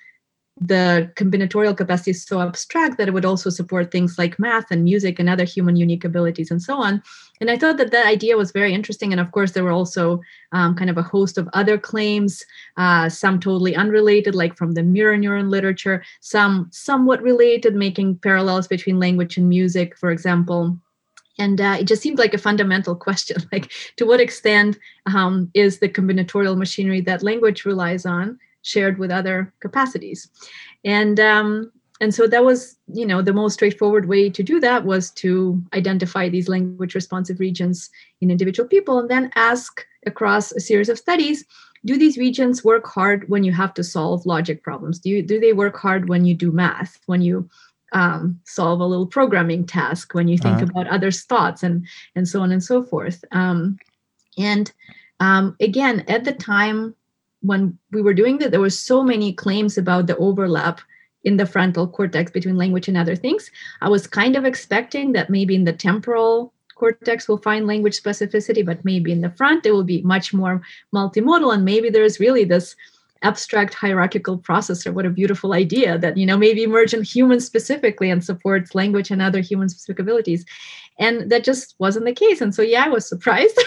the 0.60 1.12
combinatorial 1.16 1.76
capacity 1.76 2.12
is 2.12 2.24
so 2.24 2.40
abstract 2.40 2.98
that 2.98 3.10
it 3.10 3.14
would 3.14 3.26
also 3.26 3.50
support 3.50 3.92
things 3.92 4.18
like 4.18 4.40
math 4.40 4.72
and 4.72 4.86
music 4.86 5.20
and 5.20 5.30
other 5.30 5.44
human 5.44 5.76
unique 5.76 6.06
abilities 6.06 6.50
and 6.50 6.62
so 6.62 6.78
on. 6.78 7.04
And 7.42 7.52
I 7.52 7.58
thought 7.58 7.76
that 7.78 7.92
that 7.92 8.06
idea 8.06 8.38
was 8.38 8.52
very 8.52 8.74
interesting. 8.74 9.12
And 9.12 9.20
of 9.20 9.32
course, 9.32 9.52
there 9.52 9.66
were 9.66 9.72
also 9.72 10.22
um, 10.54 10.74
kind 10.76 10.90
of 10.90 10.98
a 10.98 11.04
host 11.04 11.38
of 11.38 11.50
other 11.52 11.78
claims, 11.78 12.46
uh, 12.78 13.10
some 13.10 13.40
totally 13.40 13.76
unrelated, 13.76 14.34
like 14.34 14.56
from 14.56 14.74
the 14.74 14.84
mirror 14.84 15.18
neuron 15.18 15.50
literature, 15.50 16.04
some 16.22 16.70
somewhat 16.72 17.22
related, 17.22 17.76
making 17.76 18.20
parallels 18.20 18.68
between 18.68 18.98
language 18.98 19.36
and 19.36 19.50
music, 19.50 19.98
for 19.98 20.10
example 20.10 20.78
and 21.38 21.60
uh, 21.60 21.76
it 21.78 21.84
just 21.84 22.02
seemed 22.02 22.18
like 22.18 22.34
a 22.34 22.38
fundamental 22.38 22.96
question 23.08 23.38
like 23.52 23.72
to 23.98 24.06
what 24.06 24.22
extent 24.22 24.78
um, 25.06 25.50
is 25.54 25.80
the 25.80 25.90
combinatorial 25.90 26.58
machinery 26.58 27.02
that 27.02 27.24
language 27.24 27.66
relies 27.66 28.06
on 28.06 28.40
shared 28.66 28.98
with 28.98 29.12
other 29.12 29.54
capacities. 29.60 30.30
And 30.84 31.20
um, 31.20 31.72
and 32.02 32.14
so 32.14 32.28
that 32.28 32.44
was 32.44 32.78
you 32.94 33.06
know 33.06 33.22
the 33.22 33.34
most 33.34 33.54
straightforward 33.54 34.08
way 34.08 34.30
to 34.30 34.44
do 34.44 34.60
that 34.60 34.86
was 34.86 35.12
to 35.12 35.62
identify 35.74 36.28
these 36.28 36.50
language 36.50 36.96
responsive 36.96 37.40
regions 37.40 37.90
in 38.22 38.32
individual 38.32 38.68
people 38.68 39.00
and 39.00 39.10
then 39.10 39.32
ask 39.36 39.86
across 40.06 40.52
a 40.52 40.60
series 40.60 40.90
of 40.90 41.00
studies 41.00 41.46
do 41.86 41.98
these 41.98 42.18
regions 42.18 42.64
work 42.64 42.88
hard 42.88 43.30
when 43.30 43.44
you 43.44 43.52
have 43.52 43.74
to 43.76 43.84
solve 43.84 44.26
logic 44.26 44.64
problems? 44.64 45.00
Do 45.00 45.10
you 45.10 45.22
do 45.22 45.40
they 45.40 45.54
work 45.54 45.78
hard 45.78 46.10
when 46.10 46.26
you 46.26 46.34
do 46.34 46.52
math 46.52 47.00
when 47.06 47.22
you 47.22 47.48
um, 47.94 48.40
solve 48.44 48.80
a 48.80 48.86
little 48.86 49.06
programming 49.06 49.66
task 49.66 50.14
when 50.14 50.28
you 50.28 50.38
think 50.38 50.56
uh-huh. 50.56 50.66
about 50.66 50.88
others 50.88 51.24
thoughts 51.24 51.64
and 51.64 51.86
and 52.16 52.28
so 52.28 52.42
on 52.42 52.52
and 52.52 52.64
so 52.64 52.84
forth? 52.84 53.24
Um, 53.32 53.78
and 54.38 54.72
um, 55.20 55.56
again 55.62 56.04
at 56.08 56.26
the 56.26 56.34
time 56.34 56.96
when 57.46 57.78
we 57.92 58.02
were 58.02 58.14
doing 58.14 58.38
that, 58.40 58.52
there 58.52 58.60
were 58.60 58.70
so 58.70 59.04
many 59.04 59.34
claims 59.34 59.78
about 59.78 60.08
the 60.08 60.18
overlap 60.18 60.82
in 61.24 61.38
the 61.38 61.46
frontal 61.46 61.88
cortex 61.88 62.32
between 62.32 62.58
language 62.58 62.88
and 62.88 62.98
other 62.98 63.16
things. 63.16 63.50
I 63.82 63.90
was 63.90 64.08
kind 64.08 64.36
of 64.36 64.46
expecting 64.46 65.14
that 65.14 65.30
maybe 65.30 65.56
in 65.56 65.64
the 65.64 65.74
temporal 65.74 66.54
cortex 66.76 67.28
we'll 67.28 67.38
find 67.38 67.66
language 67.66 68.00
specificity, 68.00 68.64
but 68.66 68.86
maybe 68.86 69.12
in 69.12 69.22
the 69.22 69.32
front 69.32 69.66
it 69.66 69.72
will 69.72 69.84
be 69.84 70.02
much 70.04 70.34
more 70.34 70.62
multimodal. 70.94 71.54
And 71.54 71.66
maybe 71.66 71.90
there's 71.90 72.20
really 72.20 72.44
this 72.44 72.76
abstract 73.24 73.74
hierarchical 73.74 74.38
processor 74.38 74.94
what 74.94 75.06
a 75.06 75.10
beautiful 75.10 75.54
idea 75.54 75.98
that 75.98 76.16
you 76.16 76.26
know 76.26 76.38
maybe 76.38 76.64
emerge 76.64 76.94
in 76.94 77.02
humans 77.02 77.46
specifically 77.46 78.10
and 78.10 78.24
supports 78.24 78.76
language 78.76 79.10
and 79.10 79.22
other 79.22 79.40
human 79.40 79.68
specific 79.70 80.00
abilities 80.00 80.46
and 80.98 81.30
that 81.30 81.44
just 81.44 81.76
wasn't 81.80 82.06
the 82.06 82.14
case 82.14 82.42
and 82.42 82.56
so 82.56 82.62
yeah 82.62 82.86
i 82.86 82.90
was 82.90 83.08
surprised 83.08 83.58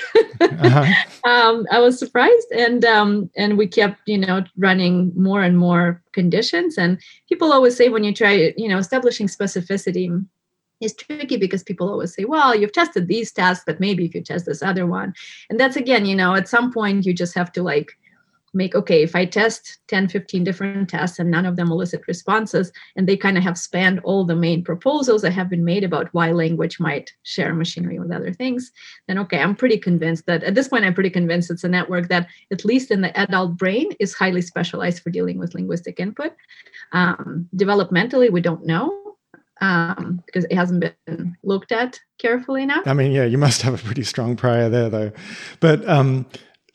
uh-huh. 0.41 0.87
um, 1.29 1.67
i 1.71 1.79
was 1.79 1.99
surprised 1.99 2.51
and 2.53 2.85
um, 2.85 3.31
and 3.37 3.59
we 3.59 3.67
kept 3.67 4.01
you 4.07 4.19
know 4.19 4.45
running 4.57 5.13
more 5.17 5.43
and 5.43 5.59
more 5.59 6.03
conditions 6.13 6.79
and 6.79 6.99
people 7.29 7.53
always 7.53 7.77
say 7.77 7.89
when 7.89 8.05
you 8.05 8.15
try 8.15 8.53
you 8.57 8.69
know 8.69 8.79
establishing 8.79 9.27
specificity 9.27 10.25
is 10.81 10.95
tricky 10.95 11.37
because 11.37 11.63
people 11.63 11.89
always 11.89 12.15
say, 12.15 12.25
well, 12.25 12.55
you've 12.55 12.73
tested 12.73 13.09
these 13.09 13.33
tests, 13.33 13.65
but 13.67 13.81
maybe 13.81 14.05
if 14.05 14.15
you 14.15 14.23
test 14.23 14.47
this 14.47 14.63
other 14.63 14.87
one. 14.87 15.15
And 15.51 15.59
that's 15.59 15.77
again, 15.77 16.07
you 16.07 16.15
know, 16.15 16.35
at 16.35 16.49
some 16.49 16.73
point 16.73 17.07
you 17.07 17.13
just 17.13 17.35
have 17.35 17.53
to 17.53 17.63
like 17.63 17.93
make 18.55 18.75
okay 18.75 19.03
if 19.03 19.15
i 19.15 19.25
test 19.25 19.79
10 19.89 20.09
15 20.09 20.45
different 20.45 20.89
tests 20.89 21.19
and 21.19 21.31
none 21.31 21.47
of 21.47 21.57
them 21.57 21.71
elicit 21.71 22.03
responses 22.07 22.73
and 22.97 23.09
they 23.09 23.17
kind 23.17 23.37
of 23.37 23.45
have 23.45 23.59
spanned 23.59 24.01
all 24.05 24.25
the 24.25 24.37
main 24.37 24.63
proposals 24.63 25.23
that 25.23 25.33
have 25.33 25.49
been 25.49 25.65
made 25.65 25.85
about 25.85 26.09
why 26.13 26.33
language 26.33 26.81
might 26.81 27.13
share 27.23 27.55
machinery 27.55 27.99
with 27.99 28.13
other 28.13 28.33
things 28.33 28.73
then 29.07 29.19
okay 29.19 29.41
i'm 29.41 29.55
pretty 29.55 29.79
convinced 29.79 30.27
that 30.27 30.43
at 30.43 30.55
this 30.55 30.69
point 30.69 30.85
i'm 30.85 30.95
pretty 30.95 31.11
convinced 31.11 31.51
it's 31.51 31.65
a 31.65 31.69
network 31.69 32.09
that 32.09 32.27
at 32.51 32.65
least 32.65 32.91
in 32.91 33.01
the 33.01 33.17
adult 33.19 33.57
brain 33.57 33.91
is 34.01 34.15
highly 34.15 34.43
specialized 34.43 35.03
for 35.03 35.11
dealing 35.11 35.39
with 35.39 35.55
linguistic 35.55 36.01
input 36.01 36.33
um, 36.93 37.49
developmentally 37.55 38.31
we 38.31 38.41
don't 38.41 38.65
know 38.65 39.09
um, 39.61 40.23
because 40.27 40.45
it 40.45 40.55
hasn't 40.55 40.81
been 40.81 41.37
looked 41.43 41.73
at 41.73 41.99
carefully 42.19 42.63
enough. 42.63 42.87
I 42.87 42.93
mean, 42.93 43.13
yeah, 43.13 43.25
you 43.25 43.39
must 43.39 43.63
have 43.63 43.75
a 43.75 43.79
pretty 43.79 44.05
strong 44.05 44.37
prior 44.37 44.69
there, 44.69 44.89
though. 44.89 45.13
But 45.61 45.89
um, 45.89 46.27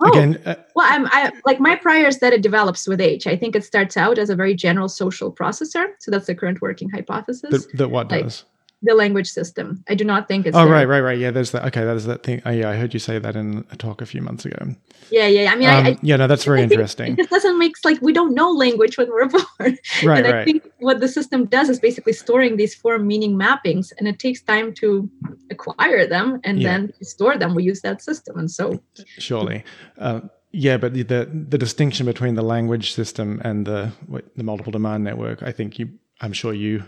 Oh, 0.03 0.09
Again, 0.09 0.41
uh, 0.45 0.55
well, 0.75 0.87
I'm 0.89 1.07
I 1.07 1.31
like 1.45 1.59
my 1.59 1.75
prior 1.75 2.07
is 2.07 2.19
that 2.19 2.33
it 2.33 2.41
develops 2.41 2.87
with 2.87 2.99
age. 2.99 3.25
I 3.25 3.37
think 3.37 3.55
it 3.55 3.63
starts 3.63 3.95
out 3.95 4.17
as 4.17 4.29
a 4.29 4.35
very 4.35 4.53
general 4.53 4.89
social 4.89 5.31
processor. 5.31 5.85
So 5.99 6.11
that's 6.11 6.27
the 6.27 6.35
current 6.35 6.61
working 6.61 6.89
hypothesis. 6.89 7.49
That, 7.49 7.77
that 7.77 7.89
what 7.89 8.11
like, 8.11 8.23
does? 8.23 8.43
The 8.83 8.93
language 8.93 9.29
system. 9.29 9.83
I 9.89 9.95
do 9.95 10.03
not 10.03 10.27
think 10.27 10.45
it's. 10.45 10.55
Oh 10.55 10.67
right, 10.67 10.85
right, 10.85 10.99
right. 10.99 11.17
Yeah, 11.17 11.31
there's 11.31 11.51
that. 11.51 11.65
Okay, 11.65 11.83
there's 11.83 12.05
that 12.05 12.23
thing. 12.23 12.41
Oh, 12.45 12.51
yeah, 12.51 12.69
I 12.69 12.75
heard 12.75 12.93
you 12.93 12.99
say 12.99 13.17
that 13.17 13.35
in 13.35 13.65
a 13.71 13.77
talk 13.77 14.01
a 14.01 14.05
few 14.05 14.21
months 14.21 14.45
ago. 14.45 14.57
Yeah, 15.09 15.27
yeah. 15.27 15.51
I 15.51 15.55
mean, 15.55 15.69
um, 15.69 15.85
I, 15.85 15.89
I, 15.89 15.97
yeah, 16.01 16.17
no, 16.17 16.27
that's 16.27 16.43
very 16.43 16.61
interesting. 16.61 17.17
It 17.17 17.29
doesn't 17.29 17.57
make 17.57 17.73
like 17.83 18.01
we 18.01 18.13
don't 18.13 18.35
know 18.35 18.51
language 18.51 18.97
when 18.97 19.09
we're 19.09 19.27
born. 19.37 19.77
Right, 20.03 20.25
and 20.25 20.27
I 20.27 20.45
think 20.45 20.69
what 20.79 20.99
the 20.99 21.07
system 21.07 21.45
does 21.45 21.69
is 21.69 21.79
basically 21.79 22.13
storing 22.13 22.57
these 22.57 22.75
form 22.75 23.07
meaning 23.07 23.37
mappings, 23.39 23.93
and 23.97 24.07
it 24.07 24.19
takes 24.19 24.41
time 24.41 24.73
to 24.75 25.09
acquire 25.49 26.05
them 26.05 26.39
and 26.43 26.59
yeah. 26.59 26.71
then 26.71 26.93
store 27.01 27.37
them. 27.37 27.55
We 27.55 27.63
use 27.63 27.81
that 27.81 28.01
system, 28.01 28.37
and 28.37 28.51
so 28.51 28.81
surely. 29.17 29.63
Uh, 29.97 30.21
yeah, 30.51 30.77
but 30.77 30.93
the, 30.93 31.01
the, 31.01 31.27
the 31.49 31.57
distinction 31.57 32.05
between 32.05 32.35
the 32.35 32.43
language 32.43 32.93
system 32.93 33.41
and 33.43 33.65
the 33.65 33.91
the 34.35 34.43
multiple 34.43 34.71
demand 34.71 35.03
network, 35.03 35.41
I 35.41 35.51
think 35.51 35.79
you, 35.79 35.89
I'm 36.21 36.33
sure 36.33 36.53
you 36.53 36.83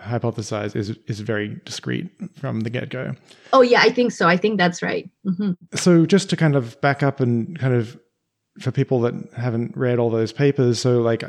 hypothesize 0.00 0.74
is 0.76 0.90
is 1.06 1.20
very 1.20 1.60
discrete 1.64 2.10
from 2.38 2.60
the 2.60 2.70
get 2.70 2.90
go. 2.90 3.14
Oh 3.52 3.62
yeah, 3.62 3.80
I 3.82 3.90
think 3.90 4.12
so. 4.12 4.28
I 4.28 4.36
think 4.36 4.58
that's 4.58 4.82
right. 4.82 5.08
Mm-hmm. 5.26 5.52
So 5.74 6.06
just 6.06 6.30
to 6.30 6.36
kind 6.36 6.56
of 6.56 6.80
back 6.80 7.02
up 7.02 7.20
and 7.20 7.58
kind 7.58 7.74
of 7.74 7.98
for 8.60 8.70
people 8.70 9.00
that 9.00 9.14
haven't 9.36 9.76
read 9.76 9.98
all 9.98 10.10
those 10.10 10.32
papers, 10.32 10.80
so 10.80 11.00
like 11.00 11.24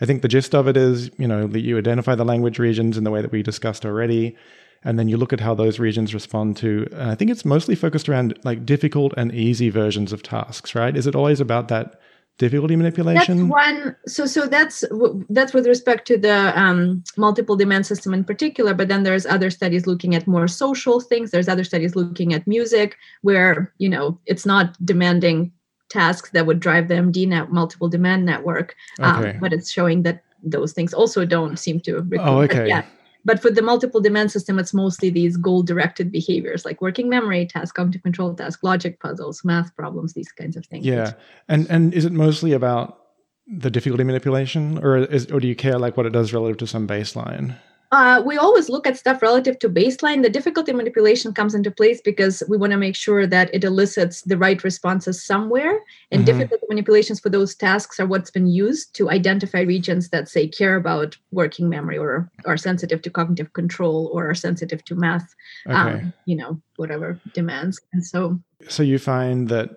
I 0.00 0.06
think 0.06 0.22
the 0.22 0.28
gist 0.28 0.54
of 0.54 0.68
it 0.68 0.76
is, 0.76 1.10
you 1.18 1.26
know, 1.26 1.46
that 1.46 1.60
you 1.60 1.76
identify 1.78 2.14
the 2.14 2.24
language 2.24 2.58
regions 2.58 2.96
in 2.96 3.04
the 3.04 3.10
way 3.10 3.22
that 3.22 3.32
we 3.32 3.42
discussed 3.42 3.84
already, 3.84 4.36
and 4.84 4.98
then 4.98 5.08
you 5.08 5.16
look 5.16 5.32
at 5.32 5.40
how 5.40 5.54
those 5.54 5.78
regions 5.78 6.14
respond 6.14 6.56
to. 6.58 6.86
And 6.92 7.10
I 7.10 7.14
think 7.14 7.30
it's 7.30 7.44
mostly 7.44 7.74
focused 7.74 8.08
around 8.08 8.38
like 8.44 8.64
difficult 8.64 9.12
and 9.16 9.34
easy 9.34 9.70
versions 9.70 10.12
of 10.12 10.22
tasks, 10.22 10.74
right? 10.74 10.96
Is 10.96 11.06
it 11.06 11.16
always 11.16 11.40
about 11.40 11.68
that? 11.68 12.00
Difficulty 12.38 12.76
manipulation? 12.76 13.48
That's 13.48 13.50
one 13.50 13.96
so 14.06 14.26
so 14.26 14.46
that's 14.46 14.84
that's 15.28 15.52
with 15.52 15.66
respect 15.66 16.06
to 16.08 16.16
the 16.16 16.58
um, 16.58 17.04
multiple 17.16 17.56
demand 17.56 17.86
system 17.86 18.14
in 18.14 18.24
particular 18.24 18.74
but 18.74 18.88
then 18.88 19.02
there's 19.02 19.26
other 19.26 19.50
studies 19.50 19.86
looking 19.86 20.14
at 20.14 20.26
more 20.26 20.48
social 20.48 21.00
things. 21.00 21.30
There's 21.30 21.48
other 21.48 21.64
studies 21.64 21.94
looking 21.94 22.32
at 22.32 22.46
music 22.46 22.96
where 23.22 23.72
you 23.78 23.88
know 23.88 24.18
it's 24.26 24.46
not 24.46 24.74
demanding 24.84 25.52
tasks 25.88 26.30
that 26.30 26.46
would 26.46 26.60
drive 26.60 26.88
the 26.88 26.94
md 26.94 27.28
net 27.28 27.50
multiple 27.50 27.88
demand 27.88 28.26
network 28.26 28.76
um, 29.00 29.24
okay. 29.24 29.38
but 29.40 29.54
it's 29.54 29.70
showing 29.70 30.02
that 30.02 30.22
those 30.42 30.72
things 30.72 30.92
also 30.92 31.24
don't 31.24 31.58
seem 31.58 31.80
to 31.80 32.06
oh 32.18 32.42
okay. 32.42 32.68
yeah 32.68 32.84
but 33.28 33.42
for 33.42 33.50
the 33.50 33.60
multiple 33.60 34.00
demand 34.00 34.32
system, 34.32 34.58
it's 34.58 34.72
mostly 34.72 35.10
these 35.10 35.36
goal 35.36 35.62
directed 35.62 36.10
behaviors 36.10 36.64
like 36.64 36.80
working 36.80 37.10
memory 37.10 37.44
task, 37.44 37.74
cognitive 37.74 38.02
control 38.02 38.32
task, 38.34 38.60
logic 38.62 39.00
puzzles, 39.00 39.44
math 39.44 39.76
problems, 39.76 40.14
these 40.14 40.32
kinds 40.32 40.56
of 40.56 40.64
things. 40.64 40.86
Yeah. 40.86 41.12
And 41.46 41.66
and 41.68 41.92
is 41.92 42.06
it 42.06 42.12
mostly 42.12 42.52
about 42.52 42.98
the 43.46 43.70
difficulty 43.70 44.02
manipulation 44.02 44.78
or 44.78 44.96
is 44.96 45.30
or 45.30 45.40
do 45.40 45.46
you 45.46 45.54
care 45.54 45.78
like 45.78 45.98
what 45.98 46.06
it 46.06 46.14
does 46.14 46.32
relative 46.32 46.56
to 46.56 46.66
some 46.66 46.88
baseline? 46.88 47.54
Uh, 47.90 48.22
we 48.24 48.36
always 48.36 48.68
look 48.68 48.86
at 48.86 48.98
stuff 48.98 49.22
relative 49.22 49.58
to 49.60 49.68
baseline. 49.68 50.22
The 50.22 50.28
difficulty 50.28 50.72
manipulation 50.72 51.32
comes 51.32 51.54
into 51.54 51.70
place 51.70 52.02
because 52.02 52.42
we 52.48 52.58
want 52.58 52.72
to 52.72 52.76
make 52.76 52.94
sure 52.94 53.26
that 53.26 53.52
it 53.54 53.64
elicits 53.64 54.22
the 54.22 54.36
right 54.36 54.62
responses 54.62 55.24
somewhere. 55.24 55.80
And 56.10 56.24
mm-hmm. 56.24 56.38
difficulty 56.38 56.66
manipulations 56.68 57.18
for 57.18 57.30
those 57.30 57.54
tasks 57.54 57.98
are 57.98 58.06
what's 58.06 58.30
been 58.30 58.46
used 58.46 58.94
to 58.96 59.08
identify 59.08 59.60
regions 59.60 60.10
that 60.10 60.28
say 60.28 60.48
care 60.48 60.76
about 60.76 61.16
working 61.32 61.70
memory 61.70 61.96
or 61.96 62.30
are 62.44 62.58
sensitive 62.58 63.00
to 63.02 63.10
cognitive 63.10 63.54
control 63.54 64.10
or 64.12 64.28
are 64.28 64.34
sensitive 64.34 64.84
to 64.84 64.94
math, 64.94 65.34
okay. 65.66 65.74
um, 65.76 66.12
you 66.26 66.36
know, 66.36 66.60
whatever 66.76 67.18
demands. 67.32 67.80
And 67.94 68.04
so, 68.04 68.38
so 68.68 68.82
you 68.82 68.98
find 68.98 69.48
that 69.48 69.70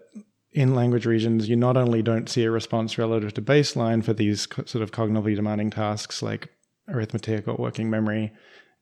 in 0.51 0.76
language 0.76 1.05
regions, 1.05 1.47
you 1.47 1.55
not 1.55 1.78
only 1.78 2.01
don't 2.01 2.28
see 2.28 2.43
a 2.43 2.51
response 2.51 2.97
relative 2.97 3.34
to 3.36 3.41
baseline 3.41 4.03
for 4.03 4.12
these 4.12 4.49
sort 4.66 4.84
of 4.84 4.91
cognitively 4.91 5.36
demanding 5.36 5.70
tasks 5.70 6.22
like 6.22 6.49
arithmetic 6.91 7.47
or 7.47 7.55
working 7.55 7.89
memory, 7.89 8.31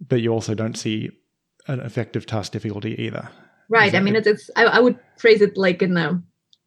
but 0.07 0.22
you 0.22 0.32
also 0.32 0.53
don't 0.53 0.78
see 0.78 1.12
an 1.68 1.80
effective 1.80 2.26
task 2.26 2.51
difficulty 2.51 3.01
either. 3.01 3.30
Right. 3.70 3.93
I 3.93 3.99
mean, 3.99 4.16
it's, 4.16 4.28
it's 4.28 4.49
I, 4.55 4.66
I, 4.66 4.80
would 4.80 4.97
phrase 5.18 5.41
it 5.41 5.55
like 5.55 5.84
in 5.84 5.93
the 5.93 6.22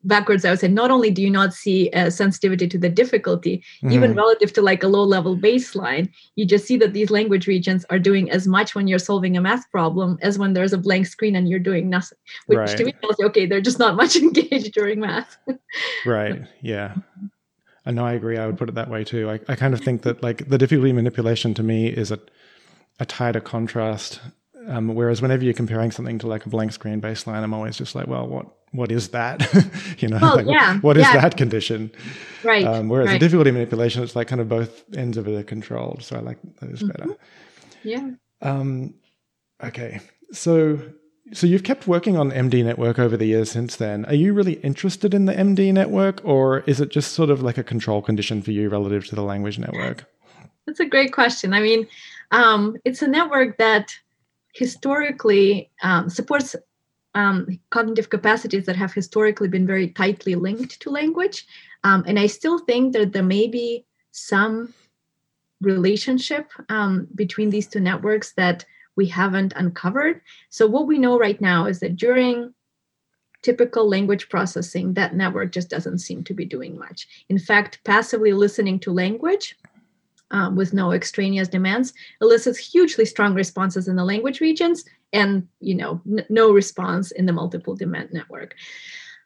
backwards 0.04 0.44
i 0.44 0.50
would 0.50 0.58
say 0.58 0.68
not 0.68 0.90
only 0.90 1.10
do 1.10 1.22
you 1.22 1.30
not 1.30 1.52
see 1.52 1.88
a 1.90 2.10
sensitivity 2.10 2.66
to 2.66 2.78
the 2.78 2.88
difficulty 2.88 3.62
Mm-hmm. 3.82 3.92
even 3.92 4.14
relative 4.14 4.52
to 4.54 4.62
like 4.62 4.82
a 4.82 4.88
low 4.88 5.04
level 5.04 5.36
baseline 5.36 6.10
you 6.36 6.44
just 6.44 6.66
see 6.66 6.76
that 6.78 6.92
these 6.92 7.10
language 7.10 7.46
regions 7.46 7.84
are 7.90 7.98
doing 7.98 8.30
as 8.30 8.46
much 8.46 8.74
when 8.74 8.88
you're 8.88 8.98
solving 8.98 9.36
a 9.36 9.40
math 9.40 9.70
problem 9.70 10.18
as 10.22 10.38
when 10.38 10.54
there's 10.54 10.72
a 10.72 10.78
blank 10.78 11.06
screen 11.06 11.36
and 11.36 11.48
you're 11.48 11.58
doing 11.58 11.88
nothing 11.88 12.18
which 12.46 12.74
to 12.74 12.84
me 12.84 12.92
tells 13.00 13.16
you 13.18 13.26
okay 13.26 13.46
they're 13.46 13.60
just 13.60 13.78
not 13.78 13.96
much 13.96 14.16
engaged 14.24 14.72
during 14.72 15.00
math 15.00 15.36
Right. 16.04 16.42
Yeah. 16.60 16.94
I 17.84 17.90
know 17.90 18.04
I 18.06 18.12
agree. 18.12 18.38
I 18.38 18.46
would 18.46 18.58
put 18.58 18.68
it 18.68 18.74
that 18.76 18.88
way 18.88 19.04
too. 19.04 19.28
I, 19.30 19.40
I 19.48 19.56
kind 19.56 19.74
of 19.74 19.80
think 19.80 20.02
that 20.02 20.22
like 20.22 20.48
the 20.48 20.58
difficulty 20.58 20.92
manipulation 20.92 21.52
to 21.54 21.62
me 21.62 21.88
is 21.88 22.10
a, 22.12 22.18
a 23.00 23.04
tighter 23.06 23.40
contrast. 23.40 24.20
Um, 24.68 24.94
whereas 24.94 25.20
whenever 25.20 25.42
you're 25.42 25.54
comparing 25.54 25.90
something 25.90 26.18
to 26.20 26.28
like 26.28 26.46
a 26.46 26.48
blank 26.48 26.72
screen 26.72 27.00
baseline, 27.00 27.42
I'm 27.42 27.52
always 27.52 27.76
just 27.76 27.94
like, 27.96 28.06
well, 28.06 28.28
what 28.28 28.46
what 28.70 28.90
is 28.92 29.08
that? 29.08 29.42
you 29.98 30.08
know, 30.08 30.18
Well, 30.22 30.36
like, 30.36 30.46
yeah, 30.46 30.78
what 30.78 30.96
is 30.96 31.02
yeah. 31.02 31.20
that 31.20 31.36
condition? 31.36 31.90
right 32.44 32.64
Um, 32.66 32.88
whereas 32.88 33.10
the 33.10 33.18
difficulty 33.18 33.50
manipulation, 33.50 34.02
it's 34.04 34.14
like 34.16 34.28
kind 34.28 34.40
of 34.40 34.48
both 34.48 34.84
ends 34.96 35.16
of 35.18 35.26
it 35.28 35.34
are 35.38 35.42
controlled. 35.42 36.02
So 36.04 36.16
I 36.16 36.20
like 36.20 36.38
those 36.60 36.82
better. 36.82 37.16
yeah 37.82 38.10
Um, 38.40 38.94
okay, 39.62 40.00
so 40.32 40.78
so 41.32 41.46
you've 41.46 41.62
kept 41.62 41.86
working 41.86 42.16
on 42.16 42.30
MD 42.30 42.64
network 42.64 42.98
over 42.98 43.16
the 43.16 43.26
years 43.26 43.50
since 43.50 43.76
then. 43.76 44.04
Are 44.06 44.14
you 44.14 44.32
really 44.32 44.54
interested 44.54 45.14
in 45.14 45.26
the 45.26 45.32
MD 45.32 45.72
network, 45.72 46.20
or 46.24 46.60
is 46.60 46.80
it 46.80 46.90
just 46.90 47.12
sort 47.12 47.30
of 47.30 47.42
like 47.42 47.58
a 47.58 47.62
control 47.62 48.02
condition 48.02 48.42
for 48.42 48.50
you 48.50 48.68
relative 48.68 49.06
to 49.06 49.14
the 49.14 49.22
language 49.22 49.58
network? 49.58 50.04
That's 50.66 50.80
a 50.80 50.86
great 50.86 51.12
question. 51.12 51.54
I 51.54 51.60
mean, 51.60 51.86
um, 52.32 52.76
it's 52.84 53.02
a 53.02 53.08
network 53.08 53.58
that 53.58 53.94
historically 54.54 55.70
um, 55.82 56.10
supports 56.10 56.56
um, 57.14 57.58
cognitive 57.70 58.10
capacities 58.10 58.66
that 58.66 58.76
have 58.76 58.92
historically 58.92 59.48
been 59.48 59.66
very 59.66 59.88
tightly 59.88 60.34
linked 60.34 60.80
to 60.80 60.90
language. 60.90 61.46
Um, 61.84 62.04
and 62.06 62.18
I 62.18 62.26
still 62.26 62.58
think 62.58 62.94
that 62.94 63.12
there 63.12 63.22
may 63.22 63.48
be 63.48 63.84
some 64.12 64.72
relationship 65.60 66.50
um, 66.68 67.06
between 67.14 67.50
these 67.50 67.66
two 67.66 67.80
networks 67.80 68.32
that 68.32 68.64
we 68.96 69.06
haven't 69.06 69.52
uncovered. 69.56 70.20
So, 70.50 70.66
what 70.66 70.86
we 70.86 70.98
know 70.98 71.18
right 71.18 71.40
now 71.40 71.66
is 71.66 71.80
that 71.80 71.96
during 71.96 72.54
typical 73.42 73.88
language 73.88 74.28
processing, 74.28 74.94
that 74.94 75.16
network 75.16 75.52
just 75.52 75.68
doesn't 75.68 75.98
seem 75.98 76.22
to 76.24 76.34
be 76.34 76.44
doing 76.44 76.78
much. 76.78 77.08
In 77.28 77.38
fact, 77.38 77.80
passively 77.84 78.32
listening 78.32 78.78
to 78.80 78.92
language 78.92 79.56
um, 80.32 80.56
with 80.56 80.72
no 80.72 80.92
extraneous 80.92 81.48
demands 81.48 81.92
elicits 82.20 82.58
hugely 82.58 83.04
strong 83.04 83.34
responses 83.34 83.86
in 83.86 83.96
the 83.96 84.04
language 84.04 84.40
regions 84.40 84.84
and 85.12 85.46
you 85.60 85.74
know 85.74 86.00
n- 86.10 86.26
no 86.28 86.52
response 86.52 87.12
in 87.12 87.26
the 87.26 87.32
multiple 87.32 87.76
demand 87.76 88.08
network 88.12 88.54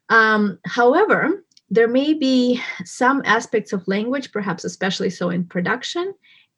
um, 0.08 0.58
however 0.66 1.44
there 1.70 1.88
may 1.88 2.12
be 2.12 2.60
some 2.84 3.22
aspects 3.24 3.72
of 3.72 3.86
language 3.88 4.32
perhaps 4.32 4.64
especially 4.64 5.10
so 5.10 5.30
in 5.30 5.44
production 5.44 6.12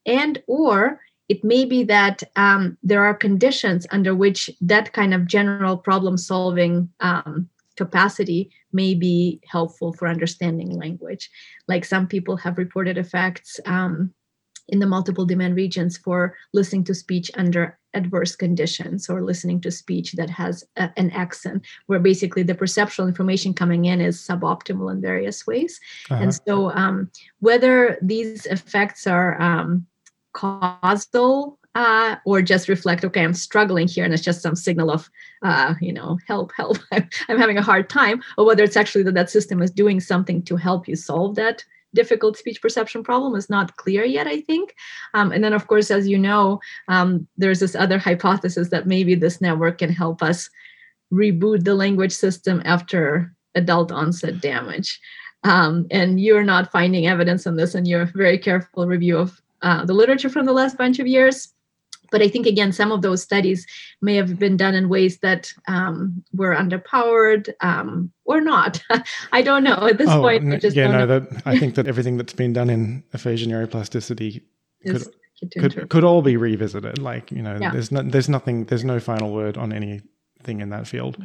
and 0.07 0.43
or 0.47 1.01
it 1.29 1.45
may 1.45 1.65
be 1.65 1.85
that 1.85 2.23
um, 2.37 2.77
there 2.83 3.05
are 3.05 3.15
conditions 3.15 3.87
under 3.91 4.15
which 4.15 4.51
that 4.61 4.93
kind 4.93 5.13
of 5.15 5.27
general 5.27 5.77
problem 5.77 6.17
solving 6.17 6.89
um, 7.01 7.49
capacity 7.77 8.51
may 8.73 8.95
be 8.95 9.41
helpful 9.47 9.93
for 9.93 10.09
understanding 10.09 10.71
language 10.71 11.31
like 11.69 11.85
some 11.85 12.07
people 12.07 12.37
have 12.37 12.59
reported 12.59 12.99
effects 12.99 13.61
um, 13.67 14.13
in 14.71 14.81
the 14.81 14.87
multiple 14.87 15.25
demand 15.25 15.55
regions 15.57 15.97
for 15.97 16.35
listening 16.53 16.85
to 16.85 16.95
speech 16.95 17.31
under 17.37 17.79
adverse 17.95 18.37
conditions 18.37 19.09
or 19.09 19.23
listening 19.23 19.61
to 19.61 19.71
speech 19.71 20.13
that 20.13 20.29
has 20.29 20.63
a, 20.77 20.91
an 20.99 21.11
accent 21.13 21.65
where 21.87 21.99
basically 22.01 22.43
the 22.43 22.55
perceptual 22.55 23.07
information 23.09 23.55
coming 23.55 23.87
in 23.87 24.01
is 24.01 24.19
suboptimal 24.21 24.91
in 24.93 25.01
various 25.01 25.47
ways 25.47 25.81
Uh-huh. 26.11 26.23
and 26.23 26.35
so 26.35 26.71
um, 26.73 27.11
whether 27.41 27.97
these 28.03 28.45
effects 28.47 29.07
are 29.07 29.41
um, 29.41 29.87
causal 30.33 31.59
uh, 31.75 32.17
or 32.25 32.43
just 32.43 32.69
reflect 32.69 33.05
okay 33.05 33.23
i'm 33.23 33.35
struggling 33.35 33.87
here 33.87 34.05
and 34.05 34.13
it's 34.13 34.23
just 34.23 34.43
some 34.43 34.57
signal 34.57 34.91
of 34.91 35.09
uh, 35.43 35.75
you 35.81 35.93
know 35.93 36.19
help 36.27 36.53
help. 36.57 36.79
I'm, 36.93 37.39
having 37.39 37.59
a 37.59 37.63
hard 37.63 37.89
time 37.89 38.23
or 38.37 38.45
whether 38.45 38.65
it's 38.65 38.77
actually 38.77 39.05
that 39.05 39.15
that 39.15 39.31
system 39.31 39.63
is 39.63 39.71
doing 39.71 40.01
something 40.01 40.43
to 40.43 40.57
help 40.57 40.89
you 40.89 40.97
solve 40.97 41.35
that 41.37 41.65
difficult 41.95 42.37
speech 42.37 42.61
perception 42.61 43.03
problem 43.03 43.35
is 43.35 43.49
not 43.49 43.77
clear 43.77 44.05
yet 44.05 44.27
i 44.27 44.41
think. 44.43 44.75
Um, 45.15 45.33
and 45.33 45.43
then 45.43 45.53
of 45.53 45.67
course 45.67 45.91
as 45.91 46.09
you 46.09 46.19
know 46.19 46.61
um, 46.89 47.27
there's 47.37 47.61
this 47.61 47.75
other 47.75 47.99
hypothesis 47.99 48.69
that 48.71 48.87
maybe 48.87 49.15
this 49.15 49.41
network 49.41 49.79
can 49.79 49.91
help 49.91 50.23
us 50.23 50.51
reboot 51.13 51.65
the 51.65 51.75
language 51.75 52.13
system 52.13 52.63
after 52.65 53.33
adult 53.55 53.93
onset 53.93 54.41
damage. 54.41 55.01
Um, 55.45 55.87
and 55.91 56.21
you're 56.21 56.45
not 56.45 56.73
finding 56.73 57.07
evidence 57.07 57.47
on 57.47 57.57
this 57.57 57.75
in 57.75 57.85
your 57.85 58.07
very 58.15 58.39
careful 58.39 58.87
review 58.87 59.19
of 59.19 59.41
uh, 59.63 59.85
the 59.85 59.95
literature 59.95 60.29
from 60.29 60.47
the 60.47 60.53
last 60.53 60.77
bunch 60.79 60.99
of 60.99 61.07
years 61.07 61.53
but 62.11 62.23
i 62.23 62.29
think 62.29 62.47
again 62.47 62.73
some 62.73 62.91
of 62.93 63.03
those 63.03 63.23
studies 63.23 63.67
may 64.01 64.15
have 64.15 64.39
been 64.39 64.57
done 64.57 64.75
in 64.75 64.89
ways 64.89 65.19
that 65.19 65.53
um, 65.69 66.23
were 66.33 66.55
underpowered 66.55 67.51
um, 67.61 68.11
or 68.25 68.41
not 68.41 68.83
i 69.33 69.43
don't 69.43 69.65
know 69.65 69.87
at 69.89 69.99
this 69.99 70.09
point 70.09 70.45
I 70.45 70.55
n- 70.55 70.61
just 70.61 70.77
Oh, 70.77 70.81
yeah, 70.81 70.89
don't 70.89 70.99
no, 70.99 71.07
know. 71.07 71.19
that 71.21 71.43
I 71.45 71.59
think 71.59 71.75
that 71.75 71.87
everything 71.87 72.17
that's 72.17 72.33
been 72.33 72.53
done 72.53 72.71
in 72.71 73.05
aphasia 73.13 73.47
neuroplasticity 73.47 74.43
could 74.87 75.03
could, 75.57 75.89
could 75.89 76.03
all 76.03 76.21
be 76.21 76.37
revisited. 76.37 76.99
Like 76.99 77.31
you 77.31 77.43
know, 77.43 77.57
Yeah. 77.61 77.71
there's 77.71 77.93
no, 77.93 78.03
there's 78.03 78.29
nothing, 78.29 78.65
there's 78.65 78.83
no 78.85 78.99
final 78.99 79.33
word 79.33 79.57
on 79.57 79.73
anything 79.73 80.61
in 80.61 80.71
that 80.71 80.89
field. 80.89 81.17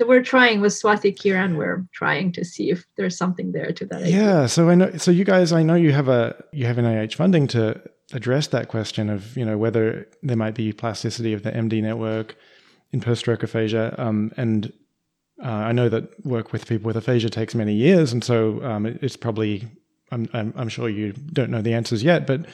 So 0.00 0.06
we're 0.06 0.22
trying 0.22 0.62
with 0.62 0.72
Swathi 0.72 1.14
Kiran, 1.14 1.56
we're 1.56 1.84
trying 1.92 2.32
to 2.32 2.42
see 2.42 2.70
if 2.70 2.86
there's 2.96 3.18
something 3.18 3.52
there 3.52 3.70
to 3.70 3.84
that. 3.84 4.00
idea. 4.00 4.16
Yeah. 4.16 4.46
So 4.46 4.70
I 4.70 4.74
know. 4.74 4.90
So 4.96 5.10
you 5.10 5.24
guys, 5.24 5.52
I 5.52 5.62
know 5.62 5.74
you 5.74 5.92
have 5.92 6.08
a 6.08 6.42
you 6.52 6.64
have 6.64 6.76
NIH 6.76 7.16
funding 7.16 7.46
to 7.48 7.78
address 8.14 8.46
that 8.46 8.68
question 8.68 9.10
of 9.10 9.36
you 9.36 9.44
know 9.44 9.58
whether 9.58 10.08
there 10.22 10.38
might 10.38 10.54
be 10.54 10.72
plasticity 10.72 11.34
of 11.34 11.42
the 11.42 11.52
MD 11.52 11.82
network 11.82 12.34
in 12.92 13.02
post-stroke 13.02 13.42
aphasia, 13.42 13.94
um, 13.98 14.32
and 14.38 14.72
uh, 15.44 15.48
I 15.48 15.72
know 15.72 15.90
that 15.90 16.24
work 16.24 16.50
with 16.50 16.66
people 16.66 16.86
with 16.86 16.96
aphasia 16.96 17.28
takes 17.28 17.54
many 17.54 17.74
years, 17.74 18.10
and 18.10 18.24
so 18.24 18.64
um, 18.64 18.86
it, 18.86 18.98
it's 19.02 19.16
probably. 19.16 19.68
I'm, 20.12 20.28
I'm, 20.32 20.52
I'm 20.56 20.68
sure 20.68 20.88
you 20.88 21.12
don't 21.12 21.50
know 21.50 21.62
the 21.62 21.72
answers 21.72 22.02
yet, 22.02 22.26
but 22.26 22.46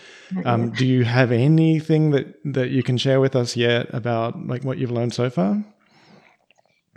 um, 0.44 0.72
do 0.72 0.84
you 0.84 1.04
have 1.04 1.32
anything 1.32 2.10
that, 2.10 2.38
that 2.44 2.68
you 2.68 2.82
can 2.82 2.98
share 2.98 3.18
with 3.18 3.34
us 3.34 3.56
yet 3.56 3.86
about 3.94 4.46
like 4.46 4.62
what 4.62 4.76
you've 4.76 4.90
learned 4.90 5.14
so 5.14 5.30
far? 5.30 5.64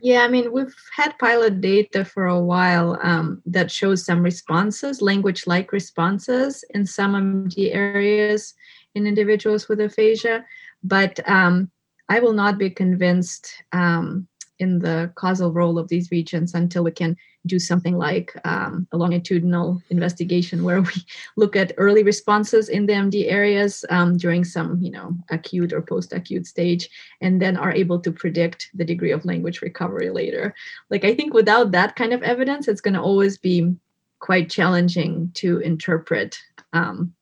Yeah, 0.02 0.22
I 0.22 0.28
mean, 0.28 0.52
we've 0.52 0.76
had 0.96 1.18
pilot 1.20 1.62
data 1.62 2.06
for 2.06 2.26
a 2.28 2.40
while 2.40 2.98
um, 3.02 3.42
that 3.46 3.72
shows 3.72 4.06
some 4.06 4.22
responses, 4.22 5.02
language 5.02 5.46
like 5.48 5.72
responses 5.72 6.64
in 6.74 6.86
some 6.86 7.14
MD 7.14 7.74
areas 7.74 8.54
in 8.96 9.08
individuals 9.08 9.68
with 9.68 9.80
aphasia. 9.82 10.46
But 10.84 11.20
um, 11.30 11.70
I 12.08 12.20
will 12.20 12.34
not 12.34 12.58
be 12.58 12.70
convinced 12.70 13.54
um, 13.72 14.28
in 14.60 14.80
the 14.80 15.12
causal 15.16 15.52
role 15.52 15.78
of 15.78 15.88
these 15.90 16.12
regions 16.12 16.54
until 16.54 16.84
we 16.84 16.92
can 16.92 17.16
do 17.46 17.60
something 17.60 17.98
like 17.98 18.36
um, 18.46 18.88
a 18.92 18.98
longitudinal 18.98 19.82
investigation 19.90 20.64
where 20.64 20.82
we 20.90 20.94
look 21.36 21.56
at 21.56 21.74
early 21.78 22.04
responses 22.04 22.70
in 22.70 22.86
the 22.86 22.94
MD 22.94 23.32
areas 23.32 23.86
um, 23.90 24.18
during 24.18 24.44
some, 24.44 24.82
you 24.82 24.92
know, 24.92 25.16
acute 25.30 25.74
or 25.74 25.82
post-acute 25.82 26.46
stage 26.46 26.90
and 27.22 27.42
then 27.42 27.58
are 27.58 27.72
able 27.72 28.00
to 28.00 28.12
predict 28.12 28.70
the 28.74 28.86
degree 28.86 29.12
of 29.12 29.26
language 29.26 29.62
recovery 29.62 30.10
later. 30.10 30.54
Like, 30.90 31.04
I 31.06 31.16
think 31.16 31.34
without 31.34 31.72
that 31.72 31.96
kind 31.96 32.14
of 32.14 32.24
evidence, 32.24 32.68
it's 32.68 32.82
going 32.82 32.96
to 32.96 33.02
always 33.02 33.38
be 33.38 33.76
quite 34.20 34.50
challenging 34.50 35.32
to 35.34 35.60
interpret 35.60 36.38
um, 36.74 37.14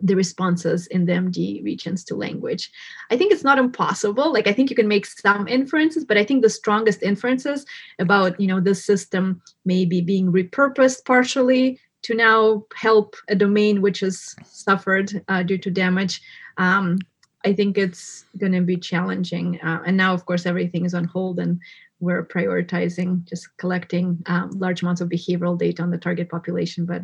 the 0.00 0.16
responses 0.16 0.86
in 0.88 1.06
the 1.06 1.12
MD 1.12 1.64
regions 1.64 2.04
to 2.04 2.14
language. 2.14 2.70
I 3.10 3.16
think 3.16 3.32
it's 3.32 3.44
not 3.44 3.58
impossible. 3.58 4.32
Like, 4.32 4.46
I 4.46 4.52
think 4.52 4.70
you 4.70 4.76
can 4.76 4.88
make 4.88 5.06
some 5.06 5.48
inferences, 5.48 6.04
but 6.04 6.16
I 6.16 6.24
think 6.24 6.42
the 6.42 6.50
strongest 6.50 7.02
inferences 7.02 7.64
about, 7.98 8.38
you 8.40 8.46
know, 8.46 8.60
this 8.60 8.84
system 8.84 9.40
maybe 9.64 10.00
being 10.00 10.32
repurposed 10.32 11.04
partially 11.04 11.80
to 12.02 12.14
now 12.14 12.64
help 12.74 13.16
a 13.28 13.34
domain 13.34 13.80
which 13.80 14.00
has 14.00 14.34
suffered 14.44 15.24
uh, 15.28 15.42
due 15.42 15.58
to 15.58 15.70
damage. 15.70 16.20
Um, 16.58 16.98
I 17.44 17.52
think 17.52 17.76
it's 17.76 18.24
going 18.38 18.52
to 18.52 18.60
be 18.60 18.76
challenging. 18.76 19.60
Uh, 19.62 19.82
and 19.86 19.96
now, 19.96 20.14
of 20.14 20.24
course, 20.26 20.46
everything 20.46 20.84
is 20.84 20.94
on 20.94 21.04
hold 21.04 21.38
and 21.38 21.60
we're 22.00 22.26
prioritizing 22.26 23.24
just 23.24 23.56
collecting 23.56 24.22
um, 24.26 24.50
large 24.54 24.82
amounts 24.82 25.00
of 25.00 25.08
behavioral 25.08 25.58
data 25.58 25.82
on 25.82 25.90
the 25.90 25.98
target 25.98 26.28
population, 26.28 26.84
but 26.84 27.02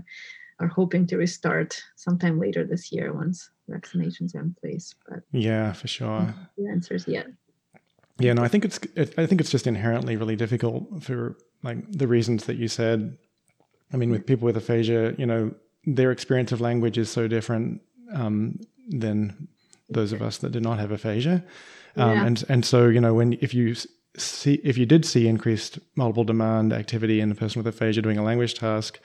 are 0.61 0.69
hoping 0.69 1.07
to 1.07 1.17
restart 1.17 1.81
sometime 1.97 2.39
later 2.39 2.65
this 2.65 2.93
year 2.93 3.13
once 3.13 3.51
vaccinations 3.69 4.35
are 4.35 4.41
in 4.41 4.55
place. 4.61 4.95
But 5.09 5.21
Yeah, 5.33 5.73
for 5.73 5.89
sure. 5.89 6.35
the 6.57 6.69
answers 6.69 7.09
yet. 7.09 7.27
Yeah, 8.19 8.35
no, 8.35 8.43
I 8.43 8.49
think 8.49 8.67
it's 8.67 8.79
it, 8.95 9.15
I 9.19 9.25
think 9.27 9.41
it's 9.41 9.51
just 9.51 9.67
inherently 9.67 10.17
really 10.17 10.37
difficult 10.37 11.03
for 11.03 11.37
like 11.63 11.91
the 11.91 12.07
reasons 12.07 12.45
that 12.45 12.57
you 12.57 12.69
said. 12.69 13.17
I 13.93 13.97
mean, 13.97 14.11
with 14.11 14.27
people 14.27 14.45
with 14.45 14.57
aphasia, 14.57 15.15
you 15.19 15.27
know, 15.27 15.55
their 15.87 16.11
experience 16.13 16.53
of 16.53 16.61
language 16.61 16.99
is 16.99 17.11
so 17.11 17.27
different 17.27 17.81
um, 18.15 18.61
than 18.89 19.49
those 19.89 20.13
of 20.13 20.21
us 20.21 20.39
that 20.39 20.53
do 20.53 20.61
not 20.61 20.79
have 20.79 20.93
aphasia, 20.93 21.43
um, 21.97 22.11
Yeah. 22.11 22.27
and 22.27 22.45
and 22.51 22.65
so 22.65 22.89
you 22.89 23.01
know 23.01 23.15
when 23.15 23.33
if 23.41 23.55
you 23.55 23.75
see 24.17 24.55
if 24.65 24.77
you 24.77 24.85
did 24.87 25.05
see 25.07 25.27
increased 25.27 25.79
multiple 25.97 26.25
demand 26.25 26.73
activity 26.75 27.21
in 27.21 27.33
a 27.33 27.35
person 27.35 27.63
with 27.63 27.75
aphasia 27.75 28.03
doing 28.03 28.19
a 28.19 28.23
language 28.23 28.55
task, 28.55 29.01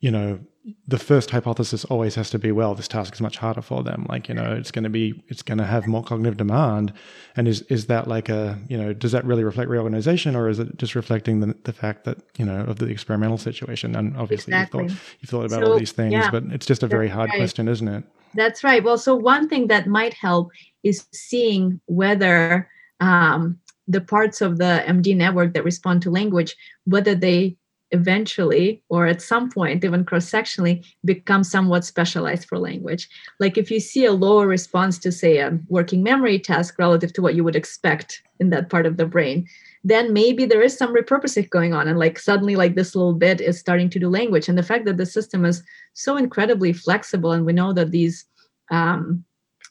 you 0.00 0.10
know, 0.10 0.40
the 0.86 0.98
first 0.98 1.30
hypothesis 1.30 1.84
always 1.86 2.14
has 2.14 2.30
to 2.30 2.38
be, 2.38 2.52
well, 2.52 2.74
this 2.74 2.88
task 2.88 3.14
is 3.14 3.20
much 3.20 3.38
harder 3.38 3.62
for 3.62 3.82
them. 3.82 4.06
Like, 4.08 4.28
you 4.28 4.34
know, 4.34 4.52
it's 4.52 4.70
going 4.70 4.84
to 4.84 4.90
be, 4.90 5.22
it's 5.28 5.42
going 5.42 5.58
to 5.58 5.64
have 5.64 5.86
more 5.86 6.02
cognitive 6.02 6.36
demand. 6.36 6.92
And 7.36 7.48
is, 7.48 7.62
is 7.62 7.86
that 7.86 8.06
like 8.06 8.28
a, 8.28 8.58
you 8.68 8.76
know, 8.76 8.92
does 8.92 9.12
that 9.12 9.24
really 9.24 9.44
reflect 9.44 9.70
reorganization 9.70 10.36
or 10.36 10.48
is 10.48 10.58
it 10.58 10.76
just 10.76 10.94
reflecting 10.94 11.40
the, 11.40 11.56
the 11.64 11.72
fact 11.72 12.04
that, 12.04 12.18
you 12.36 12.44
know, 12.44 12.60
of 12.64 12.78
the 12.78 12.86
experimental 12.86 13.38
situation? 13.38 13.96
And 13.96 14.16
obviously 14.16 14.52
exactly. 14.52 14.84
you've, 14.84 14.92
thought, 14.92 15.16
you've 15.20 15.30
thought 15.30 15.44
about 15.46 15.64
so, 15.64 15.72
all 15.72 15.78
these 15.78 15.92
things, 15.92 16.12
yeah, 16.12 16.30
but 16.30 16.44
it's 16.50 16.66
just 16.66 16.82
a 16.82 16.86
very 16.86 17.08
hard 17.08 17.30
right. 17.30 17.38
question, 17.38 17.66
isn't 17.66 17.88
it? 17.88 18.04
That's 18.34 18.62
right. 18.62 18.84
Well, 18.84 18.98
so 18.98 19.16
one 19.16 19.48
thing 19.48 19.68
that 19.68 19.86
might 19.86 20.12
help 20.12 20.50
is 20.82 21.06
seeing 21.12 21.80
whether 21.86 22.68
um, 23.00 23.58
the 23.86 24.02
parts 24.02 24.42
of 24.42 24.58
the 24.58 24.84
MD 24.86 25.16
network 25.16 25.54
that 25.54 25.64
respond 25.64 26.02
to 26.02 26.10
language, 26.10 26.54
whether 26.84 27.14
they 27.14 27.56
eventually 27.90 28.82
or 28.88 29.06
at 29.06 29.22
some 29.22 29.50
point 29.50 29.84
even 29.84 30.04
cross-sectionally 30.04 30.84
become 31.04 31.42
somewhat 31.42 31.84
specialized 31.84 32.46
for 32.48 32.58
language. 32.58 33.08
Like 33.40 33.56
if 33.56 33.70
you 33.70 33.80
see 33.80 34.04
a 34.04 34.12
lower 34.12 34.46
response 34.46 34.98
to 34.98 35.12
say 35.12 35.38
a 35.38 35.58
working 35.68 36.02
memory 36.02 36.38
task 36.38 36.78
relative 36.78 37.12
to 37.14 37.22
what 37.22 37.34
you 37.34 37.44
would 37.44 37.56
expect 37.56 38.22
in 38.40 38.50
that 38.50 38.68
part 38.68 38.86
of 38.86 38.96
the 38.96 39.06
brain 39.06 39.46
then 39.84 40.12
maybe 40.12 40.44
there 40.44 40.62
is 40.62 40.76
some 40.76 40.94
repurposing 40.94 41.48
going 41.50 41.72
on 41.72 41.88
and 41.88 41.98
like 41.98 42.18
suddenly 42.18 42.56
like 42.56 42.74
this 42.74 42.94
little 42.94 43.14
bit 43.14 43.40
is 43.40 43.58
starting 43.58 43.88
to 43.90 43.98
do 43.98 44.08
language. 44.08 44.48
And 44.48 44.58
the 44.58 44.62
fact 44.62 44.84
that 44.86 44.96
the 44.96 45.06
system 45.06 45.44
is 45.44 45.62
so 45.94 46.16
incredibly 46.16 46.72
flexible 46.72 47.32
and 47.32 47.46
we 47.46 47.52
know 47.52 47.72
that 47.72 47.90
these 47.90 48.24
um, 48.70 49.24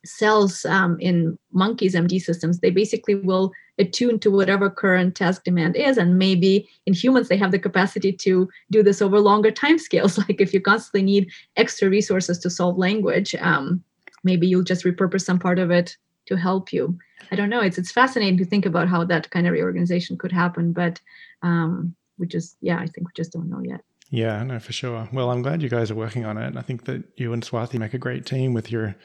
cells 0.07 0.65
um, 0.65 0.97
in 0.99 1.37
monkeys 1.51 1.95
md 1.95 2.19
systems 2.21 2.59
they 2.59 2.69
basically 2.69 3.15
will 3.15 3.51
attune 3.79 4.19
to 4.19 4.31
whatever 4.31 4.69
current 4.69 5.15
task 5.15 5.43
demand 5.43 5.75
is 5.75 5.97
and 5.97 6.17
maybe 6.17 6.67
in 6.85 6.93
humans 6.93 7.27
they 7.27 7.37
have 7.37 7.51
the 7.51 7.59
capacity 7.59 8.11
to 8.11 8.49
do 8.71 8.81
this 8.81 9.01
over 9.01 9.19
longer 9.19 9.51
time 9.51 9.77
scales 9.77 10.17
like 10.27 10.41
if 10.41 10.53
you 10.53 10.61
constantly 10.61 11.03
need 11.03 11.29
extra 11.55 11.89
resources 11.89 12.39
to 12.39 12.49
solve 12.49 12.77
language 12.77 13.35
um, 13.35 13.83
maybe 14.23 14.47
you'll 14.47 14.63
just 14.63 14.85
repurpose 14.85 15.21
some 15.21 15.39
part 15.39 15.59
of 15.59 15.71
it 15.71 15.95
to 16.25 16.35
help 16.35 16.73
you. 16.73 16.97
I 17.31 17.37
don't 17.37 17.49
know. 17.49 17.61
It's 17.61 17.77
it's 17.77 17.91
fascinating 17.91 18.37
to 18.39 18.45
think 18.45 18.65
about 18.65 18.89
how 18.89 19.05
that 19.05 19.29
kind 19.29 19.47
of 19.47 19.53
reorganization 19.53 20.17
could 20.17 20.31
happen 20.31 20.73
but 20.73 20.99
um, 21.41 21.95
we 22.17 22.27
just 22.27 22.57
yeah 22.61 22.77
i 22.77 22.87
think 22.87 23.07
we 23.07 23.11
just 23.15 23.31
don't 23.31 23.49
know 23.49 23.61
yet 23.63 23.81
yeah, 24.09 24.41
no, 24.43 24.59
for 24.59 24.71
sure. 24.71 25.09
Well, 25.11 25.29
I'm 25.29 25.41
glad 25.41 25.61
you 25.61 25.69
guys 25.69 25.91
are 25.91 25.95
working 25.95 26.25
on 26.25 26.37
it. 26.37 26.55
I 26.55 26.61
think 26.61 26.85
that 26.85 27.03
you 27.17 27.33
and 27.33 27.43
Swathi 27.43 27.77
make 27.77 27.93
a 27.93 27.97
great 27.97 28.25
team 28.25 28.53
with 28.53 28.71
your, 28.71 28.95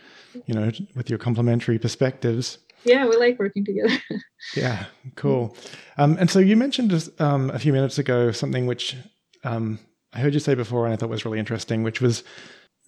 you 0.46 0.54
know, 0.54 0.70
with 0.94 1.10
your 1.10 1.18
complementary 1.18 1.78
perspectives. 1.78 2.58
Yeah, 2.84 3.06
we 3.06 3.16
like 3.16 3.38
working 3.38 3.64
together. 3.64 3.96
yeah, 4.56 4.86
cool. 5.16 5.56
Um, 5.98 6.16
and 6.18 6.30
so 6.30 6.38
you 6.38 6.56
mentioned 6.56 7.10
um, 7.18 7.50
a 7.50 7.58
few 7.58 7.72
minutes 7.72 7.98
ago 7.98 8.32
something 8.32 8.66
which 8.66 8.96
um, 9.44 9.78
I 10.12 10.20
heard 10.20 10.34
you 10.34 10.40
say 10.40 10.54
before, 10.54 10.84
and 10.84 10.92
I 10.92 10.96
thought 10.96 11.08
was 11.08 11.24
really 11.24 11.38
interesting, 11.38 11.82
which 11.82 12.00
was, 12.00 12.22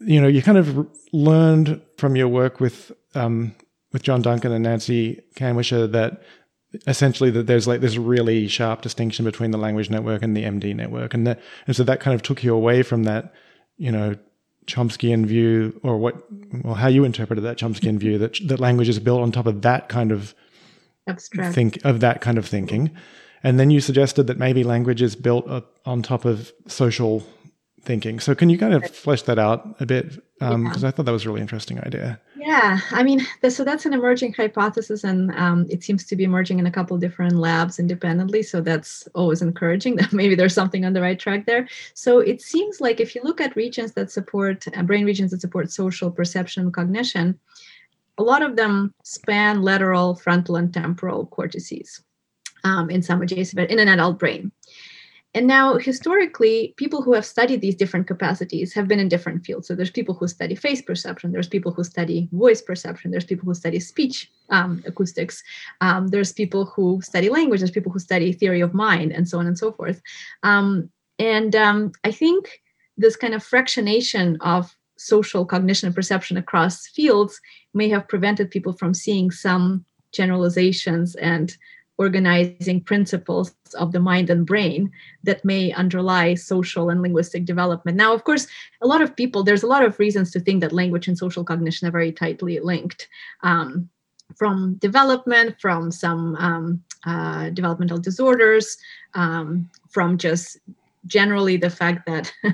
you 0.01 0.21
know, 0.21 0.29
you 0.29 0.43
kind 0.43 0.59
of 0.59 0.89
learned 1.13 1.81
from 1.99 2.17
your 2.17 2.29
work 2.29 2.61
with 2.61 2.93
um, 3.15 3.55
with 3.93 4.03
John 4.03 4.23
Duncan 4.23 4.53
and 4.53 4.65
Nancy 4.65 5.23
Kanwisher 5.37 5.91
that 5.93 6.23
essentially 6.87 7.31
that 7.31 7.47
there's 7.47 7.67
like 7.67 7.81
this 7.81 7.97
really 7.97 8.49
sharp 8.49 8.83
distinction 8.83 9.25
between 9.25 9.51
the 9.51 9.59
language 9.59 9.91
network 9.91 10.23
and 10.23 10.37
the 10.37 10.45
MD 10.45 10.75
network, 10.75 11.15
and 11.15 11.27
that 11.27 11.41
and 11.67 11.75
so 11.77 11.85
that 11.85 12.01
kind 12.01 12.15
of 12.15 12.23
took 12.23 12.43
you 12.43 12.55
away 12.55 12.83
from 12.83 13.05
that, 13.05 13.33
you 13.77 13.93
know, 13.93 14.17
Chomskyan 14.67 15.27
view, 15.27 15.79
or 15.83 15.99
what, 15.99 16.17
or 16.65 16.77
how 16.77 16.89
you 16.89 17.05
interpreted 17.05 17.45
that 17.45 17.59
Chomskyan 17.59 17.99
view 17.99 18.19
that 18.19 18.39
that 18.47 18.61
language 18.61 18.89
is 18.89 18.99
built 18.99 19.21
on 19.21 19.33
top 19.33 19.47
of 19.47 19.63
that 19.63 19.89
kind 19.89 20.13
of 20.13 20.35
abstract 21.07 21.55
think 21.55 21.85
of 21.85 22.01
that 22.01 22.21
kind 22.21 22.39
of 22.39 22.47
thinking, 22.47 22.91
and 23.43 23.61
then 23.61 23.71
you 23.71 23.81
suggested 23.81 24.27
that 24.27 24.39
maybe 24.39 24.65
language 24.65 25.03
is 25.03 25.17
built 25.17 25.47
on 25.85 26.03
top 26.03 26.25
of 26.25 26.53
social 26.67 27.23
thinking. 27.83 28.21
So 28.21 28.35
can 28.35 28.49
you 28.49 28.59
kind 28.59 28.73
of 28.75 28.91
flesh 28.91 29.23
that 29.23 29.39
out 29.39 29.77
a 29.81 29.87
bit? 29.87 30.23
Because 30.45 30.77
um, 30.77 30.83
yeah. 30.83 30.89
I 30.89 30.91
thought 30.91 31.07
that 31.07 31.13
was 31.13 31.25
a 31.25 31.29
really 31.29 31.41
interesting 31.41 31.79
idea. 31.81 32.21
Yeah, 32.37 32.79
I 32.91 33.03
mean, 33.03 33.27
so 33.49 33.65
that's 33.65 33.87
an 33.87 33.95
emerging 33.95 34.35
hypothesis, 34.35 35.03
and 35.03 35.35
um, 35.37 35.67
it 35.71 35.83
seems 35.83 36.05
to 36.05 36.17
be 36.17 36.25
emerging 36.25 36.59
in 36.59 36.67
a 36.67 36.71
couple 36.71 36.99
different 36.99 37.37
labs 37.37 37.79
independently. 37.79 38.43
So 38.43 38.61
that's 38.61 39.09
always 39.15 39.41
encouraging 39.41 39.97
that 40.01 40.13
maybe 40.13 40.35
there's 40.35 40.55
something 40.55 40.85
on 40.85 40.93
the 40.93 41.01
right 41.01 41.19
track 41.19 41.47
there. 41.47 41.67
So 41.95 42.19
it 42.19 42.43
seems 42.43 42.81
like 42.81 43.01
if 43.01 43.15
you 43.15 43.23
look 43.25 43.41
at 43.41 43.57
regions 43.57 43.93
that 43.93 44.11
support 44.11 44.67
uh, 44.77 44.83
brain 44.83 45.07
regions 45.07 45.31
that 45.31 45.41
support 45.41 45.73
social 45.73 46.11
perception 46.11 46.65
and 46.65 46.75
cognition, 46.75 47.39
a 48.19 48.23
lot 48.23 48.43
of 48.43 48.57
them 48.57 48.95
span 49.03 49.63
lateral, 49.63 50.15
frontal, 50.15 50.57
and 50.57 50.73
temporal 50.73 51.27
cortices 51.27 52.03
um, 52.65 52.91
in 52.91 53.03
some 53.03 53.23
adjacent 53.23 53.57
but 53.57 53.71
in 53.71 53.79
an 53.79 53.89
adult 53.89 54.19
brain. 54.19 54.53
And 55.35 55.49
now, 55.49 55.79
historically, 55.79 56.75
people 56.77 57.03
who 57.03 57.13
have 57.13 57.27
studied 57.27 57.61
these 57.61 57.75
different 57.75 58.07
capacities 58.07 58.73
have 58.73 58.87
been 58.87 59.01
in 59.01 59.09
different 59.09 59.45
fields. 59.45 59.67
So 59.67 59.75
there's 59.75 59.91
people 59.91 60.15
who 60.15 60.29
study 60.29 60.55
face 60.55 60.81
perception, 60.81 61.33
there's 61.33 61.49
people 61.49 61.73
who 61.73 61.83
study 61.83 62.29
voice 62.33 62.63
perception, 62.63 63.11
there's 63.11 63.25
people 63.25 63.45
who 63.45 63.55
study 63.55 63.81
speech 63.81 64.31
um, 64.51 64.83
acoustics, 64.87 65.43
um, 65.81 66.07
there's 66.09 66.33
people 66.33 66.67
who 66.67 67.01
study 67.03 67.29
language, 67.31 67.61
there's 67.61 67.73
people 67.73 67.91
who 67.91 67.99
study 67.99 68.33
theory 68.33 68.61
of 68.61 68.75
mind, 68.75 69.11
and 69.11 69.29
so 69.29 69.41
on 69.41 69.47
and 69.49 69.59
so 69.59 69.73
forth. 69.73 70.01
Um, 70.45 70.89
and 71.19 71.57
um, 71.57 71.93
I 72.05 72.13
think 72.13 72.63
this 72.97 73.17
kind 73.17 73.35
of 73.35 73.43
fractionation 73.43 74.37
of 74.41 74.77
social 74.97 75.45
cognition 75.45 75.89
and 75.89 75.97
perception 75.97 76.37
across 76.37 76.87
fields 76.87 77.41
may 77.75 77.89
have 77.89 78.07
prevented 78.07 78.53
people 78.53 78.73
from 78.73 78.95
seeing 78.95 79.33
some 79.33 79.85
generalizations 80.13 81.17
and 81.17 81.57
organizing 81.99 82.81
principles 82.81 83.55
of 83.75 83.93
the 83.93 84.01
mind 84.01 84.31
and 84.31 84.47
brain 84.47 84.91
that 85.23 85.45
may 85.45 85.73
underlie 85.73 86.35
social 86.35 86.91
and 86.91 87.03
linguistic 87.03 87.45
development. 87.45 87.97
Now, 87.97 88.13
of 88.13 88.25
course, 88.25 88.47
a 88.83 88.87
lot 88.87 89.01
of 89.01 89.15
people, 89.15 89.45
there's 89.45 89.63
a 89.63 89.69
lot 89.69 89.85
of 89.85 89.99
reasons 89.99 90.31
to 90.33 90.41
think 90.41 90.61
that 90.61 90.73
language 90.73 91.07
and 91.09 91.17
social 91.17 91.45
cognition 91.45 91.87
are 91.87 91.93
very 91.93 92.13
tightly 92.13 92.59
linked. 92.61 93.09
Um, 93.43 93.89
from 94.37 94.75
development, 94.77 95.57
from 95.61 95.91
some 95.93 96.35
um, 96.37 96.83
uh, 97.05 97.51
developmental 97.51 97.99
disorders, 97.99 98.77
um, 99.15 99.71
from 99.91 100.19
just 100.19 100.59
generally 101.07 101.57
the 101.57 101.71
fact 101.71 102.07
that 102.07 102.33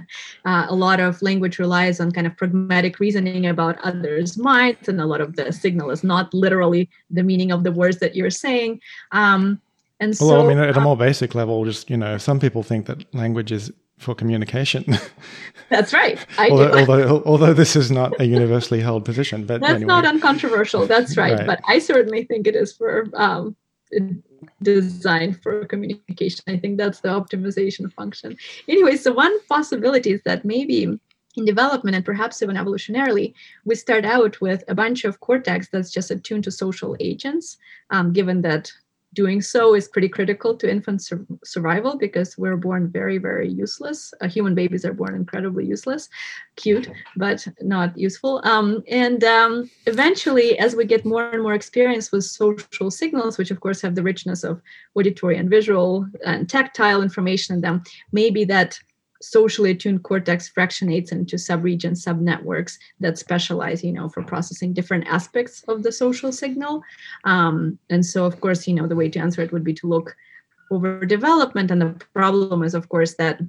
uh, 0.44 0.66
a 0.68 0.74
lot 0.74 1.00
of 1.00 1.20
language 1.22 1.58
relies 1.58 2.00
on 2.00 2.10
kind 2.10 2.26
of 2.26 2.36
pragmatic 2.36 2.98
reasoning 2.98 3.46
about 3.46 3.78
others' 3.82 4.36
minds, 4.36 4.88
and 4.88 5.00
a 5.00 5.06
lot 5.06 5.20
of 5.20 5.36
the 5.36 5.52
signal 5.52 5.90
is 5.90 6.04
not 6.04 6.32
literally 6.34 6.88
the 7.10 7.22
meaning 7.22 7.52
of 7.52 7.64
the 7.64 7.72
words 7.72 7.98
that 7.98 8.16
you're 8.16 8.30
saying. 8.30 8.80
Um, 9.12 9.60
and 10.00 10.16
so, 10.16 10.26
well, 10.26 10.42
I 10.44 10.48
mean, 10.48 10.58
at 10.58 10.76
a 10.76 10.80
more 10.80 10.92
um, 10.92 10.98
basic 10.98 11.34
level, 11.34 11.64
just 11.64 11.90
you 11.90 11.96
know, 11.96 12.16
some 12.18 12.40
people 12.40 12.62
think 12.62 12.86
that 12.86 13.14
language 13.14 13.52
is 13.52 13.70
for 13.98 14.14
communication. 14.14 14.84
That's 15.68 15.92
right. 15.92 16.18
although, 16.38 16.72
although, 16.72 17.22
although, 17.26 17.52
this 17.52 17.76
is 17.76 17.90
not 17.90 18.18
a 18.18 18.24
universally 18.24 18.80
held 18.80 19.04
position, 19.04 19.44
but 19.44 19.60
that's 19.60 19.74
anyway. 19.74 19.86
not 19.86 20.04
uncontroversial. 20.04 20.86
That's 20.86 21.16
right. 21.16 21.36
right. 21.36 21.46
But 21.46 21.60
I 21.68 21.78
certainly 21.78 22.24
think 22.24 22.48
it 22.48 22.56
is 22.56 22.72
for 22.72 23.08
um, 23.14 23.54
designed 24.62 25.42
for 25.42 25.64
communication. 25.66 26.44
I 26.48 26.56
think 26.56 26.78
that's 26.78 27.00
the 27.00 27.08
optimization 27.08 27.92
function. 27.92 28.36
Anyway, 28.68 28.96
so 28.96 29.12
one 29.12 29.36
possibility 29.46 30.12
is 30.12 30.22
that 30.24 30.44
maybe 30.44 30.98
in 31.36 31.44
development 31.44 31.96
and 31.96 32.04
perhaps 32.04 32.42
even 32.42 32.56
evolutionarily, 32.56 33.34
we 33.64 33.74
start 33.74 34.04
out 34.04 34.40
with 34.40 34.64
a 34.68 34.74
bunch 34.74 35.04
of 35.04 35.20
cortex 35.20 35.68
that's 35.68 35.92
just 35.92 36.10
attuned 36.10 36.44
to 36.44 36.50
social 36.50 36.96
agents, 37.00 37.56
um, 37.90 38.12
given 38.12 38.42
that 38.42 38.72
doing 39.14 39.40
so 39.40 39.74
is 39.74 39.88
pretty 39.88 40.08
critical 40.08 40.56
to 40.56 40.70
infant 40.70 41.02
sur- 41.02 41.26
survival 41.44 41.96
because 41.96 42.38
we're 42.38 42.56
born 42.56 42.88
very 42.88 43.18
very 43.18 43.48
useless. 43.48 44.14
Uh, 44.20 44.28
human 44.28 44.54
babies 44.54 44.84
are 44.84 44.92
born 44.92 45.14
incredibly 45.14 45.66
useless 45.66 46.08
cute 46.56 46.90
but 47.16 47.46
not 47.60 47.96
useful. 47.96 48.40
Um, 48.44 48.82
and 48.88 49.24
um, 49.24 49.70
eventually 49.86 50.58
as 50.58 50.76
we 50.76 50.84
get 50.84 51.04
more 51.04 51.30
and 51.30 51.42
more 51.42 51.54
experience 51.54 52.12
with 52.12 52.24
social 52.24 52.90
signals 52.90 53.38
which 53.38 53.50
of 53.50 53.60
course 53.60 53.80
have 53.82 53.94
the 53.94 54.02
richness 54.02 54.44
of 54.44 54.60
auditory 54.94 55.36
and 55.36 55.50
visual 55.50 56.06
and 56.24 56.48
tactile 56.48 57.02
information 57.02 57.54
in 57.56 57.60
them 57.60 57.82
maybe 58.12 58.44
that 58.44 58.78
socially 59.20 59.72
attuned 59.72 60.02
cortex 60.02 60.50
fractionates 60.50 61.12
into 61.12 61.36
subregions, 61.36 62.04
subnetworks 62.04 62.78
that 63.00 63.18
specialize, 63.18 63.84
you 63.84 63.92
know, 63.92 64.08
for 64.08 64.22
processing 64.22 64.72
different 64.72 65.06
aspects 65.06 65.62
of 65.68 65.82
the 65.82 65.92
social 65.92 66.32
signal. 66.32 66.82
Um, 67.24 67.78
and 67.90 68.04
so, 68.04 68.24
of 68.24 68.40
course, 68.40 68.66
you 68.66 68.74
know, 68.74 68.86
the 68.86 68.96
way 68.96 69.08
to 69.10 69.18
answer 69.18 69.42
it 69.42 69.52
would 69.52 69.64
be 69.64 69.74
to 69.74 69.86
look 69.86 70.16
over 70.70 71.04
development. 71.04 71.70
And 71.70 71.80
the 71.82 72.00
problem 72.14 72.62
is, 72.62 72.74
of 72.74 72.88
course, 72.88 73.14
that 73.14 73.40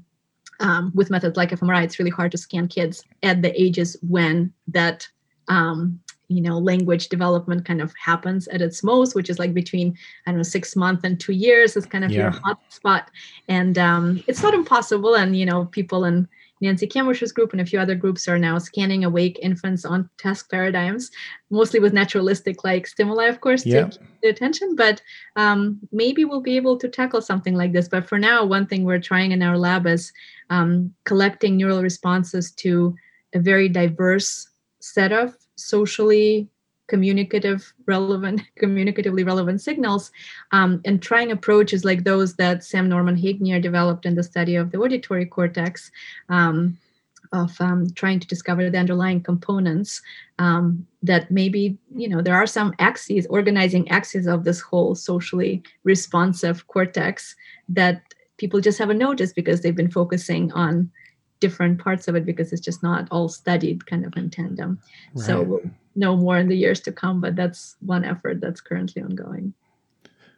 um, 0.60 0.92
with 0.94 1.10
methods 1.10 1.38
like 1.38 1.52
fMRI, 1.52 1.84
it's 1.84 2.00
really 2.00 2.12
hard 2.12 2.32
to 2.32 2.38
scan 2.38 2.68
kids 2.68 3.04
at 3.24 3.42
the 3.42 3.60
ages 3.60 3.98
when 4.02 4.54
that 4.68 5.08
um, 5.48 6.00
you 6.32 6.42
know 6.42 6.58
language 6.58 7.10
development 7.10 7.66
kind 7.66 7.82
of 7.82 7.94
happens 8.04 8.48
at 8.50 8.62
its 8.62 8.84
most 8.84 9.16
which 9.16 9.30
is 9.30 9.40
like 9.40 9.54
between 9.54 9.96
i 10.26 10.32
don't 10.32 10.38
know 10.38 10.44
six 10.44 10.76
months 10.76 11.04
and 11.04 11.20
two 11.20 11.34
years 11.34 11.76
is 11.76 11.86
kind 11.86 12.04
of 12.04 12.12
yeah. 12.12 12.22
your 12.22 12.32
hot 12.32 12.60
spot 12.70 13.10
and 13.48 13.78
um, 13.78 14.24
it's 14.28 14.42
not 14.42 14.54
impossible 14.54 15.16
and 15.16 15.36
you 15.36 15.46
know 15.46 15.66
people 15.66 16.06
in 16.06 16.28
Nancy 16.62 16.88
Kanwisher's 16.88 17.32
group 17.32 17.52
and 17.52 17.62
a 17.62 17.66
few 17.66 17.80
other 17.80 17.96
groups 17.96 18.28
are 18.28 18.38
now 18.38 18.60
scanning 18.60 19.04
awake 19.04 19.40
infants 19.42 19.84
on 19.84 20.08
task 20.20 20.50
paradigms, 20.50 21.10
mostly 21.50 21.80
with 21.80 21.92
naturalistic 21.92 22.64
like 22.64 22.86
stimuli, 22.86 23.26
of 23.26 23.42
course, 23.42 23.66
Yeah. 23.66 23.88
to 23.88 24.00
the 24.22 24.30
attention. 24.30 24.76
But 24.76 25.02
um, 25.36 25.80
maybe 25.92 26.24
we'll 26.24 26.42
be 26.42 26.56
able 26.56 26.78
to 26.78 26.88
tackle 26.88 27.22
something 27.22 27.56
like 27.56 27.74
this. 27.74 27.90
But 27.90 28.08
for 28.08 28.20
now, 28.20 28.46
one 28.46 28.68
thing 28.68 28.84
we're 28.84 29.00
trying 29.00 29.32
in 29.32 29.42
our 29.42 29.58
lab 29.58 29.88
is 29.88 30.14
um, 30.52 30.94
collecting 31.04 31.58
neural 31.58 31.82
responses 31.82 32.52
to 32.58 32.96
a 33.34 33.40
very 33.40 33.68
diverse 33.68 34.48
set 34.80 35.12
of 35.12 35.36
socially 35.64 36.48
communicative 36.88 37.74
relevant 37.86 38.42
communicatively 38.62 39.26
relevant 39.26 39.62
signals 39.62 40.12
um, 40.52 40.82
and 40.86 41.02
trying 41.02 41.32
approaches 41.32 41.86
like 41.86 42.04
those 42.04 42.36
that 42.36 42.64
sam 42.64 42.90
norman 42.90 43.16
haignere 43.16 43.62
developed 43.62 44.06
in 44.06 44.16
the 44.16 44.24
study 44.24 44.56
of 44.56 44.72
the 44.72 44.78
auditory 44.78 45.26
cortex 45.26 45.92
um, 46.30 46.78
of 47.32 47.60
um, 47.62 47.90
trying 47.96 48.20
to 48.20 48.28
discover 48.28 48.70
the 48.70 48.78
underlying 48.78 49.22
components 49.22 50.02
um, 50.40 50.86
that 51.02 51.32
maybe 51.32 51.78
you 51.96 52.10
know 52.10 52.22
there 52.22 52.36
are 52.36 52.48
some 52.48 52.74
axes 52.80 53.26
organizing 53.28 53.90
axes 53.90 54.28
of 54.28 54.44
this 54.44 54.60
whole 54.60 54.94
socially 54.96 55.64
responsive 55.84 56.68
cortex 56.68 57.36
that 57.70 58.02
people 58.38 58.60
just 58.60 58.80
haven't 58.80 58.98
noticed 58.98 59.36
because 59.36 59.62
they've 59.62 59.82
been 59.82 59.98
focusing 60.00 60.52
on 60.52 60.92
different 61.42 61.80
parts 61.80 62.08
of 62.08 62.16
it 62.16 62.26
because 62.26 62.54
it's 62.54 62.62
just 62.70 62.82
not 62.82 63.08
all 63.12 63.28
studied 63.28 63.86
kind 63.86 64.06
of 64.06 64.16
in 64.16 64.30
tandem 64.30 64.80
so 65.16 65.40
Right. 65.40 65.48
we'll 65.48 65.62
know 65.96 66.16
more 66.16 66.38
in 66.38 66.48
the 66.48 66.56
years 66.56 66.80
to 66.82 66.92
come 66.92 67.20
but 67.20 67.36
that's 67.36 67.76
one 67.82 68.06
effort 68.06 68.40
that's 68.40 68.62
currently 68.62 69.02
ongoing 69.02 69.54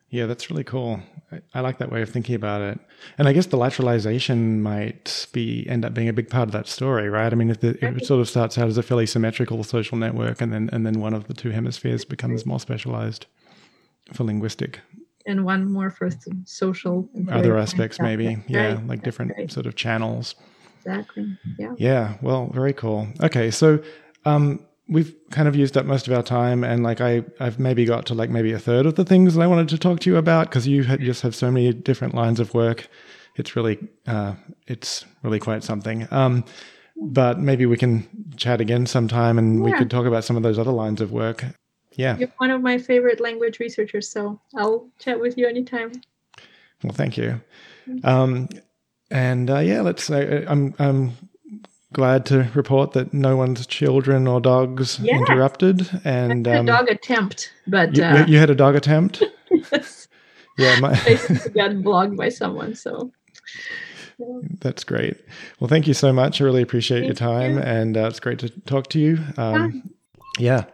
Yeah, 0.09 0.27
that's 0.27 0.49
really 0.51 0.63
cool. 0.63 0.99
I, 1.31 1.37
I 1.55 1.59
like 1.61 1.77
that 1.79 1.91
way 1.91 2.03
of 2.03 2.09
thinking 2.15 2.35
about 2.35 2.61
it. 2.61 2.77
And 3.17 3.27
I 3.27 3.33
guess 3.33 3.47
the 3.47 3.57
lateralization 3.57 4.59
might 4.61 5.25
be 5.33 5.65
end 5.67 5.83
up 5.85 5.95
being 5.95 6.07
a 6.07 6.13
big 6.13 6.29
part 6.29 6.47
of 6.49 6.53
that 6.53 6.67
story, 6.67 7.09
right? 7.09 7.33
I 7.33 7.35
mean, 7.35 7.49
if, 7.49 7.59
the, 7.61 7.69
if 7.83 7.97
it 7.97 8.05
sort 8.05 8.21
of 8.21 8.29
starts 8.29 8.55
out 8.59 8.67
as 8.67 8.77
a 8.77 8.83
fairly 8.83 9.07
symmetrical 9.07 9.63
social 9.63 9.97
network, 9.97 10.39
and 10.39 10.53
then 10.53 10.69
and 10.71 10.85
then 10.85 10.99
one 11.01 11.15
of 11.15 11.23
the 11.29 11.33
two 11.33 11.49
hemispheres 11.49 12.05
becomes 12.05 12.45
more 12.45 12.59
specialized 12.59 13.25
for 14.15 14.23
linguistic 14.23 14.81
and 15.25 15.45
one 15.45 15.65
more 15.77 15.89
for 15.89 16.09
social 16.45 17.09
other 17.31 17.57
aspects, 17.57 17.99
maybe, 17.99 18.37
yeah, 18.47 18.73
like 18.85 18.99
That's 18.99 19.01
different 19.05 19.31
right. 19.37 19.51
sort 19.51 19.65
of 19.65 19.73
channels. 19.75 20.35
Exactly 20.85 21.37
yeah 21.57 21.73
Yeah, 21.77 22.17
well, 22.21 22.49
very 22.53 22.73
cool. 22.73 23.07
Okay, 23.21 23.51
so 23.51 23.81
um, 24.25 24.65
we've 24.87 25.13
kind 25.31 25.47
of 25.47 25.55
used 25.55 25.77
up 25.77 25.85
most 25.85 26.07
of 26.07 26.13
our 26.13 26.23
time, 26.23 26.63
and 26.63 26.83
like 26.83 27.01
I, 27.01 27.23
I've 27.39 27.59
maybe 27.59 27.85
got 27.85 28.05
to 28.07 28.13
like 28.13 28.29
maybe 28.29 28.51
a 28.51 28.59
third 28.59 28.85
of 28.85 28.95
the 28.95 29.05
things 29.05 29.35
that 29.35 29.41
I 29.41 29.47
wanted 29.47 29.69
to 29.69 29.77
talk 29.77 29.99
to 30.01 30.09
you 30.09 30.17
about 30.17 30.49
because 30.49 30.67
you 30.67 30.83
just 30.97 31.21
have 31.21 31.35
so 31.35 31.51
many 31.51 31.71
different 31.73 32.13
lines 32.15 32.39
of 32.39 32.53
work. 32.53 32.87
It's 33.35 33.55
really, 33.55 33.79
uh, 34.07 34.35
it's 34.67 35.05
really 35.23 35.39
quite 35.39 35.63
something. 35.63 36.07
Um, 36.11 36.45
but 36.95 37.39
maybe 37.39 37.65
we 37.65 37.77
can 37.77 38.07
chat 38.37 38.61
again 38.61 38.85
sometime, 38.85 39.37
and 39.39 39.63
we 39.63 39.73
could 39.73 39.89
talk 39.89 40.05
about 40.05 40.23
some 40.23 40.37
of 40.37 40.43
those 40.43 40.59
other 40.59 40.71
lines 40.71 41.01
of 41.01 41.11
work. 41.11 41.43
Yeah. 41.95 42.17
you're 42.17 42.33
one 42.37 42.49
of 42.49 42.61
my 42.61 42.79
favorite 42.79 43.19
language 43.19 43.59
researchers 43.59 44.09
so 44.09 44.41
i'll 44.57 44.89
chat 44.97 45.19
with 45.19 45.37
you 45.37 45.47
anytime 45.47 45.91
Well, 46.83 46.91
thank 46.91 47.17
you. 47.17 47.39
Um, 48.03 48.49
and 49.13 49.49
uh, 49.49 49.59
yeah, 49.59 49.81
let's. 49.81 50.09
Uh, 50.09 50.43
I'm 50.47 50.73
I'm 50.79 51.11
glad 51.93 52.25
to 52.25 52.49
report 52.55 52.91
that 52.93 53.13
no 53.13 53.37
one's 53.37 53.65
children 53.67 54.27
or 54.27 54.41
dogs 54.41 54.99
Yeah. 54.99 55.15
interrupted. 55.17 55.87
And 56.03 56.45
a 56.47 56.59
um, 56.59 56.65
dog 56.65 56.89
attempt 56.89 57.53
but 57.67 57.95
you, 57.95 58.03
uh, 58.03 58.25
you 58.27 58.39
had 58.39 58.49
a 58.49 58.55
dog 58.55 58.75
attempt. 58.75 59.23
yes, 59.71 60.07
Yeah, 60.57 60.75
my, 60.75 60.89
got 61.55 61.71
blogged 61.81 62.17
by 62.17 62.29
someone 62.29 62.75
so 62.75 63.11
that's 64.59 64.83
great. 64.83 65.17
Well, 65.59 65.67
thank 65.67 65.87
you 65.87 65.93
so 65.93 66.11
much. 66.13 66.41
I 66.41 66.45
really 66.45 66.61
appreciate 66.61 67.05
your 67.05 67.13
time, 67.15 67.57
you. 67.57 67.63
and 67.63 67.97
uh, 67.97 68.07
it's 68.07 68.19
great 68.19 68.39
to 68.39 68.49
talk 68.49 68.87
to 68.89 68.99
you. 68.99 69.19
Um, 69.37 69.91
yeah. 70.37 70.65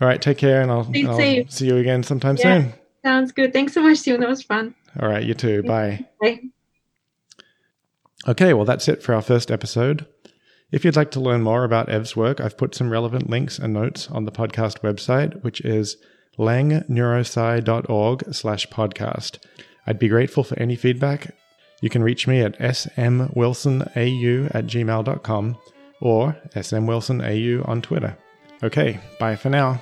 All 0.00 0.08
right. 0.08 0.20
Take 0.22 0.38
care, 0.38 0.62
and 0.62 0.70
I'll, 0.70 0.84
Stay 0.84 1.04
I'll 1.42 1.48
see 1.50 1.66
you 1.66 1.76
again 1.76 2.02
sometime 2.02 2.36
Yeah. 2.36 2.60
soon. 2.62 2.74
sounds 3.04 3.32
good 3.32 3.52
thanks 3.52 3.72
so 3.74 3.82
much 3.82 3.98
Stephen. 3.98 4.20
that 4.20 4.28
was 4.30 4.42
fun 4.42 4.74
All 5.00 5.08
right. 5.08 5.22
You 5.24 5.34
too. 5.34 5.62
Bye. 5.62 6.06
bye 6.20 6.40
Okay, 8.26 8.54
well, 8.54 8.64
that's 8.64 8.88
it 8.88 9.02
for 9.02 9.14
our 9.14 9.20
first 9.22 9.50
episode. 9.50 10.06
If 10.72 10.84
you'd 10.84 10.96
like 10.96 11.10
to 11.12 11.20
learn 11.20 11.42
more 11.42 11.64
about 11.64 11.88
Ev's 11.90 12.16
work, 12.16 12.40
I've 12.40 12.56
put 12.56 12.74
some 12.74 12.90
relevant 12.90 13.28
links 13.28 13.58
and 13.58 13.74
notes 13.74 14.10
on 14.10 14.24
the 14.24 14.32
podcast 14.32 14.80
website, 14.80 15.42
which 15.42 15.60
is 15.60 15.96
langneurosci.org 16.38 18.34
slash 18.34 18.66
podcast. 18.68 19.38
I'd 19.86 19.98
be 19.98 20.08
grateful 20.08 20.42
for 20.42 20.58
any 20.58 20.74
feedback. 20.74 21.34
You 21.80 21.90
can 21.90 22.02
reach 22.02 22.26
me 22.26 22.40
at 22.40 22.58
smwilsonau 22.58 24.54
at 24.54 24.66
gmail.com 24.66 25.58
or 26.00 26.36
smwilsonau 26.54 27.68
on 27.68 27.82
Twitter. 27.82 28.16
Okay, 28.62 29.00
bye 29.20 29.36
for 29.36 29.50
now. 29.50 29.80